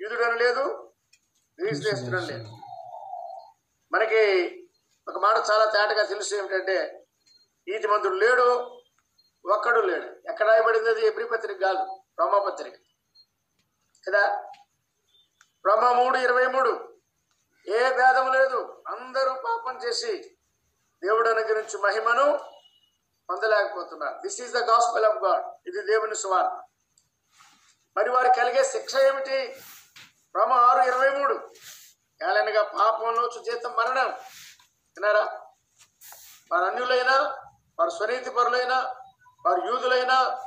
యూదుడని 0.00 0.38
లేదు 0.38 0.92
గ్రీసుదేశుడని 1.60 2.26
లేదు. 2.26 2.48
మనకి 3.92 4.52
ఒక 5.08 5.18
మాట 5.18 5.36
చాలా 5.36 5.64
తేటగా 5.64 6.04
తెలుసు 6.04 6.34
ఏమిటంటే 6.34 7.06
నీతిమంతుడు 7.68 8.14
లేడు 8.14 8.80
ఒక్కడు 9.52 9.80
లేడు. 9.80 10.30
ఎక్కడ 10.30 10.48
రాయబడింది 10.48 10.90
అది? 10.90 11.06
ఎబ్రి 11.06 11.24
పత్రిక 11.24 11.62
కాదు 11.62 12.02
రోమా 12.20 12.38
పత్రిక. 12.38 12.74
కదా? 14.08 14.44
రోమా 15.66 15.92
మూడు 15.92 16.16
ఇరవై 16.16 16.46
మూడు. 16.46 16.87
ఏ 17.68 17.90
భేదం 17.90 18.32
లేదు. 18.32 18.82
అందరూ 18.88 19.32
పాపం 19.32 19.78
చేసి 19.84 20.36
దేవుడు 21.04 21.28
అనుగ్రహించి 21.28 21.78
మహిమను 21.82 22.40
పొందలేకపోతున్నారు. 23.30 24.18
This 24.22 24.40
is 24.40 24.52
the 24.52 24.56
gospel 24.56 25.04
of 25.04 25.16
God 25.16 25.68
ఇది 25.68 25.82
దేవుని 25.82 26.16
సువార్త. 26.16 26.64
మరి 27.96 28.10
వారికి 28.10 28.34
కలిగే 28.34 28.64
శిక్ష 28.64 28.94
ఏమిటి? 28.96 29.60
రమ 30.36 30.52
ఆరు 30.52 30.88
ఇరవై 30.88 31.10
మూడు. 31.10 31.34
ఏలనగా 32.22 32.62
పాపంలో 32.62 33.28
జీతం 33.28 33.72
మరణం. 33.72 34.08
విన్నారా? 34.98 35.40
వారు 36.52 36.64
అన్యులైనా 36.64 37.22
వారు 37.78 37.90
స్వనీతి 37.90 38.30
పరులైనా 38.30 38.94
వారు 39.46 39.60
యూదులైనా 39.66 40.38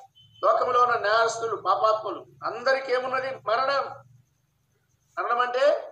లోకంలో 0.43 0.83
ఉన్న 0.83 0.95
నేరస్తులు 0.95 1.55
పాపాత్ములు 1.55 2.25
అందరికీ 2.43 2.93
ఏమున్నది? 2.93 3.35
మరణం. 3.35 4.03
మరణం 5.19 5.39
అంటే 5.39 5.90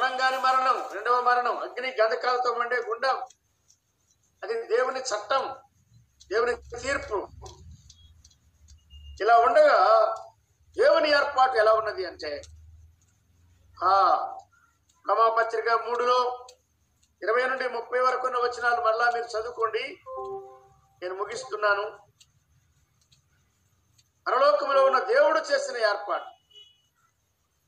మరణం 0.00 0.42
మరణం 0.42 0.88
రెండవ 0.92 1.20
మరణం 1.20 1.58
అగ్ని 1.58 1.96
గంధకాలతో 2.02 2.52
ఉండే 2.52 2.76
గుండం. 2.76 3.16
అది 4.42 4.62
దేవుని 4.62 5.00
చట్టం 5.00 5.56
దేవుని 6.32 6.56
తీర్పు. 6.78 7.28
ఇలా 9.20 9.38
ఉండగా 9.38 9.78
దేవుని 10.76 11.10
ఏర్పాటు 11.10 11.56
ఎలా 11.56 11.72
ఉన్నది 11.72 12.06
అంటే 12.06 12.42
ఆ 13.84 14.26
మూడులో 15.76 16.46
ఇరవై 17.22 17.46
నుండి 17.46 17.68
ముప్పై 17.68 18.00
వరకు 18.00 18.26
ఉన్న 18.26 18.38
వచనాలు 18.38 18.80
మళ్ళా 18.80 19.10
మీరు 19.10 19.38
చదువుకోండి. 19.38 20.00
నేను 21.02 21.14
ముగిస్తున్నాను. 21.14 21.98
పరలోకంలో 24.26 24.84
ఉన్న 24.84 24.98
దేవుడు 24.98 25.38
చేసిన 25.38 25.76
ఏర్పాటు. 25.76 26.31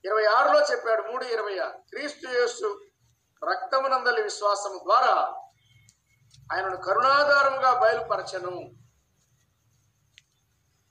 ఇరవై 0.05 0.25
ఆరులో 0.25 0.67
చెప్పాడు 0.73 1.03
మూడు 1.03 1.25
ఇరవై 1.25 1.59
ఆరు. 1.59 1.79
క్రీస్తు 1.79 2.29
యేసు 2.29 2.83
రక్తమునందలి 3.51 4.23
విశ్వాసము 4.23 4.79
ద్వారా 4.79 5.15
ఆయనను 6.53 6.77
కరుణాధారముగా 6.77 7.81
బయలుపరచను. 7.81 8.73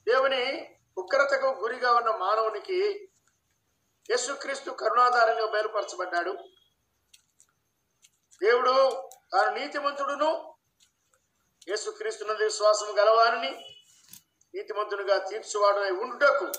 దేవుని 0.07 0.75
ఉగ్రతకు 0.97 1.45
గురిగా 1.45 1.91
ఉన్న 1.91 2.11
మానవునికి 2.11 3.09
యేసుక్రీస్తు 4.09 4.71
కరుణాధారంగా 4.71 5.45
బయలుపరచబడ్డాడు. 5.45 6.31
దేవుడు 8.41 9.09
తాను 9.33 9.55
నీతిమంతుడును 9.59 10.55
యేసుక్రీస్తునందు 11.67 12.43
విశ్వాసం 12.43 12.99
గలవారిని 12.99 13.51
నీతిమంతునిగా 14.55 15.17
తీర్చువాడై 15.17 15.91
ఉండుటకు 15.91 16.51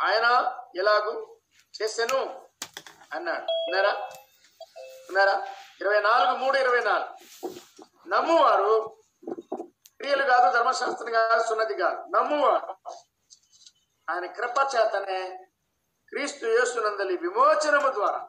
ఆయన 0.00 0.52
ఎలాగూ 0.76 1.39
చేశాను 1.82 2.48
అన్నాడు 3.12 3.52
ఉన్నారా? 3.52 3.92
ఉన్నారా? 5.08 5.46
ఇరవై 5.80 6.00
నాలుగు 6.00 6.36
మూడు 6.36 6.58
ఇరవై 6.58 6.80
నాలుగు. 6.80 7.50
నమ్మువారు 8.08 8.96
క్రియలు 9.96 10.22
కాదు 10.22 10.58
ధర్మశాస్త్రం 10.58 11.12
కాదు 11.12 11.42
సున్నది 11.42 11.74
కాదు. 11.74 12.16
నమ్మువారు 12.16 12.90
ఆయన 14.10 14.26
కృప 14.26 14.54
చేతనే 14.76 15.48
క్రీస్తు 16.08 16.46
యేసునందలి 16.46 17.16
విమోచనము 17.16 17.92
ద్వారా 17.92 18.28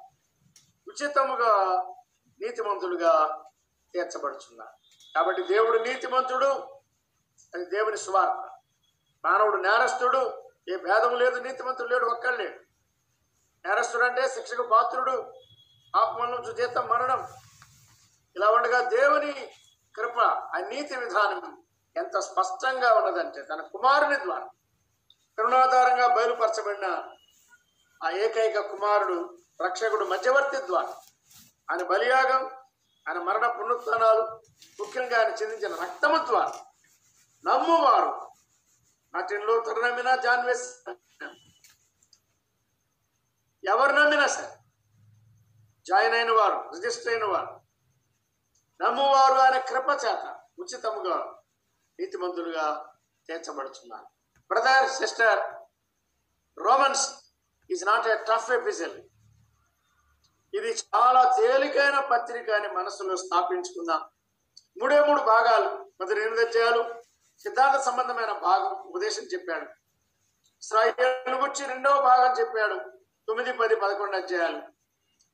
ఉచితముగా 0.88 1.84
నీతిమంతులుగా 2.42 3.44
తీర్చబడుచున్నారు. 3.94 4.74
కాబట్టి 5.16 5.44
దేవుడు 5.44 5.78
నీతిమంతుడు 5.78 6.48
అది 7.56 7.66
దేవుని 7.66 7.98
స్వార్థ. 7.98 8.52
మానవుడు 9.26 9.58
నేరస్తుడు 9.58 10.52
ఏ 10.70 10.76
భేదం 10.78 11.20
లేదు 11.20 11.40
నీతిమంతుడు 11.40 11.88
లేడు 11.88 12.06
ఒక్కడు 12.06 12.36
లేడు. 12.36 12.71
నేరస్తుడు 13.66 14.04
అంటే 14.04 14.30
శిక్షకు 14.30 14.64
పాత్రుడు. 14.64 15.34
ఆత్మను 15.96 16.38
నుంచి 16.38 16.54
జీతం 16.54 16.88
మరణం. 16.88 17.28
ఇలా 18.36 18.50
ఉండగా 18.50 18.90
దేవుని 18.90 19.52
కృప 19.96 20.20
ఆ 20.20 20.58
నీతి 20.58 20.96
విధానం 20.96 21.64
ఎంత 21.98 22.20
స్పష్టంగా 22.20 22.94
ఉన్నదంటే 22.94 23.42
తన 23.42 23.62
కుమారుని 23.62 24.20
ద్వారా. 24.20 24.50
కరుణాధారంగా 25.38 26.16
బయలుపరచబడిన 26.16 27.04
ఆ 28.04 28.10
ఏకైక 28.10 28.60
కుమారుడు 28.60 29.38
రక్షకుడు 29.64 30.06
మధ్యవర్తి 30.06 30.58
ద్వారా. 30.68 30.96
ఆయన 31.72 31.84
బలియాగం 31.84 32.52
ఆయన 33.08 33.20
మరణ 33.20 33.52
పునరుత్నాలు 33.52 34.22
ముఖ్యంగా 34.80 35.20
ఆయన 35.20 35.28
చెందించిన 35.28 35.76
రక్తము 35.76 36.26
ద్వారా 36.26 36.54
నమ్మువారు. 37.46 38.32
మార్టిన్ 39.14 39.44
లూథర్ 39.44 40.22
జాన్వేస్ 40.22 40.90
ఎవరు 43.64 43.92
నమ్మినా 43.92 44.28
సరే 44.28 44.58
జాయిన్ 45.86 46.14
అయిన 46.14 46.32
వారు 46.32 46.70
రిజిస్టర్ 46.70 47.14
అయిన 47.14 47.26
వారు. 47.26 47.62
నమ్మువారు 48.84 49.34
ఆయన 49.34 49.58
కృప 49.58 49.90
చేత 50.06 50.40
ఉచితముగా 50.60 51.42
నీతిమంతులుగా 52.00 52.96
తీర్చబడుతున్నారు 53.28 54.06
brother 54.48 54.90
sister 54.90 55.40
Romans 56.58 57.34
is 57.72 57.86
not 57.86 58.08
a 58.08 58.16
tough 58.24 58.52
epistle 58.52 59.04
ఇది 60.54 60.72
చాలా 60.72 61.36
తేలికైన 61.40 62.00
పత్రిక 62.00 62.50
అని 62.52 62.68
మనసులో 62.68 63.16
స్థాపించుకుందాం. 63.16 64.02
మూడే 64.82 65.02
మూడు 65.02 65.22
భాగాలు 65.22 65.70
మొదటి 66.00 66.22
ఎనిమిది 66.22 66.46
అధ్యాయాలు 66.46 67.02
సిద్ధాంత 67.40 67.82
సంబంధమైన 67.82 68.32
భాగం 68.32 68.72
ఉపదేశం 68.72 69.24
చెప్పాడు. 69.24 69.66
ఇస్రాయేల్ 70.62 71.36
గురించి 71.36 71.68
రెండవ 71.68 72.02
భాగం 72.02 72.40
చెప్పాడు. 72.40 73.01
తొమ్మిది 73.32 73.54
పది 73.54 73.76
పదకొండు 73.76 74.18
అధ్యాయాలు. 74.18 74.62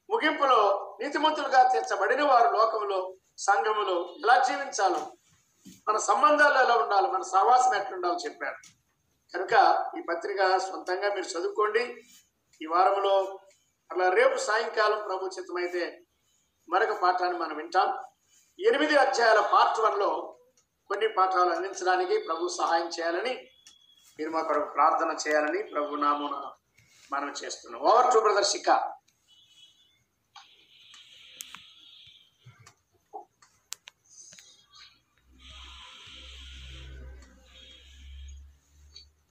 ముగింపులో 0.10 0.98
నీతిమంతులుగా 1.02 1.70
తీర్చబడిన 1.70 2.24
వారు 2.24 2.58
లోకంలో 2.58 3.14
సంఘములో 3.38 4.16
ఎలా 4.20 4.44
జీవించాలో 4.44 5.12
మన 5.90 5.98
సంబంధాలు 5.98 6.54
ఎలా 6.54 6.76
ఉండాలి 6.76 7.08
మన 7.08 7.22
సహవాసం 7.22 7.76
ఎట్లుండాలో 7.76 8.16
చెప్పాడు. 8.26 8.58
కనుక 9.34 9.86
ఈ 9.98 10.02
పత్రిక 10.02 10.58
సొంతంగా 10.58 11.14
మీరు 11.14 11.26
చదువుకోండి. 11.26 12.02
ఈ 12.62 12.66
వారంలో 12.66 13.40
అలా 13.92 14.10
రేపు 14.10 14.38
సాయంకాలం 14.38 15.08
ప్రభు 15.08 15.30
చిత్తమైతే 15.40 16.02
మరొక 16.70 17.02
పాఠాన్ని 17.02 17.40
మనం 17.40 17.58
వింటాం. 17.58 17.98
ఎనిమిది 18.60 18.96
అధ్యాయాల 18.96 19.40
పార్ట్ 19.54 19.80
వన్లో 19.80 20.40
కొన్ని 20.88 21.08
పాఠాలు 21.08 21.50
అందించడానికి 21.54 22.18
ప్రభు 22.18 22.48
సహాయం 22.48 22.88
చేయాలని 22.88 23.48
మీరు 24.20 24.30
మా 24.30 24.42
కొరకు 24.42 24.70
ప్రార్థన 24.74 25.18
చేయాలని 25.28 25.64
ప్రభు 25.64 25.96
నామున 25.96 26.52
మనం 27.12 27.30
చేస్తున్నాం. 27.44 27.82
Over 27.82 28.14
to 28.14 28.20
brother 28.20 28.46
శిఖ 28.46 28.70